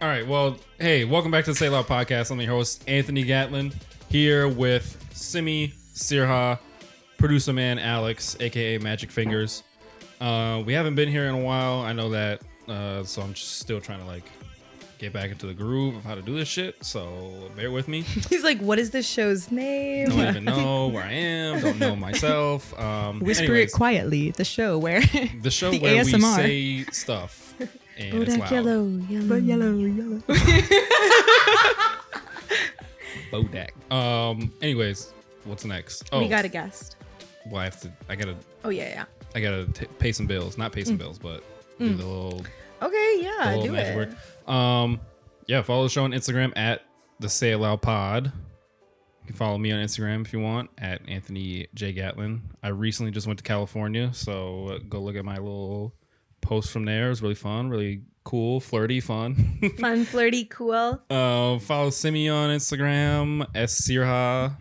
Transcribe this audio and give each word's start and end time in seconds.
All 0.00 0.08
right. 0.08 0.26
Well, 0.26 0.58
hey, 0.78 1.04
welcome 1.04 1.30
back 1.30 1.44
to 1.46 1.52
the 1.52 1.56
Say 1.56 1.68
Loud 1.68 1.86
podcast. 1.86 2.30
I'm 2.30 2.40
your 2.40 2.50
host, 2.50 2.84
Anthony 2.88 3.22
Gatlin, 3.22 3.72
here 4.10 4.48
with 4.48 5.02
Simi 5.12 5.72
Sirha, 5.94 6.58
producer 7.16 7.52
man 7.52 7.78
Alex, 7.78 8.36
aka 8.40 8.78
Magic 8.78 9.10
Fingers. 9.10 9.62
Uh, 10.20 10.62
we 10.66 10.72
haven't 10.74 10.94
been 10.94 11.08
here 11.08 11.24
in 11.24 11.34
a 11.34 11.40
while. 11.40 11.80
I 11.80 11.92
know 11.92 12.10
that, 12.10 12.42
uh, 12.68 13.04
so 13.04 13.22
I'm 13.22 13.32
just 13.34 13.58
still 13.60 13.80
trying 13.80 14.00
to 14.00 14.04
like 14.06 14.24
get 14.98 15.12
back 15.12 15.30
into 15.30 15.46
the 15.46 15.54
groove 15.54 15.96
of 15.96 16.04
how 16.04 16.14
to 16.14 16.22
do 16.22 16.34
this 16.34 16.48
shit. 16.48 16.84
So 16.84 17.50
bear 17.56 17.70
with 17.70 17.88
me. 17.88 18.00
He's 18.28 18.44
like, 18.44 18.58
what 18.58 18.78
is 18.78 18.90
this 18.90 19.08
show's 19.08 19.50
name? 19.50 20.08
Don't 20.08 20.20
even 20.20 20.44
know 20.44 20.88
where 20.88 21.02
I 21.04 21.12
am. 21.12 21.60
Don't 21.60 21.78
know 21.78 21.96
myself. 21.96 22.78
Um, 22.78 23.20
Whisper 23.20 23.44
anyways, 23.44 23.72
it 23.72 23.76
quietly. 23.76 24.30
The 24.32 24.44
show 24.44 24.76
where 24.78 25.00
The 25.40 25.50
show 25.50 25.70
The 25.72 25.78
where 25.80 26.04
ASMR. 26.04 26.12
we 26.36 26.84
say 26.84 26.84
stuff 26.92 27.43
and 27.98 28.22
it's 28.22 28.34
Bodak 28.34 28.38
loud. 28.40 28.50
yellow, 28.52 28.86
yellow. 29.08 29.36
yellow, 29.36 29.76
yellow. 29.76 30.22
Bodak. 33.32 33.70
Um. 33.92 34.52
Anyways, 34.62 35.12
what's 35.44 35.64
next? 35.64 36.08
Oh, 36.12 36.20
We 36.20 36.28
got 36.28 36.44
a 36.44 36.48
guest. 36.48 36.96
well, 37.46 37.60
I 37.60 37.64
have 37.64 37.80
to. 37.80 37.92
I 38.08 38.16
gotta. 38.16 38.36
Oh 38.64 38.68
yeah, 38.70 38.88
yeah. 38.88 39.04
I 39.34 39.40
gotta 39.40 39.66
t- 39.72 39.86
pay 39.98 40.12
some 40.12 40.26
bills. 40.26 40.56
Not 40.58 40.72
pay 40.72 40.84
some 40.84 40.96
bills, 40.96 41.18
but 41.18 41.42
do 41.78 41.88
the 41.94 42.04
little, 42.06 42.44
Okay, 42.82 43.16
the 43.18 43.22
yeah, 43.22 43.48
little 43.50 43.64
do 43.64 43.72
magic 43.72 43.94
it. 43.94 43.96
work. 44.46 44.48
Um. 44.54 45.00
Yeah. 45.46 45.62
Follow 45.62 45.84
the 45.84 45.88
show 45.90 46.04
on 46.04 46.12
Instagram 46.12 46.52
at 46.56 46.82
the 47.20 47.28
Say 47.28 47.52
It 47.52 47.58
Loud 47.58 47.82
Pod. 47.82 48.26
You 48.26 49.28
can 49.28 49.36
follow 49.36 49.56
me 49.58 49.72
on 49.72 49.80
Instagram 49.82 50.24
if 50.26 50.32
you 50.34 50.40
want 50.40 50.68
at 50.78 51.00
Anthony 51.08 51.66
J 51.74 51.92
Gatlin. 51.92 52.42
I 52.62 52.68
recently 52.68 53.10
just 53.10 53.26
went 53.26 53.38
to 53.38 53.42
California, 53.42 54.10
so 54.12 54.68
uh, 54.68 54.78
go 54.88 55.00
look 55.00 55.16
at 55.16 55.24
my 55.24 55.36
little 55.38 55.94
post 56.44 56.70
from 56.70 56.84
there. 56.84 57.06
It 57.06 57.10
was 57.10 57.22
really 57.22 57.34
fun, 57.34 57.68
really 57.68 58.02
cool, 58.24 58.60
flirty, 58.60 59.00
fun. 59.00 59.58
Fun, 59.80 60.04
flirty, 60.04 60.44
cool. 60.46 61.00
uh, 61.10 61.58
follow 61.58 61.90
Simi 61.90 62.28
on 62.28 62.50
Instagram 62.50 63.46
S 63.54 63.86
Sirha. 63.88 64.56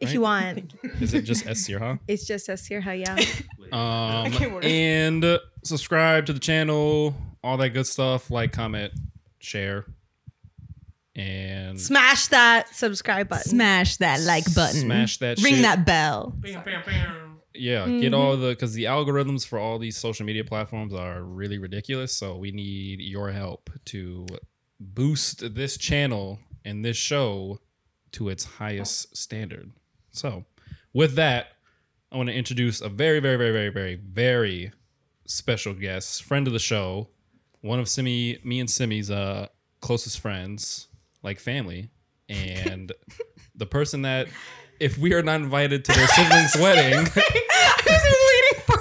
If 0.00 0.12
you 0.12 0.20
want, 0.20 0.74
Is 1.00 1.14
it 1.14 1.22
just 1.22 1.46
S 1.46 1.66
Sirha? 1.66 1.98
it's 2.08 2.26
just 2.26 2.48
us 2.50 2.66
here. 2.66 2.80
How 2.82 2.92
yeah. 2.92 3.16
Um, 3.72 4.60
and 4.62 5.24
uh, 5.24 5.38
subscribe 5.64 6.26
to 6.26 6.32
the 6.34 6.38
channel, 6.38 7.14
all 7.42 7.56
that 7.56 7.70
good 7.70 7.86
stuff. 7.86 8.30
Like, 8.30 8.52
comment, 8.52 8.92
share, 9.38 9.86
and 11.14 11.80
Smash 11.80 12.26
that 12.28 12.68
subscribe 12.74 13.28
button. 13.28 13.50
Smash 13.50 13.96
that 13.96 14.20
like 14.20 14.44
button. 14.54 14.80
Smash 14.82 15.16
that 15.18 15.38
Ring 15.40 15.54
shit. 15.54 15.62
that 15.62 15.86
bell. 15.86 16.34
Yeah, 17.58 17.88
get 17.88 18.14
all 18.14 18.36
the 18.36 18.50
because 18.50 18.74
the 18.74 18.84
algorithms 18.84 19.46
for 19.46 19.58
all 19.58 19.78
these 19.78 19.96
social 19.96 20.24
media 20.26 20.44
platforms 20.44 20.94
are 20.94 21.22
really 21.22 21.58
ridiculous. 21.58 22.12
So 22.12 22.36
we 22.36 22.50
need 22.52 23.00
your 23.00 23.30
help 23.30 23.70
to 23.86 24.26
boost 24.80 25.54
this 25.54 25.76
channel 25.76 26.38
and 26.64 26.84
this 26.84 26.96
show 26.96 27.60
to 28.12 28.28
its 28.28 28.44
highest 28.44 29.16
standard. 29.16 29.72
So, 30.10 30.44
with 30.92 31.14
that, 31.14 31.48
I 32.10 32.16
want 32.16 32.28
to 32.28 32.34
introduce 32.34 32.80
a 32.80 32.88
very, 32.88 33.20
very, 33.20 33.36
very, 33.36 33.52
very, 33.52 33.68
very, 33.68 33.96
very 33.96 34.72
special 35.26 35.74
guest, 35.74 36.22
friend 36.22 36.46
of 36.46 36.52
the 36.52 36.58
show, 36.58 37.08
one 37.60 37.78
of 37.78 37.88
Simi, 37.88 38.38
me 38.44 38.60
and 38.60 38.70
Simi's 38.70 39.10
uh, 39.10 39.48
closest 39.80 40.20
friends, 40.20 40.88
like 41.22 41.38
family, 41.38 41.90
and 42.28 42.92
the 43.54 43.66
person 43.66 44.02
that, 44.02 44.28
if 44.80 44.98
we 44.98 45.14
are 45.14 45.22
not 45.22 45.40
invited 45.40 45.84
to 45.84 45.92
their 45.92 46.06
sibling's 46.08 46.56
wedding, 46.56 47.06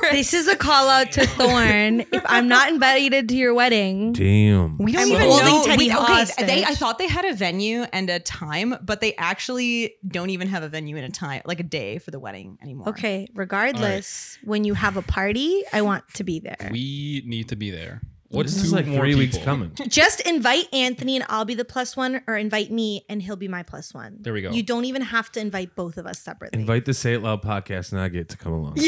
This 0.12 0.34
is 0.34 0.48
a 0.48 0.56
call 0.56 0.88
out 0.88 1.12
to 1.14 1.26
Thorn. 1.26 2.02
if 2.12 2.22
I'm 2.26 2.48
not 2.48 2.70
invited 2.70 3.28
to 3.30 3.36
your 3.36 3.54
wedding, 3.54 4.14
Damn. 4.14 4.78
We 4.78 4.92
don't 4.92 5.02
I'm 5.04 5.08
even 5.10 5.28
holding 5.28 5.46
know. 5.46 5.64
Teddy 5.66 5.88
we, 5.90 5.96
okay, 5.96 6.26
they, 6.46 6.64
I 6.64 6.76
thought 6.76 6.98
they 6.98 7.08
had 7.08 7.26
a 7.26 7.34
venue 7.34 7.84
and 7.92 8.10
a 8.10 8.20
time, 8.20 8.76
but 8.82 9.02
they 9.02 9.16
actually 9.16 9.96
don't 10.08 10.30
even 10.30 10.48
have 10.48 10.64
a 10.64 10.70
venue 10.70 10.96
and 10.96 11.06
a 11.06 11.10
time, 11.10 11.42
like 11.46 11.60
a 11.60 11.64
day 11.64 11.98
for 11.98 12.12
the 12.12 12.20
wedding 12.20 12.58
anymore. 12.62 12.90
okay. 12.90 13.28
Regardless, 13.34 14.38
when 14.44 14.64
you 14.64 14.74
have 14.74 14.98
a 14.98 15.02
party, 15.02 15.64
I 15.74 15.82
want 15.82 16.08
to 16.16 16.24
be 16.24 16.40
there. 16.40 16.70
we 16.72 17.24
need 17.26 17.50
to 17.50 17.56
be 17.56 17.72
there. 17.72 18.02
What's 18.30 18.54
This 18.54 18.64
two 18.64 18.66
is 18.68 18.74
like 18.74 18.88
more 18.88 19.00
three 19.02 19.14
weeks 19.16 19.38
coming. 19.38 19.72
Just 19.88 20.20
invite 20.22 20.68
Anthony 20.74 21.16
and 21.16 21.26
I'll 21.30 21.46
be 21.46 21.54
the 21.54 21.64
plus 21.64 21.96
one, 21.96 22.22
or 22.28 22.36
invite 22.36 22.72
me 22.72 23.06
and 23.08 23.22
he'll 23.22 23.36
be 23.36 23.48
my 23.48 23.62
plus 23.64 23.94
one. 23.94 24.18
There 24.20 24.34
we 24.34 24.42
go. 24.42 24.52
You 24.52 24.64
don't 24.64 24.86
even 24.86 25.04
have 25.04 25.32
to 25.34 25.40
invite 25.40 25.76
both 25.76 25.98
of 25.98 26.06
us 26.08 26.20
separately. 26.20 26.60
Invite 26.60 26.86
the 26.86 26.94
Say 26.96 27.14
It 27.14 27.22
Loud 27.22 27.44
podcast 27.44 27.92
and 27.92 28.02
I 28.02 28.10
get 28.10 28.30
to 28.30 28.38
come 28.38 28.54
along. 28.54 28.74
Boom. 28.74 28.84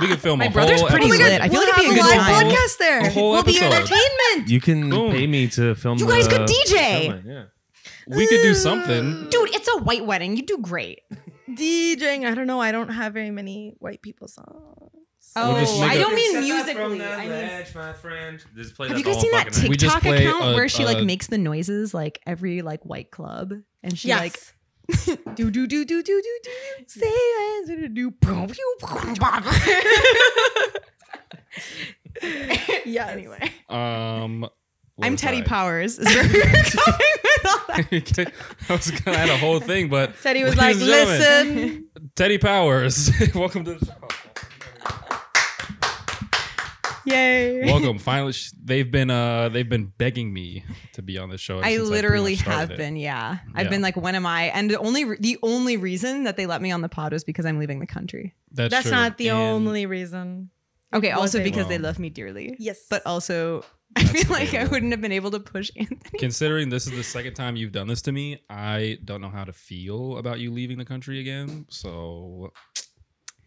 We 0.00 0.06
can 0.06 0.16
film 0.18 0.38
My 0.38 0.46
a 0.46 0.50
brother's 0.50 0.80
whole 0.80 0.88
pretty 0.88 1.06
episode. 1.06 1.22
lit. 1.24 1.40
I 1.40 1.48
feel 1.48 1.58
we'll 1.60 1.68
like 1.68 1.78
it'd 1.78 1.90
be 1.90 1.96
have 2.00 2.06
a 2.08 2.10
good 2.10 2.18
live 2.18 2.26
time. 2.26 2.46
podcast 2.50 2.78
there. 2.78 3.00
A 3.00 3.10
whole 3.10 3.30
we'll 3.32 3.42
be 3.42 3.58
episode. 3.58 3.72
entertainment. 3.74 4.48
You 4.50 4.60
can 4.60 4.88
Boom. 4.90 5.10
pay 5.12 5.26
me 5.26 5.48
to 5.48 5.74
film. 5.74 5.98
You 5.98 6.06
guys 6.06 6.28
the- 6.28 6.36
could 6.36 6.48
DJ. 6.48 7.00
film 7.02 7.14
it, 7.14 7.24
Yeah. 7.26 7.44
We 8.06 8.26
could 8.28 8.42
do 8.42 8.54
something. 8.54 9.28
Dude, 9.30 9.54
it's 9.54 9.68
a 9.68 9.78
white 9.82 10.06
wedding. 10.06 10.36
You 10.36 10.42
do 10.44 10.58
great. 10.58 11.00
DJing. 11.50 12.24
I 12.24 12.34
don't 12.34 12.46
know. 12.46 12.60
I 12.60 12.72
don't 12.72 12.88
have 12.88 13.12
very 13.14 13.30
many 13.30 13.74
white 13.78 14.00
people 14.02 14.28
songs. 14.28 14.90
Oh, 15.36 15.60
just 15.60 15.80
make 15.80 15.90
I 15.90 15.94
a- 15.94 15.98
don't 16.00 16.14
mean 16.14 16.30
Step 16.32 16.42
musically. 16.42 16.74
from 16.74 16.98
that 16.98 17.12
I 17.18 17.22
mean, 17.22 17.30
ledge, 17.30 17.74
my 17.74 17.92
friend. 17.92 18.44
Just 18.56 18.74
play 18.74 18.88
have 18.88 18.96
that 18.96 18.98
you 18.98 19.04
guys 19.04 19.14
the 19.16 19.20
seen 19.20 19.30
whole 19.30 19.38
that 19.38 19.46
fucking 19.46 19.62
night. 19.62 19.70
We 19.70 19.76
just 19.76 19.94
TikTok 20.02 20.18
account 20.20 20.44
a- 20.44 20.54
where 20.54 20.68
she 20.68 20.82
a- 20.82 20.86
like 20.86 21.04
makes 21.04 21.26
the 21.28 21.38
noises 21.38 21.94
like 21.94 22.20
every 22.26 22.62
like 22.62 22.84
white 22.84 23.10
club 23.10 23.52
and 23.82 23.96
she 23.98 24.08
like 24.14 24.38
do 25.36 25.50
do 25.50 25.66
do 25.68 25.84
do 25.84 25.84
do 25.84 26.02
do 26.02 26.22
do. 26.42 26.50
Say 26.88 27.06
it, 27.06 27.66
do 27.66 27.88
do 27.88 28.10
do. 28.10 28.10
Yes. 32.84 33.10
anyway. 33.10 33.50
Um, 33.68 34.48
I'm 35.00 35.16
Teddy 35.16 35.38
I? 35.38 35.42
Powers. 35.42 35.98
Is 35.98 36.06
where 36.06 36.24
we 36.24 36.38
were 36.38 36.44
going 36.44 36.52
with 36.52 37.46
all 37.46 37.58
that. 37.68 38.32
I 38.68 38.72
was 38.72 38.90
gonna 38.90 39.16
add 39.16 39.28
a 39.30 39.38
whole 39.38 39.60
thing, 39.60 39.88
but 39.88 40.20
Teddy 40.22 40.44
was 40.44 40.56
like, 40.56 40.76
"Listen, 40.76 41.86
Teddy 42.16 42.38
Powers, 42.38 43.10
welcome 43.34 43.64
to 43.64 43.74
the 43.74 43.86
show. 43.86 43.92
Yay. 47.04 47.64
Welcome. 47.66 47.98
Finally, 47.98 48.32
sh- 48.32 48.52
they've 48.62 48.90
been 48.90 49.10
uh 49.10 49.48
they've 49.48 49.68
been 49.68 49.86
begging 49.98 50.32
me 50.32 50.64
to 50.92 51.02
be 51.02 51.18
on 51.18 51.30
this 51.30 51.40
show. 51.40 51.60
I 51.60 51.76
literally 51.78 52.32
much 52.32 52.40
started 52.40 52.68
have 52.70 52.78
been, 52.78 52.96
yeah. 52.96 53.34
Yeah. 53.34 53.38
I've 53.54 53.70
been 53.70 53.82
like, 53.82 53.96
when 53.96 54.14
am 54.14 54.26
I? 54.26 54.44
And 54.44 54.70
the 54.70 54.78
only 54.78 55.04
re- 55.04 55.16
the 55.20 55.38
only 55.42 55.76
reason 55.76 56.24
that 56.24 56.36
they 56.36 56.46
let 56.46 56.60
me 56.62 56.70
on 56.70 56.80
the 56.82 56.88
pod 56.88 57.12
was 57.12 57.24
because 57.24 57.46
I'm 57.46 57.58
leaving 57.58 57.80
the 57.80 57.86
country. 57.86 58.34
That's, 58.52 58.70
that's 58.70 58.82
true. 58.82 58.92
not 58.92 59.18
the 59.18 59.28
And 59.30 59.38
only 59.38 59.86
reason." 59.86 60.50
Okay, 60.92 61.12
also 61.12 61.38
it- 61.38 61.44
because 61.44 61.68
they 61.68 61.78
love 61.78 61.98
me 61.98 62.10
dearly. 62.10 62.56
Yes. 62.58 62.86
But 62.90 63.06
also, 63.06 63.64
I 63.96 64.04
feel 64.04 64.30
like 64.30 64.54
I 64.54 64.64
wouldn't 64.64 64.92
have 64.92 65.00
been 65.00 65.12
able 65.12 65.30
to 65.32 65.40
push 65.40 65.70
Anthony. 65.76 66.18
Considering 66.18 66.68
this 66.68 66.86
is 66.86 66.92
the 66.92 67.02
second 67.04 67.34
time 67.34 67.54
you've 67.56 67.72
done 67.72 67.86
this 67.88 68.02
to 68.02 68.12
me, 68.12 68.42
I 68.50 68.98
don't 69.04 69.20
know 69.20 69.30
how 69.30 69.44
to 69.44 69.52
feel 69.52 70.16
about 70.18 70.40
you 70.40 70.50
leaving 70.52 70.78
the 70.78 70.84
country 70.84 71.20
again. 71.20 71.66
So, 71.68 72.52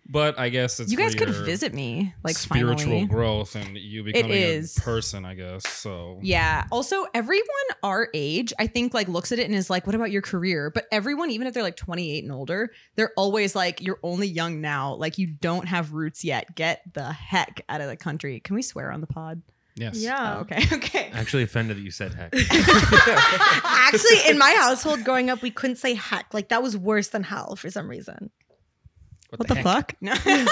but 0.05 0.37
I 0.37 0.49
guess 0.49 0.79
it's 0.79 0.91
You 0.91 0.97
guys 0.97 1.13
for 1.13 1.19
could 1.19 1.29
your 1.29 1.43
visit 1.43 1.73
me, 1.73 2.13
like 2.23 2.35
spiritual 2.35 2.77
finally. 2.77 3.05
growth 3.05 3.55
and 3.55 3.77
you 3.77 4.03
becoming 4.03 4.31
is. 4.31 4.77
a 4.77 4.81
person. 4.81 5.25
I 5.25 5.33
guess 5.35 5.67
so. 5.67 6.19
Yeah. 6.21 6.65
Also, 6.71 7.05
everyone 7.13 7.47
our 7.83 8.09
age, 8.13 8.53
I 8.59 8.67
think, 8.67 8.93
like 8.93 9.07
looks 9.07 9.31
at 9.31 9.39
it 9.39 9.45
and 9.45 9.55
is 9.55 9.69
like, 9.69 9.85
"What 9.87 9.95
about 9.95 10.11
your 10.11 10.21
career?" 10.21 10.69
But 10.69 10.85
everyone, 10.91 11.29
even 11.31 11.47
if 11.47 11.53
they're 11.53 11.63
like 11.63 11.77
28 11.77 12.23
and 12.23 12.33
older, 12.33 12.71
they're 12.95 13.13
always 13.15 13.55
like, 13.55 13.81
"You're 13.81 13.99
only 14.03 14.27
young 14.27 14.59
now. 14.61 14.95
Like 14.95 15.17
you 15.17 15.27
don't 15.27 15.67
have 15.67 15.93
roots 15.93 16.23
yet. 16.25 16.53
Get 16.55 16.81
the 16.93 17.11
heck 17.13 17.61
out 17.69 17.79
of 17.81 17.87
the 17.87 17.97
country." 17.97 18.39
Can 18.41 18.55
we 18.55 18.61
swear 18.61 18.91
on 18.91 18.99
the 19.01 19.07
pod? 19.07 19.41
Yes. 19.75 19.95
Yeah. 19.97 20.35
Oh, 20.37 20.41
okay. 20.41 20.63
Okay. 20.75 21.09
Actually 21.13 21.43
offended 21.43 21.77
that 21.77 21.81
you 21.81 21.89
said 21.91 22.13
heck. 22.13 22.33
Actually, 23.63 24.29
in 24.29 24.37
my 24.37 24.53
household 24.59 25.03
growing 25.03 25.29
up, 25.29 25.41
we 25.41 25.49
couldn't 25.51 25.77
say 25.77 25.93
heck. 25.95 26.33
Like 26.33 26.49
that 26.49 26.61
was 26.61 26.77
worse 26.77 27.07
than 27.07 27.23
hell 27.23 27.55
for 27.55 27.69
some 27.71 27.89
reason. 27.89 28.29
What 29.37 29.47
the 29.47 29.55
heck? 29.55 29.63
fuck? 29.63 29.95
No. 30.01 30.13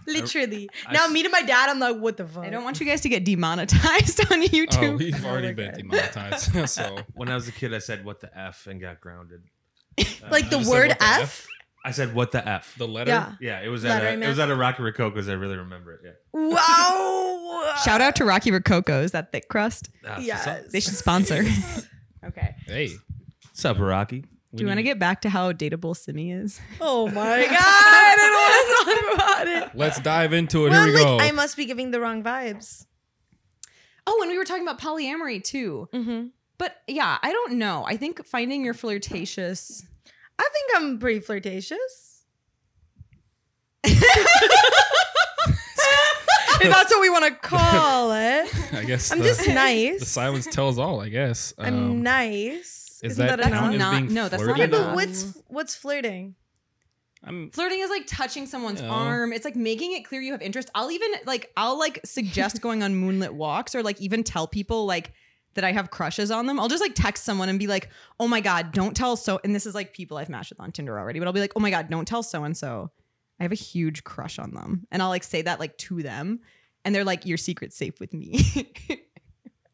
Literally. 0.06 0.68
I 0.86 0.92
now 0.92 1.06
me 1.08 1.22
to 1.22 1.28
my 1.28 1.42
dad, 1.42 1.68
I'm 1.70 1.78
like, 1.78 1.96
what 1.98 2.16
the 2.16 2.26
fuck? 2.26 2.44
I 2.44 2.50
don't 2.50 2.64
want 2.64 2.80
you 2.80 2.86
guys 2.86 3.00
to 3.02 3.08
get 3.08 3.24
demonetized 3.24 4.20
on 4.32 4.42
YouTube. 4.42 4.94
Oh, 4.94 4.96
we've 4.96 5.24
already 5.24 5.48
we're 5.48 5.54
been 5.54 5.74
demonetized. 5.88 6.68
so 6.70 6.98
when 7.14 7.28
I 7.28 7.34
was 7.34 7.48
a 7.48 7.52
kid, 7.52 7.74
I 7.74 7.78
said 7.78 8.04
what 8.04 8.20
the 8.20 8.36
f 8.36 8.66
and 8.66 8.80
got 8.80 9.00
grounded. 9.00 9.42
like 10.30 10.50
the 10.50 10.58
You 10.58 10.64
said 10.64 10.70
word 10.72 10.88
what 10.88 10.98
the 10.98 11.04
F. 11.04 11.20
F? 11.20 11.46
I 11.82 11.90
said 11.92 12.14
what 12.14 12.32
the 12.32 12.46
f. 12.46 12.74
the 12.76 12.86
letter. 12.86 13.10
Yeah. 13.10 13.32
Yeah, 13.40 13.60
it 13.62 13.68
was 13.68 13.84
at 13.84 13.90
a, 13.90 14.04
Lettering 14.04 14.22
it 14.22 14.28
was 14.28 14.38
at 14.38 14.50
a 14.50 14.54
Rocky 14.56 14.82
Rococo's. 14.82 15.28
I 15.28 15.32
really 15.34 15.56
remember 15.56 15.92
it. 15.94 16.00
Yeah. 16.04 16.10
Wow. 16.34 17.72
Shout 17.84 18.00
out 18.00 18.16
to 18.16 18.24
Rocky 18.24 18.50
Rococo's, 18.50 19.12
that 19.12 19.32
thick 19.32 19.48
crust. 19.48 19.88
Ah, 20.06 20.18
Yes. 20.18 20.44
so- 20.44 20.62
They 20.70 20.80
should 20.80 20.94
sponsor. 20.94 21.42
okay. 22.24 22.54
Hey. 22.66 22.90
What's 23.46 23.64
up, 23.64 23.78
Rocky? 23.78 24.24
Do 24.52 24.62
you 24.62 24.66
want 24.66 24.78
to 24.78 24.82
get 24.82 24.98
back 24.98 25.20
to 25.20 25.30
how 25.30 25.52
dateable 25.52 25.96
Simi 25.96 26.32
is? 26.32 26.60
Oh 26.80 27.06
my 27.06 27.12
god! 27.46 27.56
I 27.56 28.14
don't 28.16 28.32
want 28.34 28.98
to 28.98 29.02
talk 29.06 29.14
about 29.14 29.46
it. 29.48 29.78
Let's 29.78 30.00
dive 30.00 30.32
into 30.32 30.66
it. 30.66 30.70
Well, 30.70 30.84
Here 30.86 30.92
we 30.94 31.00
like 31.00 31.06
go. 31.06 31.20
I 31.20 31.30
must 31.30 31.56
be 31.56 31.66
giving 31.66 31.92
the 31.92 32.00
wrong 32.00 32.24
vibes. 32.24 32.84
Oh, 34.08 34.18
and 34.22 34.30
we 34.30 34.36
were 34.36 34.44
talking 34.44 34.64
about 34.66 34.80
polyamory 34.80 35.42
too. 35.44 35.88
Mm-hmm. 35.92 36.26
But 36.58 36.76
yeah, 36.88 37.18
I 37.22 37.30
don't 37.32 37.58
know. 37.58 37.84
I 37.86 37.96
think 37.96 38.26
finding 38.26 38.64
your 38.64 38.74
flirtatious. 38.74 39.84
I 40.38 40.48
think 40.52 40.70
I'm 40.82 40.98
pretty 40.98 41.20
flirtatious. 41.20 42.24
if 43.84 44.00
that's 46.62 46.90
what 46.92 47.00
we 47.00 47.08
want 47.10 47.24
to 47.26 47.30
call 47.48 48.12
it. 48.12 48.52
I 48.74 48.84
guess 48.84 49.10
I'm 49.12 49.18
the, 49.18 49.24
just 49.24 49.46
nice. 49.48 50.00
the 50.00 50.06
silence 50.06 50.46
tells 50.46 50.78
all. 50.78 51.00
I 51.00 51.08
guess. 51.08 51.54
I'm 51.58 51.74
Um, 51.74 52.02
nice. 52.02 52.79
Is 53.02 53.12
Isn't 53.12 53.26
that 53.26 53.38
that, 53.40 53.50
count 53.52 53.74
enough? 53.74 53.94
as 53.94 54.00
not- 54.00 54.02
being 54.02 54.14
no, 54.14 54.28
that's 54.28 54.42
not 54.42 54.56
flirty? 54.56 54.60
Yeah, 54.60 54.66
but 54.66 54.94
what's 54.94 55.38
what's 55.48 55.74
flirting? 55.74 56.34
I'm 57.22 57.50
Flirting 57.50 57.80
is 57.80 57.90
like 57.90 58.06
touching 58.06 58.46
someone's 58.46 58.80
Yeah. 58.80 58.88
arm. 58.88 59.32
It's 59.34 59.44
like 59.44 59.54
making 59.56 59.92
it 59.92 60.06
clear 60.06 60.22
you 60.22 60.32
have 60.32 60.40
interest. 60.40 60.70
I'll 60.74 60.90
even 60.90 61.10
like 61.26 61.52
I'll 61.56 61.78
like 61.78 62.00
suggest 62.04 62.60
going 62.62 62.82
on 62.82 62.94
moonlit 62.94 63.34
walks 63.34 63.74
or 63.74 63.82
like 63.82 64.00
even 64.00 64.24
tell 64.24 64.46
people 64.46 64.86
like 64.86 65.12
that 65.54 65.64
I 65.64 65.72
have 65.72 65.90
crushes 65.90 66.30
on 66.30 66.46
them. 66.46 66.58
I'll 66.60 66.68
just 66.68 66.80
like 66.80 66.94
text 66.94 67.24
someone 67.24 67.48
and 67.50 67.58
be 67.58 67.66
like, 67.66 67.90
"Oh 68.18 68.26
my 68.28 68.40
god, 68.40 68.72
don't 68.72 68.96
tell 68.96 69.16
so." 69.16 69.38
And 69.44 69.54
this 69.54 69.66
is 69.66 69.74
like 69.74 69.92
people 69.92 70.16
I've 70.16 70.28
matched 70.30 70.50
with 70.50 70.60
on 70.60 70.72
Tinder 70.72 70.98
already, 70.98 71.18
but 71.18 71.26
I'll 71.26 71.34
be 71.34 71.40
like, 71.40 71.52
"Oh 71.56 71.60
my 71.60 71.70
god, 71.70 71.90
don't 71.90 72.06
tell 72.08 72.22
so 72.22 72.44
and 72.44 72.56
so. 72.56 72.90
I 73.38 73.42
have 73.42 73.52
a 73.52 73.56
huge 73.56 74.04
crush 74.04 74.38
on 74.38 74.52
them." 74.54 74.86
And 74.90 75.02
I'll 75.02 75.08
like 75.08 75.24
say 75.24 75.42
that 75.42 75.58
like 75.60 75.76
to 75.78 76.02
them, 76.02 76.40
and 76.84 76.94
they're 76.94 77.04
like, 77.04 77.26
"Your 77.26 77.36
secret's 77.36 77.76
safe 77.76 77.98
with 78.00 78.14
me." 78.14 78.72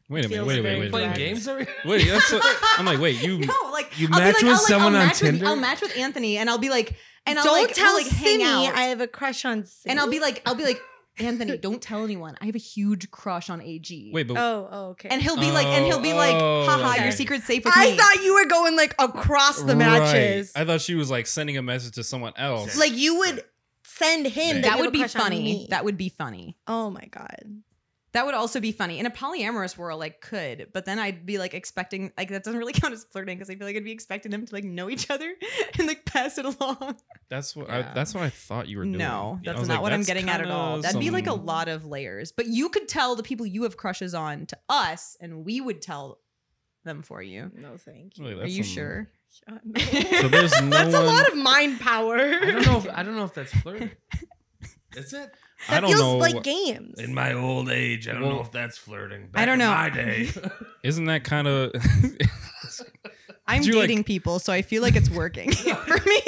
wait 0.09 0.25
a 0.25 0.29
minute. 0.29 0.35
Feels 0.35 0.47
Wait 0.47 0.59
a 0.59 0.61
very 0.61 0.75
minute. 0.79 0.79
Wait 0.81 0.87
a 0.87 0.91
Playing 0.91 1.09
minute. 1.11 1.17
games 1.17 1.47
are 1.47 1.67
Wait, 1.85 2.07
that's 2.07 2.31
what, 2.31 2.43
I'm 2.77 2.85
like. 2.85 2.99
Wait, 2.99 3.21
you. 3.23 3.37
no, 3.45 3.53
like 3.71 3.99
You 3.99 4.07
I'll 4.11 4.19
be 4.19 4.25
match 4.25 4.33
like, 4.35 4.43
with 4.43 4.45
I'll, 4.45 4.51
like, 4.53 4.61
someone 4.61 4.95
I'll 4.95 5.01
on 5.01 5.07
match 5.07 5.21
with- 5.21 5.31
Tinder? 5.31 5.45
I'll 5.47 5.55
match 5.55 5.81
with 5.81 5.97
Anthony, 5.97 6.37
and 6.37 6.49
I'll 6.49 6.57
be 6.57 6.69
like, 6.69 6.95
and 7.25 7.37
I'll 7.37 7.45
Don't 7.45 7.63
like, 7.67 7.73
tell 7.75 7.93
we'll, 7.93 8.03
like 8.03 8.11
hang 8.11 8.39
Simi 8.39 8.43
out. 8.67 8.75
I 8.75 8.81
have 8.83 9.01
a 9.01 9.07
crush 9.07 9.43
on 9.45 9.65
Simi. 9.65 9.91
and 9.91 9.99
I'll 9.99 10.09
be 10.09 10.19
like, 10.19 10.41
I'll 10.45 10.55
be 10.55 10.63
like, 10.63 10.79
Anthony, 11.19 11.57
don't 11.57 11.81
tell 11.81 12.03
anyone. 12.03 12.37
I 12.39 12.45
have 12.45 12.53
a 12.55 12.59
huge 12.59 13.09
crush 13.09 13.49
on 13.49 13.59
AG. 13.61 14.11
Wait, 14.13 14.27
but 14.27 14.37
oh, 14.37 14.69
oh, 14.71 14.85
okay. 14.91 15.09
and 15.09 15.19
he'll 15.21 15.35
be 15.35 15.51
like, 15.51 15.65
and 15.65 15.83
he'll 15.85 15.99
be 15.99 16.13
like, 16.13 16.35
Oh, 16.35 16.65
haha, 16.67 16.91
okay. 16.93 17.03
your 17.03 17.11
secret's 17.11 17.45
safe 17.45 17.65
with 17.65 17.75
me." 17.75 17.81
I 17.81 17.91
me. 17.91 17.97
thought 17.97 18.23
you 18.23 18.35
were 18.35 18.45
going 18.45 18.75
like 18.75 18.93
across 18.99 19.61
the 19.63 19.75
matches. 19.75 20.51
I 20.55 20.63
thought 20.63 20.79
she 20.81 20.93
was 20.95 21.09
like 21.09 21.25
sending 21.27 21.57
a 21.57 21.63
message 21.63 21.95
to 21.95 22.03
someone 22.03 22.33
else. 22.37 22.77
Like 22.77 22.93
you 22.93 23.17
would 23.17 23.43
send 23.83 24.27
him. 24.27 24.57
That 24.57 24.61
that, 24.61 24.61
that 24.63 24.75
you 24.77 24.81
would 24.83 24.89
a 24.89 24.91
be 24.91 24.99
crush 24.99 25.15
on 25.15 25.21
funny. 25.23 25.41
me. 25.43 25.67
That 25.71 25.83
would 25.85 25.97
be 25.97 26.09
funny. 26.09 26.55
oh 26.67 26.91
my 26.91 27.05
god. 27.09 27.63
That 28.13 28.25
would 28.25 28.35
also 28.35 28.59
be 28.59 28.71
funny. 28.71 28.99
In 28.99 29.05
a 29.05 29.11
polyamorous 29.11 29.77
world, 29.77 29.99
like 29.99 30.21
could, 30.21 30.69
but 30.73 30.85
then 30.85 30.97
I'd 30.97 31.25
be 31.25 31.37
like 31.37 31.53
expecting 31.53 32.11
like 32.17 32.29
that 32.29 32.43
doesn't 32.43 32.57
really 32.57 32.73
count 32.81 32.93
as 32.93 33.03
flirting 33.03 33.37
because 33.37 33.49
I 33.49 33.55
feel 33.55 33.67
like 33.67 33.75
I'd 33.75 33.83
be 33.83 33.91
expecting 33.91 34.31
them 34.31 34.45
to 34.45 34.55
like 34.55 34.63
know 34.63 34.89
each 34.89 35.09
other 35.11 35.31
and 35.77 35.87
like 35.87 36.05
pass 36.05 36.37
it 36.37 36.45
along. 36.45 36.95
that's 37.29 37.55
what 37.55 37.67
Yeah. 37.67 37.89
I, 37.91 37.93
that's 37.93 38.13
what 38.13 38.23
I 38.23 38.29
thought 38.29 38.67
you 38.69 38.77
were 38.77 38.85
doing. 38.85 38.97
No, 38.97 39.39
that's 39.43 39.59
not 39.61 39.67
like, 39.75 39.81
what 39.81 39.93
I'm 39.93 40.03
getting 40.03 40.29
at 40.29 40.41
at 40.41 40.49
all. 40.49 40.81
That'd 40.81 40.99
be 40.99 41.11
like 41.11 41.27
a 41.27 41.33
lot 41.33 41.67
of 41.67 41.85
layers. 41.85 42.31
But 42.31 42.47
you 42.47 42.69
could 42.69 42.87
tell 42.87 43.15
the 43.15 43.23
people 43.23 43.45
you 43.45 43.63
have 43.63 43.75
crushes 43.77 44.13
on 44.15 44.45
to 44.47 44.57
us, 44.69 45.17
and 45.19 45.45
we 45.45 45.59
would 45.61 45.81
tell 45.81 46.19
them 46.85 47.01
for 47.03 47.21
you. 47.21 47.51
No, 47.55 47.75
thank 47.77 48.17
you. 48.17 48.23
Wait, 48.23 48.39
Are 48.39 48.47
you 48.47 48.63
some- 48.63 48.73
sure? 48.73 49.09
Uh, 49.47 49.57
no. 49.65 49.79
So 49.81 50.27
there's 50.29 50.61
no 50.61 50.69
That's 50.69 50.95
a 50.95 51.01
lot 51.03 51.27
of 51.27 51.37
mind 51.37 51.81
power. 51.81 52.15
I 52.17 52.45
don't 52.51 52.65
know. 52.65 52.77
If, 52.77 52.87
I 52.89 53.03
don't 53.03 53.15
know 53.17 53.25
if 53.25 53.33
that's 53.33 53.53
flirting. 53.53 53.91
Is 54.97 55.13
it? 55.13 55.31
I 55.69 55.79
don't 55.79 55.89
feels 55.89 56.01
know. 56.01 56.17
like 56.17 56.43
games. 56.43 56.99
In 56.99 57.13
my 57.13 57.33
old 57.33 57.69
age, 57.69 58.07
I 58.07 58.13
don't 58.13 58.21
know 58.23 58.41
if 58.41 58.51
that's 58.51 58.77
flirting. 58.77 59.29
I 59.33 59.45
don't 59.45 59.59
Back 59.59 59.59
in 59.59 59.59
know. 59.59 59.71
My 59.71 59.89
day. 59.89 60.29
Isn't 60.83 61.05
that 61.05 61.23
kind 61.23 61.47
of? 61.47 61.71
I'm 63.47 63.61
Did 63.61 63.67
you, 63.67 63.79
like- 63.79 63.87
dating 63.87 64.03
people, 64.03 64.39
so 64.39 64.51
I 64.51 64.61
feel 64.61 64.81
like 64.81 64.95
it's 64.95 65.09
working 65.09 65.51
for 65.53 65.97
me. 66.05 66.21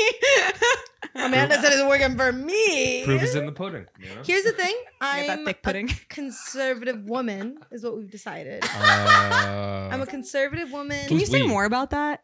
Amanda 1.15 1.55
said 1.61 1.73
it's 1.73 1.83
working 1.83 2.15
for 2.15 2.31
me. 2.31 3.03
Proof 3.03 3.21
is 3.23 3.35
in 3.35 3.45
the 3.45 3.51
pudding. 3.51 3.85
You 3.99 4.15
know? 4.15 4.21
Here's 4.23 4.43
the 4.45 4.53
thing. 4.53 4.73
Get 5.01 5.27
that 5.27 5.39
I'm 5.39 5.45
thick 5.45 5.57
a 5.57 5.61
pudding. 5.61 5.89
conservative 6.07 7.03
woman, 7.09 7.59
is 7.71 7.83
what 7.83 7.97
we've 7.97 8.09
decided. 8.09 8.63
uh, 8.63 9.89
I'm 9.91 10.01
a 10.01 10.05
conservative 10.05 10.71
woman. 10.71 11.07
Can 11.07 11.19
you 11.19 11.25
say 11.25 11.41
we? 11.41 11.47
more 11.47 11.65
about 11.65 11.89
that? 11.89 12.23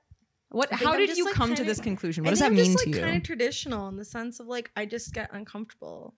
What? 0.50 0.72
How 0.72 0.96
did 0.96 1.18
you 1.18 1.26
like, 1.26 1.34
come 1.34 1.50
to 1.50 1.56
kinda- 1.58 1.70
this 1.70 1.82
conclusion? 1.82 2.24
I 2.26 2.28
What 2.28 2.30
does 2.32 2.40
that 2.40 2.46
I'm 2.46 2.56
mean 2.56 2.66
just, 2.74 2.84
to 2.86 2.90
like, 2.90 2.96
you? 2.96 3.02
Kind 3.02 3.18
of 3.18 3.24
traditional 3.24 3.90
in 3.90 3.98
the 3.98 4.06
sense 4.06 4.40
of 4.40 4.48
like 4.48 4.72
I 4.78 4.86
just 4.86 5.14
get 5.14 5.30
uncomfortable 5.34 6.14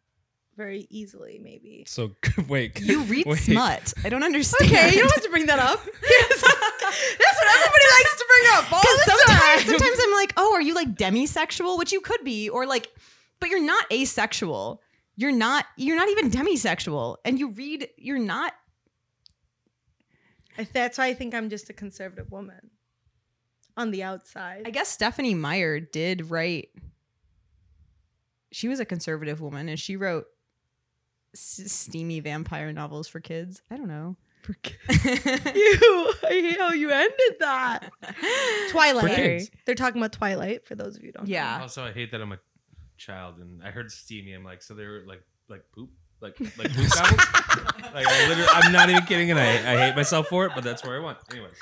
very 0.57 0.87
easily, 0.89 1.39
maybe. 1.41 1.85
so 1.87 2.11
wait. 2.49 2.81
You 2.81 3.03
read 3.03 3.25
wait. 3.25 3.37
smut. 3.39 3.93
I 4.03 4.09
don't 4.09 4.23
understand. 4.23 4.69
Okay, 4.71 4.89
you 4.93 4.99
don't 5.01 5.13
have 5.13 5.23
to 5.23 5.29
bring 5.29 5.45
that 5.45 5.59
up. 5.59 5.83
That's 5.85 6.43
what 6.43 7.47
everybody 7.55 7.85
likes 7.97 8.17
to 8.17 8.25
bring 8.27 8.53
up 8.55 8.73
all 8.73 8.81
Because 8.81 9.03
sometimes, 9.05 9.63
time. 9.63 9.69
sometimes 9.79 9.99
I'm 10.03 10.13
like, 10.13 10.33
oh, 10.35 10.53
are 10.55 10.61
you 10.61 10.73
like 10.73 10.95
demisexual? 10.95 11.77
Which 11.77 11.91
you 11.93 12.01
could 12.01 12.23
be, 12.23 12.49
or 12.49 12.65
like, 12.65 12.89
but 13.39 13.49
you're 13.49 13.63
not 13.63 13.85
asexual. 13.93 14.81
You're 15.15 15.31
not. 15.31 15.65
You're 15.77 15.95
not 15.95 16.09
even 16.09 16.29
demisexual, 16.31 17.17
and 17.23 17.39
you 17.39 17.51
read. 17.51 17.87
You're 17.97 18.19
not. 18.19 18.53
That's 20.73 20.97
why 20.97 21.05
I 21.07 21.13
think 21.13 21.35
I'm 21.35 21.49
just 21.49 21.69
a 21.69 21.73
conservative 21.73 22.31
woman 22.31 22.71
on 23.75 23.91
the 23.91 24.01
outside. 24.03 24.63
I 24.65 24.71
guess 24.71 24.89
Stephenie 24.89 25.35
Meyer 25.35 25.79
did 25.79 26.31
write. 26.31 26.69
She 28.51 28.67
was 28.67 28.79
a 28.79 28.85
conservative 28.85 29.39
woman, 29.41 29.69
and 29.69 29.79
she 29.79 29.95
wrote 29.97 30.25
s- 31.33 31.61
steamy 31.71 32.19
vampire 32.19 32.71
novels 32.73 33.07
for 33.07 33.19
kids. 33.19 33.61
I 33.71 33.77
don't 33.77 33.87
know. 33.87 34.15
For 34.43 34.53
you, 34.89 36.13
I 36.23 36.27
hate 36.29 36.57
how 36.59 36.71
you 36.71 36.89
ended 36.89 37.35
that. 37.39 37.91
Twilight. 38.71 39.15
kids. 39.15 39.51
They're 39.65 39.75
talking 39.75 39.99
about 40.01 40.13
Twilight 40.13 40.65
for 40.65 40.75
those 40.75 40.95
of 40.95 41.01
you 41.03 41.07
who 41.07 41.11
don't. 41.13 41.27
know. 41.27 41.31
Yeah. 41.33 41.59
Also, 41.61 41.83
I 41.83 41.91
hate 41.91 42.11
that 42.11 42.21
I'm 42.21 42.31
a 42.31 42.39
child, 42.97 43.39
and 43.39 43.61
I 43.63 43.71
heard 43.71 43.91
steamy. 43.91 44.33
I'm 44.33 44.43
like, 44.43 44.61
so 44.63 44.73
they 44.73 44.85
were 44.85 45.03
like, 45.05 45.21
like 45.49 45.63
poop, 45.73 45.89
like 46.21 46.39
like 46.39 46.71
poop 46.73 46.89
novels. 46.95 47.19
like 47.93 48.07
I 48.07 48.27
literally, 48.29 48.49
I'm 48.53 48.71
not 48.71 48.89
even 48.89 49.03
kidding, 49.03 49.31
and 49.31 49.39
I, 49.39 49.73
I 49.73 49.77
hate 49.87 49.95
myself 49.95 50.27
for 50.27 50.45
it, 50.45 50.51
but 50.55 50.63
that's 50.63 50.83
where 50.83 50.99
I 51.01 51.03
went. 51.03 51.17
Anyways, 51.31 51.55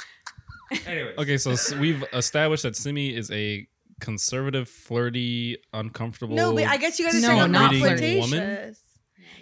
anyways. 0.85 1.17
Okay, 1.17 1.38
so 1.38 1.51
s- 1.51 1.73
we've 1.73 2.03
established 2.13 2.63
that 2.63 2.75
Simi 2.75 3.15
is 3.15 3.31
a 3.31 3.67
conservative, 4.00 4.69
flirty, 4.69 5.57
uncomfortable. 5.73 6.35
No, 6.35 6.53
but 6.53 6.65
I 6.65 6.77
guess 6.77 7.00
you 7.00 7.06
guys 7.06 7.15
are 7.15 7.21
No, 7.21 7.27
saying 7.29 7.41
I'm 7.41 7.51
not 7.51 7.71
not 7.73 7.79
flirtatious. 7.79 8.31
woman. 8.31 8.75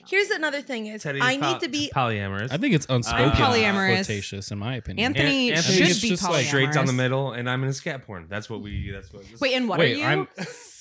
Here's 0.08 0.30
another 0.32 0.62
thing: 0.62 0.88
is 0.88 1.04
Teddy's 1.04 1.22
I 1.24 1.38
poly- 1.38 1.54
need 1.54 1.60
to 1.62 1.70
be. 1.70 1.92
polyamorous. 1.96 2.52
I 2.52 2.58
think 2.58 2.76
it's 2.76 2.86
unspoken 2.90 3.32
polyamorous. 3.32 4.06
flirtatious, 4.06 4.52
in 4.52 4.60
my 4.60 4.76
opinion. 4.76 5.06
Anthony 5.16 5.52
An- 5.52 5.62
should 5.62 6.02
be 6.02 6.10
just, 6.10 6.24
like, 6.24 6.44
polyamorous. 6.44 6.48
straight 6.48 6.72
down 6.74 6.86
the 6.88 6.94
middle, 6.94 7.32
and 7.32 7.50
I'm 7.50 7.64
in 7.64 7.70
a 7.70 7.74
scat 7.74 8.06
porn. 8.06 8.26
That's 8.30 8.50
what 8.50 8.62
we. 8.62 8.92
That's 8.92 9.12
what. 9.14 9.24
Wait, 9.40 9.54
and 9.54 9.68
what 9.70 9.80
Wait, 9.80 9.94
are 9.96 9.98
you? 9.98 10.04
I'm 10.06 10.28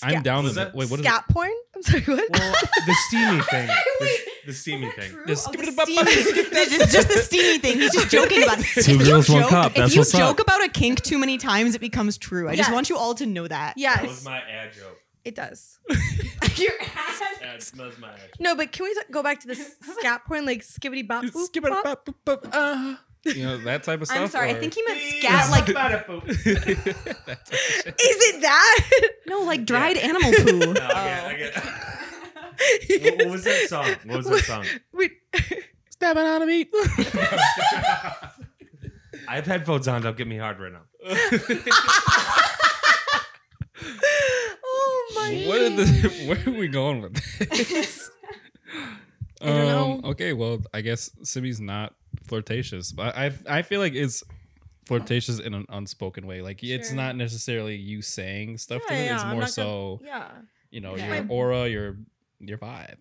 I'm 0.03 0.23
down 0.23 0.45
Was 0.45 0.51
with 0.51 0.55
that 0.57 0.73
that. 0.73 0.75
Wait, 0.77 0.91
what 0.91 1.01
is 1.01 1.07
scat 1.07 1.25
porn? 1.31 1.51
I'm 1.77 1.83
sorry, 1.83 2.03
what? 2.03 2.29
well, 2.33 2.55
the 2.87 2.95
steamy 3.09 3.41
thing. 3.51 3.67
The, 4.01 4.19
the 4.47 4.53
steamy 4.53 4.91
thing. 4.91 5.17
Just 5.27 5.49
Oh, 5.49 5.53
the 5.53 5.65
steamy- 5.65 5.97
it's 6.03 6.93
just 6.93 7.09
the 7.09 7.19
steamy 7.19 7.59
thing. 7.59 7.79
He's 7.79 7.93
just 7.93 8.11
joking 8.11 8.43
about 8.43 8.59
it. 8.59 8.65
Two 8.75 8.81
If 8.81 8.89
you 9.01 9.05
girls, 9.05 9.29
one 9.29 9.43
joke- 9.43 9.51
cup. 9.51 9.71
If 9.73 9.77
That's 9.77 9.95
you 9.95 10.01
what's 10.01 10.15
up. 10.15 10.21
joke 10.37 10.41
about 10.41 10.65
a 10.65 10.69
kink 10.69 11.01
too 11.03 11.19
many 11.19 11.39
times, 11.39 11.75
it 11.75 11.81
becomes 11.81 12.19
true. 12.19 12.49
I 12.49 12.57
just 12.57 12.73
want 12.73 12.91
you 12.91 12.97
all 12.97 13.15
to 13.15 13.27
know 13.27 13.47
that. 13.47 13.75
Yes. 13.77 14.01
That 14.01 14.09
was 14.09 14.25
my 14.25 14.39
ad 14.39 14.73
joke. 14.73 14.99
It 15.25 15.35
does. 15.35 15.79
Your 16.57 16.73
ass. 16.81 17.23
Ad, 17.43 17.61
that 17.61 17.87
was 17.87 17.99
my 17.99 18.09
ad. 18.09 18.31
No, 18.41 18.55
but 18.55 18.73
can 18.73 18.85
we 18.85 18.95
t- 18.95 19.01
go 19.11 19.23
back 19.23 19.41
to 19.41 19.49
the 19.49 19.55
scat 19.99 20.25
porn, 20.27 20.45
like 20.47 20.63
skibbity 20.63 21.07
bop? 21.07 21.25
boop, 21.25 21.47
Skip 21.47 21.65
it 21.65 21.71
bop? 21.71 21.87
up, 21.87 22.09
up, 22.09 22.29
up, 22.29 22.47
uh, 22.55 22.97
you 23.25 23.45
know 23.45 23.57
that 23.59 23.85
type 23.85 24.01
of 24.01 24.09
stuff. 24.09 24.19
I'm 24.21 24.29
sorry. 24.29 24.51
I 24.51 24.55
or- 24.55 24.61
think 24.61 24.75
he 24.75 24.83
meant 24.87 25.01
scat 25.01 25.51
like 25.51 25.67
that 25.67 26.07
type 26.07 26.09
of 26.09 26.25
shit. 26.37 26.57
Is 26.69 26.77
it 27.99 28.41
that? 28.43 28.89
no, 29.27 29.41
like 29.43 29.65
dried 29.65 29.97
animal 29.97 30.33
poo. 30.33 30.73
No, 30.73 30.81
I 30.83 31.35
get, 31.39 31.57
I 31.57 32.89
get. 32.89 33.03
what, 33.17 33.27
what 33.27 33.33
was 33.33 33.45
that 33.45 33.69
song? 33.69 33.87
What 34.05 34.17
was 34.19 34.27
that 34.27 34.45
song? 34.45 34.65
Wait. 34.93 35.13
Stabbing 35.91 36.25
on 36.25 36.43
a 36.43 36.47
meat. 36.47 36.69
I 39.29 39.37
have 39.37 39.47
headphones 39.47 39.87
on. 39.87 40.03
Don't 40.03 40.17
get 40.17 40.27
me 40.27 40.37
hard 40.39 40.59
right 40.59 40.73
now. 40.73 40.83
Oh 45.11 45.13
my. 45.15 45.45
What 45.47 45.61
are 45.61 45.71
the, 45.71 46.25
where 46.27 46.55
are 46.55 46.59
we 46.59 46.69
going 46.69 47.03
with 47.03 47.15
this? 47.15 48.11
I 49.41 49.47
don't 49.47 49.67
know. 49.67 49.93
Um, 49.95 50.05
okay, 50.13 50.33
well, 50.33 50.61
I 50.73 50.81
guess 50.83 51.11
Simi's 51.25 51.61
not 51.61 51.95
flirtatious, 52.25 52.93
but 52.93 53.17
I 53.17 53.33
I 53.49 53.63
feel 53.63 53.81
like 53.81 53.95
it's 53.95 54.23
flirtatious 54.87 55.39
in 55.41 55.55
an 55.55 55.67
unspoken 55.69 56.27
way. 56.27 56.43
Like 56.43 56.63
it's 56.63 56.89
Sure. 56.89 56.97
not 56.97 57.17
necessarily 57.17 57.77
you 57.77 58.03
saying 58.03 58.59
stuff 58.59 58.83
to 58.87 58.93
Yeah, 58.95 58.99
them. 58.99 59.07
yeah, 59.07 59.15
it's 59.15 59.25
I'm 59.25 59.31
more 59.33 59.41
not 59.41 59.51
so 59.51 60.01
gonna- 60.05 60.11
Yeah. 60.11 60.31
you 60.71 60.81
know 60.81 60.97
Yeah. 60.97 61.15
your 61.17 61.27
aura, 61.29 61.69
your 61.69 61.97
your 62.41 62.59
vibe. 62.59 62.99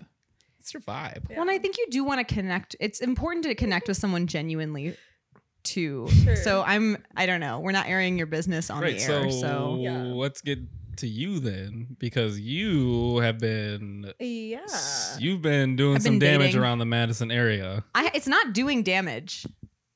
It's 0.59 0.73
your 0.73 0.81
vibe. 0.81 1.23
Yeah. 1.29 1.37
Well, 1.37 1.41
and 1.41 1.51
I 1.51 1.57
think 1.57 1.77
you 1.77 1.87
do 1.89 2.03
want 2.03 2.25
to 2.27 2.33
connect. 2.35 2.75
It's 2.79 2.99
important 3.01 3.45
to 3.45 3.55
connect 3.55 3.87
with 3.87 3.97
someone 3.97 4.27
genuinely, 4.27 4.95
too. 5.63 6.07
Sure. 6.23 6.35
So 6.35 6.61
I'm. 6.63 6.97
I 7.15 7.25
don't 7.25 7.39
know. 7.39 7.59
We're 7.59 7.71
not 7.71 7.87
airing 7.87 8.15
your 8.17 8.27
business 8.27 8.69
on 8.69 8.81
Right. 8.83 8.93
the 8.93 8.99
So, 8.99 9.21
air. 9.23 9.31
So, 9.31 9.79
Yeah. 9.81 10.03
let's 10.03 10.41
get 10.41 10.59
to 10.97 11.07
you 11.07 11.39
then, 11.39 11.95
because 11.99 12.39
you 12.39 13.17
have 13.19 13.39
been 13.39 14.13
Yeah. 14.19 14.59
you've 15.19 15.41
been 15.41 15.75
doing 15.75 15.95
I've 15.97 16.03
some 16.03 16.19
been 16.19 16.31
damage 16.33 16.47
dating. 16.49 16.61
around 16.61 16.79
the 16.79 16.85
Madison 16.85 17.31
area. 17.31 17.83
I. 17.95 18.11
It's 18.13 18.27
not 18.27 18.53
doing 18.53 18.83
damage. 18.83 19.45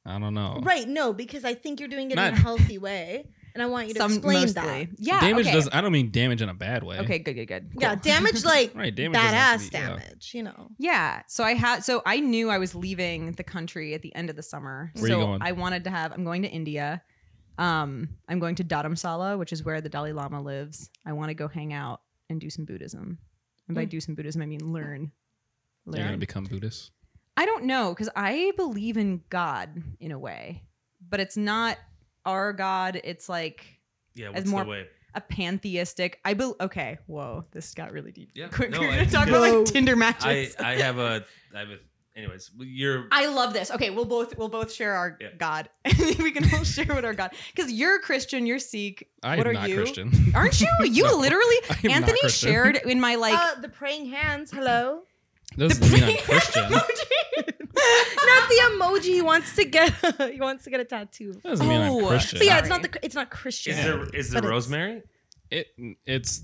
I 0.05 0.19
don't 0.19 0.33
know. 0.33 0.59
Right. 0.61 0.87
No, 0.87 1.13
because 1.13 1.43
I 1.45 1.53
think 1.55 1.79
you're 1.79 1.89
doing 1.89 2.11
it 2.11 2.15
Not- 2.15 2.33
in 2.33 2.33
a 2.35 2.41
healthy 2.41 2.77
way, 2.77 3.25
and 3.55 3.63
I 3.63 3.65
want 3.65 3.87
you 3.87 3.95
to 3.95 3.99
Some 3.99 4.13
explain 4.13 4.41
mostly. 4.41 4.53
that. 4.53 4.87
Yeah. 4.99 5.19
damage 5.19 5.47
okay. 5.47 5.55
does. 5.55 5.67
I 5.73 5.81
don't 5.81 5.91
mean 5.91 6.11
damage 6.11 6.43
in 6.43 6.49
a 6.49 6.53
bad 6.53 6.83
way. 6.83 6.99
Okay. 6.99 7.17
Good. 7.19 7.33
Good. 7.33 7.47
Good. 7.47 7.71
Yeah, 7.79 7.95
Cool. 7.95 8.01
damage 8.03 8.43
like 8.45 8.75
Right. 8.75 8.93
Damage 8.93 9.13
doesn't 9.19 9.33
have 9.35 9.59
badass 9.61 9.65
to 9.65 9.71
be- 9.71 9.77
yeah. 9.77 9.87
damage. 9.87 10.31
You 10.35 10.43
know. 10.43 10.67
Yeah. 10.77 11.21
So 11.27 11.43
I 11.43 11.55
had 11.55 11.83
so 11.83 12.03
I 12.05 12.19
knew 12.19 12.49
I 12.51 12.59
was 12.59 12.75
leaving 12.75 13.31
the 13.33 13.43
country 13.43 13.93
at 13.95 14.01
the 14.03 14.13
end 14.15 14.29
of 14.29 14.35
the 14.35 14.43
summer. 14.43 14.91
Where 14.95 15.07
so 15.09 15.19
you 15.19 15.25
going? 15.25 15.41
I 15.41 15.53
wanted 15.53 15.83
to 15.85 15.89
have 15.89 16.11
I'm 16.11 16.23
going 16.23 16.43
to 16.43 16.49
India. 16.49 17.01
Um 17.57 18.09
I'm 18.27 18.39
going 18.39 18.55
to 18.55 18.63
Dharamsala, 18.63 19.37
which 19.39 19.53
is 19.53 19.63
where 19.63 19.81
the 19.81 19.89
Dalai 19.89 20.11
Lama 20.11 20.41
lives. 20.41 20.89
I 21.05 21.13
want 21.13 21.29
to 21.29 21.33
go 21.33 21.47
hang 21.47 21.73
out 21.73 22.01
and 22.29 22.39
do 22.41 22.49
some 22.49 22.65
Buddhism. 22.65 23.19
And 23.67 23.75
by 23.75 23.85
Mm. 23.85 23.89
do 23.89 23.99
some 24.01 24.15
Buddhism 24.15 24.41
I 24.41 24.45
mean 24.45 24.71
learn. 24.71 25.11
You're 25.87 26.03
gonna 26.05 26.17
become 26.17 26.45
Buddhist. 26.45 26.91
I 27.37 27.45
don't 27.45 27.65
know 27.65 27.89
because 27.93 28.09
I 28.15 28.51
believe 28.57 28.97
in 28.97 29.21
God 29.29 29.83
in 29.99 30.11
a 30.11 30.17
way, 30.19 30.63
but 31.07 31.19
it's 31.19 31.37
not 31.37 31.77
our 32.25 32.53
God. 32.53 32.99
It's 33.03 33.29
like 33.29 33.65
Yeah, 34.13 34.27
As 34.29 34.33
what's 34.43 34.47
more- 34.47 34.63
the 34.63 34.69
way? 34.69 34.87
a 35.13 35.21
pantheistic. 35.21 36.19
I 36.25 36.33
bel 36.33 36.55
Okay, 36.59 36.97
whoa, 37.07 37.45
this 37.51 37.73
got 37.73 37.91
really 37.91 38.11
deep. 38.11 38.31
Yeah, 38.33 38.47
quick. 38.49 38.71
no, 38.71 38.79
we're 38.79 38.91
I 38.91 38.95
gonna 38.97 39.09
talk 39.11 39.27
about 39.27 39.43
it's- 39.43 39.65
like 39.65 39.73
Tinder 39.73 39.91
I 39.93 39.95
matches. 39.95 40.55
I 40.57 40.75
have 40.75 40.97
a 40.97 41.25
I 41.53 41.59
have 41.59 41.69
a. 41.69 41.79
Anyways, 42.15 42.51
you're. 42.59 43.07
I 43.11 43.27
love 43.27 43.51
this. 43.53 43.69
Okay, 43.71 43.89
we'll 43.89 44.05
both 44.05 44.37
we'll 44.37 44.47
both 44.47 44.71
share 44.71 44.93
our 44.93 45.17
Yeah. 45.19 45.29
God. 45.37 45.69
we 46.19 46.31
can 46.31 46.45
all 46.53 46.63
share 46.63 46.85
what 46.85 47.03
our 47.03 47.13
God. 47.13 47.31
Because 47.53 47.71
you're 47.71 47.99
Christian, 47.99 48.45
you're 48.45 48.59
Sikh. 48.59 49.09
I 49.21 49.35
what 49.35 49.47
am 49.47 49.51
are 49.51 49.53
not 49.53 49.69
you? 49.69 49.75
Christian. 49.75 50.11
Aren't 50.35 50.61
you? 50.61 50.67
You 50.85 51.03
No, 51.07 51.17
literally 51.17 51.55
I 51.69 51.79
am 51.83 51.91
Anthony 51.91 52.19
Christian. 52.21 52.49
shared 52.51 52.77
in 52.85 53.01
my 53.01 53.15
like 53.15 53.37
uh, 53.37 53.59
the 53.59 53.67
praying 53.67 54.05
hands. 54.11 54.49
Hello. 54.51 55.01
Doesn't 55.57 55.91
mean 55.91 56.03
I'm 56.03 56.17
Christian. 56.17 56.69
not 56.71 56.87
the 58.49 58.61
emoji. 58.71 59.03
He 59.03 59.21
wants 59.21 59.55
to 59.57 59.65
get. 59.65 59.91
he 60.31 60.39
wants 60.39 60.63
to 60.65 60.69
get 60.69 60.79
a 60.79 60.85
tattoo. 60.85 61.33
Doesn't 61.43 61.67
mean 61.67 61.81
Oh, 61.81 61.99
I'm 61.99 62.07
Christian. 62.07 62.39
So 62.39 62.45
yeah, 62.45 62.59
it's 62.59 62.69
not 62.69 62.81
the. 62.81 62.97
It's 63.03 63.15
not 63.15 63.29
Christian. 63.29 63.77
Is 63.77 63.83
there 63.83 64.03
is 64.15 64.29
there 64.31 64.41
rosemary? 64.41 65.03
It 65.51 65.67
it's 66.05 66.43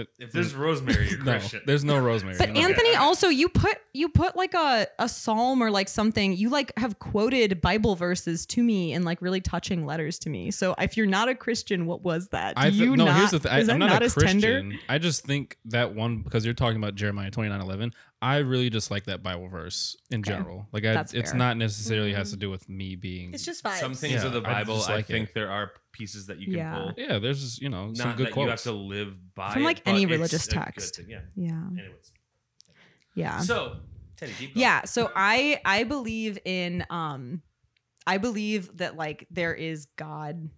it, 0.00 0.08
If 0.18 0.32
there's 0.32 0.54
rosemary, 0.54 1.08
you're 1.10 1.18
no, 1.24 1.32
Christian. 1.38 1.62
there's 1.66 1.84
no 1.84 1.98
rosemary. 1.98 2.36
But 2.38 2.50
no. 2.50 2.60
Anthony 2.60 2.94
also 2.96 3.28
you 3.28 3.48
put 3.48 3.76
you 3.92 4.08
put 4.08 4.36
like 4.36 4.54
a 4.54 4.86
a 4.98 5.08
psalm 5.08 5.62
or 5.62 5.70
like 5.70 5.88
something 5.88 6.34
you 6.36 6.48
like 6.50 6.72
have 6.78 6.98
quoted 6.98 7.60
Bible 7.60 7.96
verses 7.96 8.46
to 8.46 8.62
me 8.62 8.92
in 8.92 9.04
like 9.04 9.20
really 9.22 9.40
touching 9.40 9.84
letters 9.86 10.18
to 10.20 10.30
me. 10.30 10.50
So 10.50 10.74
if 10.78 10.96
you're 10.96 11.06
not 11.06 11.28
a 11.28 11.34
Christian, 11.34 11.86
what 11.86 12.02
was 12.02 12.28
that? 12.28 12.56
Do 12.56 12.62
I 12.62 12.70
th- 12.70 12.74
you 12.80 12.96
no, 12.96 13.04
not? 13.06 13.16
here's 13.18 13.30
the 13.32 13.40
thing. 13.40 13.58
is 13.58 13.68
I'm 13.68 13.78
not, 13.78 13.90
not 13.90 14.02
a 14.02 14.06
as 14.06 14.14
Christian. 14.14 14.40
tender? 14.40 14.76
I 14.88 14.98
just 14.98 15.24
think 15.24 15.58
that 15.66 15.94
one 15.94 16.22
because 16.22 16.44
you're 16.44 16.54
talking 16.54 16.76
about 16.78 16.94
Jeremiah 16.94 17.30
29 17.30 17.60
11. 17.60 17.92
I 18.20 18.38
really 18.38 18.68
just 18.68 18.90
like 18.90 19.04
that 19.04 19.22
Bible 19.22 19.46
verse 19.46 19.96
in 20.10 20.20
Okay. 20.20 20.32
general. 20.32 20.66
Like, 20.72 20.84
I, 20.84 20.92
That's 20.92 21.14
it's 21.14 21.30
fair. 21.30 21.38
not 21.38 21.56
necessarily 21.56 22.12
has 22.14 22.28
mm. 22.28 22.32
to 22.32 22.36
do 22.38 22.50
with 22.50 22.68
me 22.68 22.96
being. 22.96 23.32
It's 23.32 23.44
just 23.44 23.62
vibes. 23.62 23.78
Some 23.78 23.94
things 23.94 24.14
Yeah, 24.14 24.26
of 24.26 24.32
the 24.32 24.40
Bible, 24.40 24.82
I, 24.88 24.94
like 24.96 25.04
it. 25.08 25.12
think 25.12 25.34
there 25.34 25.48
are 25.52 25.70
pieces 25.92 26.26
that 26.26 26.38
you 26.40 26.46
can 26.46 26.54
Yeah. 26.54 26.74
pull. 26.74 26.92
yeah, 26.96 27.20
there's 27.20 27.40
just 27.40 27.62
you 27.62 27.68
know 27.68 27.92
some 27.94 28.08
Not 28.08 28.16
good 28.16 28.26
that 28.28 28.36
you 28.36 28.48
have 28.48 28.62
to 28.62 28.72
live 28.72 29.16
by 29.36 29.52
From, 29.52 29.62
like, 29.62 29.84
but 29.84 29.87
any 29.88 30.06
religious 30.06 30.46
text. 30.46 30.96
thing, 30.96 31.06
Yeah. 31.08 31.20
Yeah. 31.34 31.66
Anyways, 31.78 32.12
Yeah. 33.14 33.38
so 33.40 33.76
Teddy, 34.16 34.32
keep. 34.38 34.50
Yeah, 34.54 34.84
so 34.84 35.10
I 35.14 35.60
I 35.64 35.84
believe 35.84 36.38
in 36.44 36.84
um 36.90 37.42
I 38.06 38.18
believe 38.18 38.78
that 38.78 38.96
like 38.96 39.26
there 39.30 39.54
is 39.54 39.86
God 39.96 40.50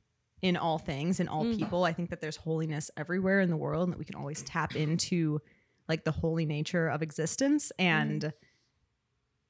in 0.43 0.57
all 0.57 0.79
things 0.79 1.21
in 1.21 1.29
all 1.29 1.45
Mm. 1.45 1.57
people. 1.59 1.85
I 1.85 1.93
think 1.93 2.11
that 2.11 2.21
there's 2.21 2.37
holiness 2.37 2.91
everywhere 2.97 3.41
in 3.41 3.51
the 3.51 3.57
world 3.57 3.85
and 3.85 3.93
that 3.93 3.99
we 3.99 4.05
can 4.05 4.15
always 4.15 4.43
tap 4.43 4.75
into 4.77 5.41
like 5.89 6.05
the 6.05 6.13
holy 6.13 6.47
nature 6.47 6.89
of 6.89 7.03
existence 7.03 7.73
and 7.79 8.33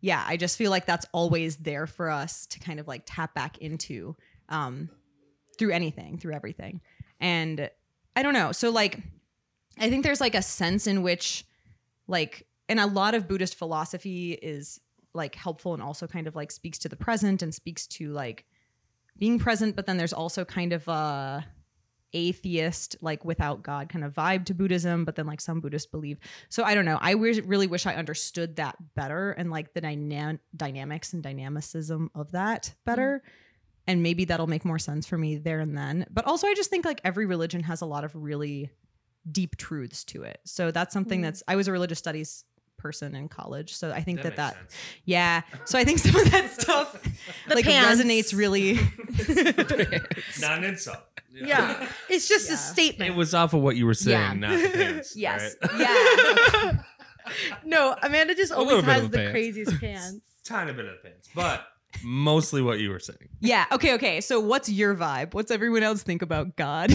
yeah, 0.00 0.24
I 0.26 0.38
just 0.38 0.56
feel 0.56 0.70
like 0.70 0.86
that's 0.86 1.04
always 1.12 1.56
there 1.56 1.86
for 1.86 2.08
us 2.10 2.46
to 2.46 2.58
kind 2.58 2.80
of 2.80 2.88
like 2.88 3.02
tap 3.06 3.34
back 3.34 3.58
into 3.58 4.16
um 4.48 4.88
through 5.58 5.72
anything, 5.72 6.16
through 6.18 6.32
everything. 6.34 6.80
And 7.20 7.70
I 8.16 8.22
don't 8.22 8.32
know. 8.32 8.50
So 8.52 8.70
like 8.70 8.98
I 9.78 9.88
think 9.88 10.04
there's 10.04 10.20
like 10.20 10.34
a 10.34 10.42
sense 10.42 10.86
in 10.86 11.02
which 11.02 11.44
like 12.06 12.46
and 12.68 12.78
a 12.80 12.86
lot 12.86 13.14
of 13.14 13.28
buddhist 13.28 13.56
philosophy 13.56 14.32
is 14.32 14.80
like 15.14 15.34
helpful 15.34 15.74
and 15.74 15.82
also 15.82 16.06
kind 16.06 16.26
of 16.26 16.36
like 16.36 16.50
speaks 16.50 16.78
to 16.78 16.88
the 16.88 16.96
present 16.96 17.42
and 17.42 17.54
speaks 17.54 17.86
to 17.86 18.12
like 18.12 18.44
being 19.18 19.38
present 19.38 19.76
but 19.76 19.86
then 19.86 19.96
there's 19.96 20.12
also 20.12 20.44
kind 20.44 20.72
of 20.72 20.86
a 20.88 21.44
atheist 22.12 22.96
like 23.00 23.24
without 23.24 23.62
god 23.62 23.88
kind 23.88 24.04
of 24.04 24.12
vibe 24.12 24.44
to 24.44 24.54
buddhism 24.54 25.04
but 25.04 25.14
then 25.14 25.26
like 25.26 25.40
some 25.40 25.60
buddhists 25.60 25.90
believe. 25.90 26.18
So 26.48 26.64
i 26.64 26.74
don't 26.74 26.84
know. 26.84 26.98
I 27.00 27.12
really 27.12 27.66
wish 27.66 27.86
i 27.86 27.94
understood 27.94 28.56
that 28.56 28.76
better 28.94 29.32
and 29.32 29.50
like 29.50 29.74
the 29.74 29.80
dyna- 29.80 30.40
dynamics 30.56 31.12
and 31.12 31.22
dynamicism 31.22 32.10
of 32.14 32.32
that 32.32 32.74
better. 32.84 33.22
Mm. 33.24 33.30
And 33.86 34.02
maybe 34.02 34.24
that'll 34.26 34.46
make 34.46 34.64
more 34.64 34.78
sense 34.78 35.06
for 35.06 35.18
me 35.18 35.36
there 35.36 35.58
and 35.58 35.76
then. 35.76 36.06
But 36.10 36.26
also 36.26 36.46
i 36.46 36.54
just 36.54 36.70
think 36.70 36.84
like 36.84 37.00
every 37.04 37.26
religion 37.26 37.62
has 37.64 37.80
a 37.80 37.86
lot 37.86 38.04
of 38.04 38.14
really 38.14 38.70
deep 39.30 39.56
truths 39.56 40.04
to 40.04 40.22
it 40.22 40.38
so 40.44 40.70
that's 40.70 40.92
something 40.92 41.20
Mm. 41.20 41.24
that's 41.24 41.42
i 41.48 41.56
was 41.56 41.68
a 41.68 41.72
religious 41.72 41.98
studies 41.98 42.44
person 42.78 43.14
in 43.14 43.28
college 43.28 43.74
so 43.74 43.90
i 43.92 44.00
think 44.00 44.18
that 44.22 44.28
makes 44.30 44.36
that, 44.36 44.56
yeah 45.04 45.42
so 45.66 45.78
i 45.78 45.84
think 45.84 45.98
some 45.98 46.16
of 46.16 46.30
that 46.30 46.50
stuff 46.58 47.00
The 47.48 47.54
like 47.56 47.64
pants. 47.66 48.00
resonates 48.02 48.34
really 48.36 48.74
Not 50.40 50.58
an 50.58 50.64
insult. 50.64 50.98
Yeah, 51.32 51.86
it's 52.08 52.28
just 52.28 52.48
Yeah. 52.48 52.54
a 52.54 52.58
statement. 52.58 53.10
It 53.10 53.16
was 53.16 53.34
off 53.34 53.52
of 53.54 53.60
what 53.62 53.76
you 53.76 53.86
were 53.86 53.94
saying, 53.94 54.18
Yeah. 54.18 54.32
not 54.34 54.58
the 54.60 54.68
pants. 54.74 55.14
yes 55.16 55.54
all 55.62 55.78
right? 55.78 55.80
yeah 56.74 56.82
no, 57.64 57.94
Amanda 58.02 58.34
just 58.34 58.52
always 58.52 58.82
has 58.84 59.02
the 59.02 59.08
the 59.08 59.16
pants. 59.18 59.30
craziest 59.30 59.80
pants. 59.80 60.20
Tiny 60.44 60.72
bit 60.72 60.86
of 60.86 60.92
the 61.02 61.08
pants, 61.08 61.28
but 61.34 61.66
mostly 62.02 62.62
what 62.62 62.78
you 62.80 62.88
were 62.90 62.98
saying. 63.00 63.28
yeah 63.40 63.66
okay 63.72 63.94
okay 63.94 64.20
so 64.20 64.38
what's 64.40 64.68
your 64.68 64.94
vibe 64.94 65.34
what's 65.34 65.50
everyone 65.50 65.82
else 65.82 66.02
think 66.04 66.22
about 66.22 66.56
god 66.56 66.90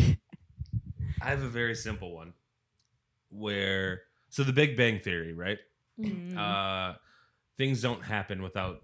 I 1.21 1.29
have 1.29 1.43
a 1.43 1.49
very 1.49 1.75
simple 1.75 2.13
one 2.15 2.33
where 3.29 4.01
so 4.29 4.43
the 4.43 4.53
Big 4.53 4.77
Bang 4.77 4.99
Theory, 4.99 5.33
right? 5.33 5.59
Mm-hmm. 5.99 6.37
Uh 6.37 6.95
things 7.57 7.81
don't 7.81 8.03
happen 8.03 8.41
without 8.41 8.81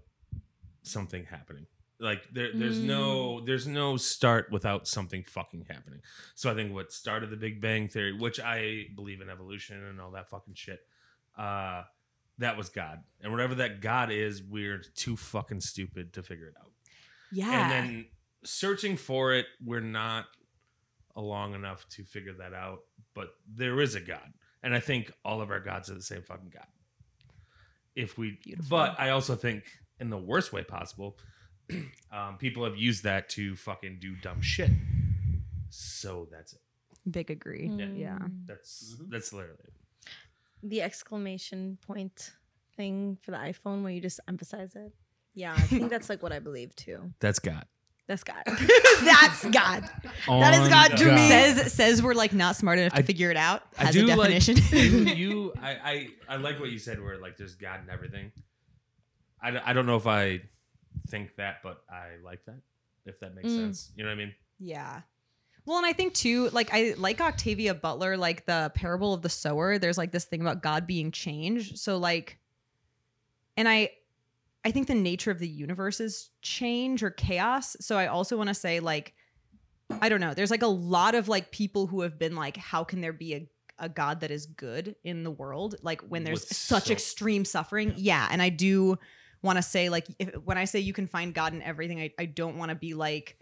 something 0.82 1.24
happening. 1.24 1.66
Like 2.00 2.22
there 2.32 2.50
there's 2.54 2.78
no 2.78 3.44
there's 3.44 3.66
no 3.66 3.96
start 3.96 4.50
without 4.50 4.88
something 4.88 5.22
fucking 5.24 5.66
happening. 5.68 6.00
So 6.34 6.50
I 6.50 6.54
think 6.54 6.72
what 6.72 6.92
started 6.92 7.30
the 7.30 7.36
Big 7.36 7.60
Bang 7.60 7.88
Theory, 7.88 8.12
which 8.12 8.40
I 8.40 8.86
believe 8.96 9.20
in 9.20 9.30
evolution 9.30 9.82
and 9.84 10.00
all 10.00 10.10
that 10.12 10.28
fucking 10.28 10.54
shit, 10.54 10.80
uh 11.38 11.82
that 12.38 12.56
was 12.56 12.70
God. 12.70 13.00
And 13.20 13.30
whatever 13.30 13.54
that 13.56 13.80
God 13.80 14.10
is, 14.10 14.42
we're 14.42 14.82
too 14.96 15.16
fucking 15.16 15.60
stupid 15.60 16.14
to 16.14 16.22
figure 16.22 16.46
it 16.46 16.54
out. 16.58 16.72
yeah 17.30 17.62
And 17.62 17.70
then 17.70 18.06
searching 18.42 18.96
for 18.96 19.34
it, 19.34 19.46
we're 19.64 19.80
not 19.80 20.24
long 21.20 21.54
enough 21.54 21.86
to 21.90 22.04
figure 22.04 22.32
that 22.34 22.54
out. 22.54 22.80
But 23.14 23.28
there 23.46 23.80
is 23.80 23.94
a 23.94 24.00
God. 24.00 24.32
And 24.62 24.74
I 24.74 24.80
think 24.80 25.12
all 25.24 25.40
of 25.42 25.50
our 25.50 25.60
gods 25.60 25.90
are 25.90 25.94
the 25.94 26.02
same 26.02 26.22
fucking 26.22 26.50
God. 26.54 26.66
If 27.94 28.16
we 28.16 28.38
Beautiful. 28.44 28.68
but 28.78 28.98
I 28.98 29.10
also 29.10 29.34
think 29.36 29.64
in 30.00 30.08
the 30.08 30.16
worst 30.16 30.52
way 30.52 30.62
possible, 30.64 31.18
um, 32.12 32.38
people 32.38 32.64
have 32.64 32.76
used 32.76 33.04
that 33.04 33.28
to 33.30 33.54
fucking 33.56 33.98
do 34.00 34.14
dumb 34.16 34.40
shit. 34.40 34.70
So 35.70 36.28
that's 36.30 36.52
it. 36.54 36.60
big 37.10 37.30
agree 37.30 37.68
Mm. 37.68 37.98
yeah 37.98 38.18
That's 38.46 38.96
that's 39.08 39.32
literally 39.32 39.58
it. 39.64 39.72
The 40.62 40.80
exclamation 40.82 41.78
point 41.86 42.32
thing 42.76 43.18
for 43.22 43.32
the 43.32 43.36
iPhone 43.38 43.82
where 43.82 43.92
you 43.92 44.00
just 44.00 44.20
emphasize 44.28 44.74
it. 44.76 44.92
Yeah, 45.34 45.52
I 45.54 45.60
think 45.62 45.90
that's 45.90 46.08
like 46.08 46.22
what 46.22 46.32
I 46.32 46.38
believe 46.38 46.74
too. 46.76 47.12
That's 47.20 47.38
God. 47.40 47.64
That's 48.12 48.24
God. 48.24 48.42
that's 49.04 49.44
God. 49.46 49.88
That 50.28 50.62
is 50.62 50.68
God 50.68 50.96
to 50.98 51.12
me. 51.12 51.28
says 51.28 51.72
says 51.72 52.02
we're 52.02 52.12
like 52.14 52.32
not 52.34 52.56
smart 52.56 52.78
enough 52.78 52.92
to 52.92 52.98
I- 52.98 53.02
figure 53.02 53.30
it 53.30 53.36
out 53.38 53.62
I 53.78 53.86
has 53.86 53.96
a 53.96 54.00
do 54.00 54.06
like 54.06 54.30
definition 54.30 54.56
you, 54.70 55.14
you 55.14 55.52
I, 55.62 55.70
I 55.70 56.08
I 56.28 56.36
like 56.36 56.60
what 56.60 56.70
you 56.70 56.78
said 56.78 57.02
where 57.02 57.18
like 57.18 57.36
there's 57.38 57.54
God 57.54 57.80
and 57.80 57.88
everything. 57.90 58.32
I, 59.42 59.70
I 59.70 59.72
don't 59.72 59.86
know 59.86 59.96
if 59.96 60.06
I 60.06 60.42
think 61.08 61.36
that, 61.36 61.62
but 61.62 61.82
I 61.90 62.22
like 62.24 62.44
that. 62.46 62.60
If 63.06 63.18
that 63.20 63.34
makes 63.34 63.48
Mm. 63.48 63.56
sense, 63.56 63.90
you 63.96 64.04
know 64.04 64.10
what 64.10 64.14
I 64.14 64.18
mean? 64.18 64.34
Yeah. 64.60 65.00
Well, 65.64 65.78
and 65.78 65.86
I 65.86 65.92
think 65.92 66.14
too, 66.14 66.50
like 66.50 66.70
I 66.72 66.94
like 66.98 67.20
Octavia 67.20 67.72
Butler, 67.74 68.16
like 68.16 68.46
the 68.46 68.70
parable 68.74 69.14
of 69.14 69.22
the 69.22 69.28
sower. 69.28 69.78
There's 69.78 69.96
like 69.98 70.12
this 70.12 70.24
thing 70.26 70.40
about 70.40 70.62
God 70.62 70.86
being 70.86 71.10
changed. 71.12 71.78
So 71.78 71.96
like, 71.98 72.38
and 73.56 73.68
I, 73.68 73.90
I 74.64 74.70
think 74.70 74.86
the 74.86 74.94
nature 74.94 75.30
of 75.30 75.38
the 75.38 75.48
universe 75.48 76.00
is 76.00 76.30
change 76.40 77.02
or 77.02 77.10
chaos. 77.10 77.76
So 77.80 77.96
I 77.98 78.06
also 78.06 78.36
want 78.36 78.48
to 78.48 78.54
say 78.54 78.80
like, 78.80 79.14
I 80.00 80.08
don't 80.08 80.20
know. 80.20 80.34
There's 80.34 80.50
like 80.50 80.62
a 80.62 80.68
lot 80.68 81.14
of 81.14 81.28
like 81.28 81.50
people 81.50 81.86
who 81.88 82.02
have 82.02 82.18
been 82.18 82.34
like, 82.34 82.56
how 82.56 82.84
can 82.84 83.00
there 83.00 83.12
be 83.12 83.34
a 83.34 83.48
a 83.78 83.88
God 83.88 84.20
that 84.20 84.30
is 84.30 84.46
good 84.46 84.94
in 85.02 85.24
the 85.24 85.30
world? 85.30 85.74
Like 85.82 86.02
when 86.02 86.22
there's 86.22 86.42
With 86.48 86.56
such 86.56 86.84
so- 86.86 86.92
extreme 86.92 87.44
suffering. 87.44 87.94
Yeah, 87.96 88.28
and 88.30 88.40
I 88.40 88.48
do 88.48 88.96
want 89.42 89.56
to 89.56 89.62
say 89.62 89.88
like 89.88 90.06
if, 90.20 90.34
when 90.44 90.56
I 90.56 90.66
say 90.66 90.78
you 90.78 90.92
can 90.92 91.08
find 91.08 91.34
God 91.34 91.52
in 91.52 91.62
everything, 91.62 92.00
I, 92.00 92.12
I 92.16 92.26
don't 92.26 92.58
want 92.58 92.68
to 92.68 92.76
be 92.76 92.94
like 92.94 93.38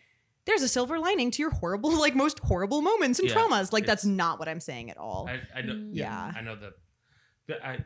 there's 0.47 0.62
a 0.62 0.69
silver 0.69 0.99
lining 0.99 1.31
to 1.33 1.43
your 1.43 1.50
horrible 1.50 1.91
like 2.00 2.15
most 2.15 2.39
horrible 2.39 2.81
moments 2.81 3.19
and 3.19 3.29
Yeah, 3.29 3.35
traumas. 3.35 3.73
Like 3.73 3.85
that's 3.85 4.07
not 4.07 4.39
what 4.39 4.49
I'm 4.49 4.61
saying 4.61 4.91
at 4.91 4.97
all. 4.97 5.29
I, 5.29 5.59
I 5.59 5.62
know. 5.62 5.75
Mm. 5.75 5.91
Yeah. 5.93 6.33
I 6.35 6.41
know 6.41 6.57
that. 6.57 7.62
I 7.62 7.79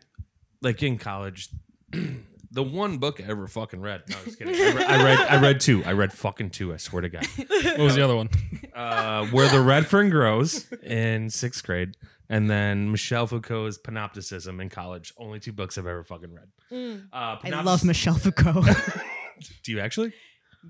like 0.62 0.80
in 0.82 0.96
college. 0.98 1.48
The 2.54 2.62
one 2.62 2.98
book 2.98 3.20
I 3.20 3.28
ever 3.28 3.48
fucking 3.48 3.80
read. 3.80 4.04
No, 4.08 4.16
I'm 4.16 4.24
just 4.24 4.38
kidding. 4.38 4.54
I 4.54 4.72
read, 4.74 4.86
I 4.86 5.04
read. 5.04 5.18
I 5.18 5.40
read 5.42 5.60
two. 5.60 5.82
I 5.84 5.92
read 5.92 6.12
fucking 6.12 6.50
two. 6.50 6.72
I 6.72 6.76
swear 6.76 7.02
to 7.02 7.08
God. 7.08 7.26
What 7.36 7.78
was 7.78 7.94
the 7.96 8.02
other 8.02 8.14
one? 8.16 8.28
Uh, 8.74 9.26
Where 9.26 9.48
the 9.48 9.60
Red 9.60 9.86
Fern 9.88 10.08
Grows 10.08 10.70
in 10.82 11.30
sixth 11.30 11.64
grade, 11.64 11.96
and 12.28 12.48
then 12.48 12.90
Michel 12.92 13.26
Foucault's 13.26 13.76
Panopticism 13.78 14.60
in 14.60 14.68
college. 14.68 15.12
Only 15.18 15.40
two 15.40 15.52
books 15.52 15.76
I've 15.78 15.86
ever 15.86 16.04
fucking 16.04 16.32
read. 16.32 16.48
Mm. 16.70 17.06
Uh, 17.12 17.16
I 17.16 17.38
Panoptis- 17.42 17.64
love 17.64 17.84
Michel 17.84 18.14
Foucault. 18.14 18.62
Do 19.64 19.72
you 19.72 19.80
actually? 19.80 20.12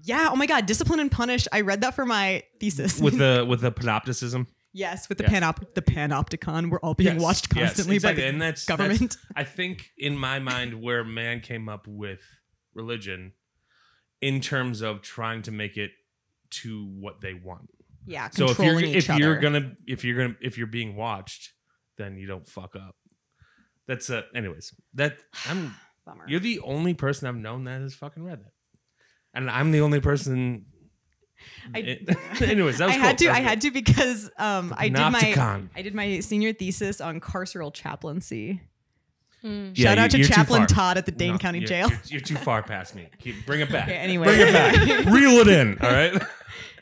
yeah. 0.04 0.28
Oh 0.32 0.36
my 0.36 0.46
God. 0.46 0.64
Discipline 0.66 1.00
and 1.00 1.10
Punish. 1.12 1.46
I 1.52 1.60
read 1.60 1.82
that 1.82 1.94
for 1.94 2.06
my 2.06 2.42
thesis. 2.60 2.98
with 2.98 3.18
the 3.18 3.44
with 3.48 3.60
the 3.60 3.70
panopticism. 3.70 4.46
Yes, 4.76 5.08
with 5.08 5.18
the 5.18 5.24
Yes. 5.24 5.32
panop 5.32 5.74
the 5.74 5.82
panopticon, 5.82 6.68
we're 6.68 6.80
all 6.80 6.94
being 6.94 7.14
Yes, 7.14 7.22
watched 7.22 7.46
yes, 7.54 7.68
constantly 7.68 7.94
exactly. 7.96 8.22
by 8.22 8.26
the 8.26 8.32
and 8.32 8.42
that's 8.42 8.66
that's- 8.66 8.88
government. 8.88 9.16
I 9.36 9.44
think 9.44 9.92
in 9.96 10.16
my 10.18 10.38
mind 10.40 10.82
where 10.82 11.04
man 11.04 11.40
came 11.40 11.68
up 11.68 11.86
with 11.86 12.20
religion 12.74 13.32
in 14.20 14.40
terms 14.40 14.80
of 14.82 15.00
trying 15.00 15.42
to 15.42 15.52
make 15.52 15.76
it 15.76 15.92
to 16.50 16.84
what 16.86 17.20
they 17.20 17.34
want. 17.34 17.70
yeah, 18.06 18.28
So 18.30 18.46
if 18.50 18.58
you're 18.58 18.80
if 18.80 19.08
each 19.08 19.18
you're 19.18 19.38
gonna 19.38 19.76
if 19.86 20.04
you're 20.04 20.16
gonna 20.16 20.36
if 20.40 20.58
you're 20.58 20.66
being 20.66 20.96
watched, 20.96 21.52
then 21.96 22.16
you 22.18 22.26
don't 22.26 22.46
fuck 22.48 22.74
up. 22.76 22.96
That's 23.86 24.10
uh 24.10 24.22
anyways. 24.34 24.74
That 24.94 25.18
I'm 25.46 25.74
Bummer. 26.06 26.24
you're 26.26 26.40
the 26.40 26.58
only 26.60 26.94
person 26.94 27.28
I've 27.28 27.36
known 27.36 27.64
that 27.64 27.80
has 27.80 27.94
fucking 27.94 28.24
read 28.24 28.40
that. 28.44 28.52
And 29.34 29.48
I'm 29.50 29.70
the 29.70 29.80
only 29.80 30.00
person 30.00 30.66
I- 31.74 31.78
anyways, 32.44 32.78
that 32.78 32.86
was 32.86 32.94
I 32.94 32.98
cool. 32.98 33.04
had 33.06 33.18
to. 33.18 33.24
That 33.26 33.30
was 33.30 33.38
I 33.38 33.40
had 33.42 33.60
to 33.62 33.70
because 33.70 34.30
um, 34.38 34.74
I 34.76 34.88
did 34.88 34.98
my 35.10 35.66
I 35.76 35.82
did 35.82 35.94
my 35.94 36.20
senior 36.20 36.52
thesis 36.52 37.00
on 37.00 37.20
carceral 37.20 37.72
chaplaincy. 37.72 38.60
Mm. 39.44 39.72
Yeah, 39.76 39.90
Shout 39.90 39.98
out 39.98 40.10
to 40.12 40.16
you- 40.16 40.22
you're 40.22 40.28
too 40.28 40.34
Chaplain. 40.34 40.66
Todd 40.66 40.96
at 40.96 41.04
the 41.06 41.12
Dane 41.12 41.32
No, 41.32 41.38
County 41.38 41.58
you're- 41.58 41.68
Jail. 41.68 41.88
You're, 41.90 41.98
you're 42.06 42.20
too 42.20 42.36
far 42.36 42.62
past 42.62 42.94
me. 42.94 43.08
Keep, 43.18 43.44
bring 43.44 43.60
it 43.60 43.70
back. 43.70 43.88
Okay, 43.88 43.96
anyway. 43.98 44.24
Bring 44.26 44.40
it 44.40 44.52
back. 44.52 45.04
Reel 45.12 45.32
it 45.40 45.48
in. 45.48 45.78
All 45.82 45.90
right. 45.92 46.22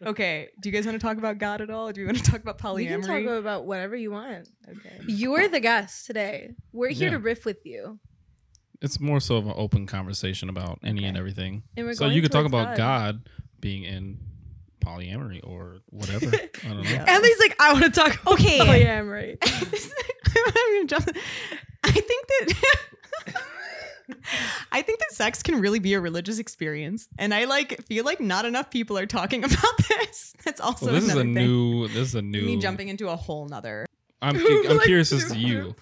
Okay, 0.05 0.49
do 0.61 0.69
you 0.69 0.73
guys 0.73 0.85
want 0.87 1.01
to 1.01 1.05
talk 1.05 1.17
about 1.17 1.39
God 1.39 1.61
at 1.61 1.71
all? 1.71 1.89
Or 1.89 1.93
do 1.93 2.01
you 2.01 2.07
want 2.07 2.19
to 2.19 2.25
talk 2.31 2.41
about 2.41 2.59
polyamory? 2.59 2.77
We 2.77 2.87
can 2.87 3.03
talk 3.03 3.25
about 3.39 3.67
whatever 3.67 3.97
you 3.97 4.11
want. 4.13 4.49
okay. 4.69 5.01
You're 5.07 5.49
the 5.49 5.61
guest 5.61 6.07
today. 6.07 6.51
We're 6.73 6.89
here 6.91 7.09
Yeah. 7.09 7.17
to 7.17 7.19
riff 7.19 7.45
with 7.45 7.65
you. 7.65 7.99
It's 8.81 8.99
more 9.01 9.21
so 9.21 9.37
of 9.37 9.47
an 9.47 9.55
open 9.57 9.87
conversation 9.87 10.49
about 10.49 10.81
any 10.85 11.05
and 11.05 11.17
everything. 11.17 11.63
And 11.77 11.97
So 11.97 12.07
you 12.07 12.21
could 12.23 12.33
talk 12.33 12.43
towards 12.49 12.55
about 12.55 12.77
God. 12.77 13.29
being 13.61 13.85
in 13.85 14.19
polyamory 14.85 15.41
or 15.43 15.79
whatever. 15.91 16.27
I 16.65 16.69
don't 16.69 16.83
know. 16.83 16.91
Yeah. 16.91 17.05
Ellie's 17.09 17.39
like, 17.41 17.57
I 17.61 17.73
want 17.73 17.85
to 17.85 17.91
talk. 17.91 18.19
Okay. 18.27 18.59
polyamory. 18.59 19.37
I'm 19.43 20.87
gonna 20.87 21.13
I 21.85 21.91
think 21.91 22.27
that 22.29 22.55
I 24.73 24.83
think 24.83 24.99
that 25.01 25.13
sex 25.13 25.43
can 25.43 25.61
really 25.61 25.79
be 25.79 25.95
a 25.95 26.01
religious 26.01 26.39
experience, 26.39 27.09
and 27.19 27.33
I 27.33 27.45
like 27.45 27.85
feel 27.87 28.05
like 28.05 28.21
not 28.21 28.45
enough 28.45 28.71
people 28.71 28.99
are 28.99 29.07
talking 29.07 29.45
about 29.45 29.79
this. 29.89 30.35
That's 30.45 30.61
also 30.61 30.87
Well, 30.87 30.95
this 30.97 31.05
is 31.05 31.11
a 31.15 31.19
thing. 31.23 31.35
new. 31.35 31.89
This 31.89 32.09
is 32.09 32.15
a 32.15 32.23
new. 32.23 32.43
me 32.43 32.57
jumping 32.59 32.89
into 32.89 33.09
a 33.09 33.17
whole 33.17 33.47
nother. 33.47 33.87
I'm 34.21 34.37
I'm 34.37 34.77
Like, 34.77 34.87
curious 34.87 35.13
as 35.13 35.31
to 35.33 35.39
you. 35.39 35.75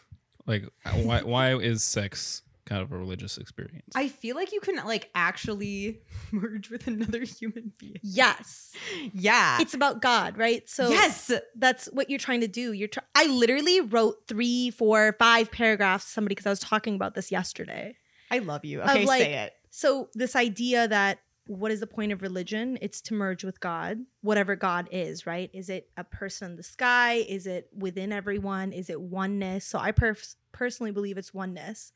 Like, 0.46 0.64
why 1.02 1.22
why 1.22 1.54
is 1.56 1.82
sex 1.82 2.42
kind 2.70 2.82
of 2.82 2.92
a 2.92 2.96
religious 2.96 3.36
experience? 3.36 3.92
I 3.96 4.08
feel 4.08 4.36
like 4.36 4.52
you 4.52 4.60
can 4.60 4.76
like 4.86 5.10
actually 5.14 6.00
merge 6.30 6.70
with 6.70 6.86
another 6.86 7.24
human 7.24 7.72
being. 7.78 7.96
yes. 8.02 8.72
Yeah. 9.12 9.60
It's 9.60 9.74
about 9.74 10.00
God, 10.00 10.38
right? 10.38 10.68
So 10.68 10.88
yes. 10.88 11.32
that's 11.56 11.86
what 11.86 12.08
you're 12.08 12.18
trying 12.18 12.40
to 12.42 12.48
do. 12.48 12.72
You're 12.72 12.88
try- 12.88 13.02
I 13.14 13.26
literally 13.26 13.80
wrote 13.80 14.22
three, 14.28 14.70
four, 14.70 15.16
five 15.18 15.50
paragraphs 15.50 16.04
to 16.06 16.10
somebody 16.12 16.34
because 16.34 16.46
I 16.46 16.50
was 16.50 16.60
talking 16.60 16.94
about 16.94 17.14
this 17.14 17.32
yesterday. 17.32 17.96
I 18.30 18.38
love 18.38 18.64
you. 18.64 18.80
Okay, 18.82 19.04
like- 19.04 19.22
say 19.22 19.34
it. 19.34 19.52
So 19.72 20.08
this 20.14 20.34
idea 20.34 20.88
that 20.88 21.20
what 21.46 21.72
is 21.72 21.80
the 21.80 21.86
point 21.86 22.12
of 22.12 22.22
religion? 22.22 22.78
It's 22.80 23.00
to 23.02 23.14
merge 23.14 23.42
with 23.42 23.58
God, 23.58 23.98
whatever 24.20 24.54
God 24.54 24.88
is, 24.92 25.26
right? 25.26 25.50
Is 25.52 25.68
it 25.68 25.90
a 25.96 26.04
person 26.04 26.52
in 26.52 26.56
the 26.56 26.62
sky? 26.62 27.24
Is 27.28 27.46
it 27.48 27.68
within 27.76 28.12
everyone? 28.12 28.72
Is 28.72 28.88
it 28.88 29.00
oneness? 29.00 29.64
So 29.64 29.78
I 29.80 29.90
pers- 29.90 30.36
personally 30.52 30.92
believe 30.92 31.18
it's 31.18 31.34
oneness. 31.34 31.92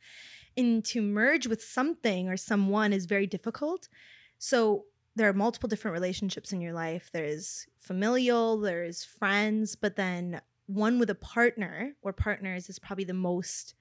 And 0.56 0.84
to 0.86 1.02
merge 1.02 1.46
with 1.46 1.62
something 1.62 2.28
or 2.28 2.36
someone 2.36 2.92
is 2.92 3.06
very 3.06 3.26
difficult. 3.26 3.88
So 4.38 4.84
there 5.16 5.28
are 5.28 5.32
multiple 5.32 5.68
different 5.68 5.94
relationships 5.94 6.52
in 6.52 6.60
your 6.60 6.72
life. 6.72 7.10
There's 7.12 7.66
familial, 7.78 8.58
there's 8.58 9.04
friends, 9.04 9.76
but 9.76 9.96
then 9.96 10.40
one 10.66 10.98
with 10.98 11.10
a 11.10 11.14
partner 11.14 11.94
or 12.02 12.12
partners 12.12 12.68
is 12.68 12.78
probably 12.78 13.04
the 13.04 13.14
most 13.14 13.74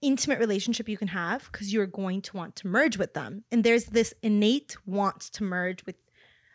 intimate 0.00 0.38
relationship 0.38 0.88
you 0.88 0.98
can 0.98 1.08
have 1.08 1.50
because 1.50 1.72
you're 1.72 1.86
going 1.86 2.20
to 2.22 2.36
want 2.36 2.56
to 2.56 2.66
merge 2.66 2.98
with 2.98 3.14
them. 3.14 3.44
And 3.50 3.64
there's 3.64 3.86
this 3.86 4.12
innate 4.22 4.76
want 4.86 5.20
to 5.20 5.44
merge 5.44 5.84
with 5.86 5.96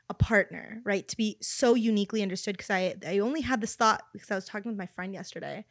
a 0.10 0.14
partner, 0.14 0.82
right? 0.84 1.08
To 1.08 1.16
be 1.16 1.38
so 1.40 1.76
uniquely 1.76 2.22
understood. 2.22 2.58
Because 2.58 2.70
I 2.70 2.96
I 3.06 3.20
only 3.20 3.42
had 3.42 3.62
this 3.62 3.76
thought 3.76 4.04
because 4.12 4.32
I 4.32 4.36
was 4.36 4.46
talking 4.46 4.72
with 4.72 4.78
my 4.78 4.88
friend 4.88 5.14
yesterday. 5.14 5.66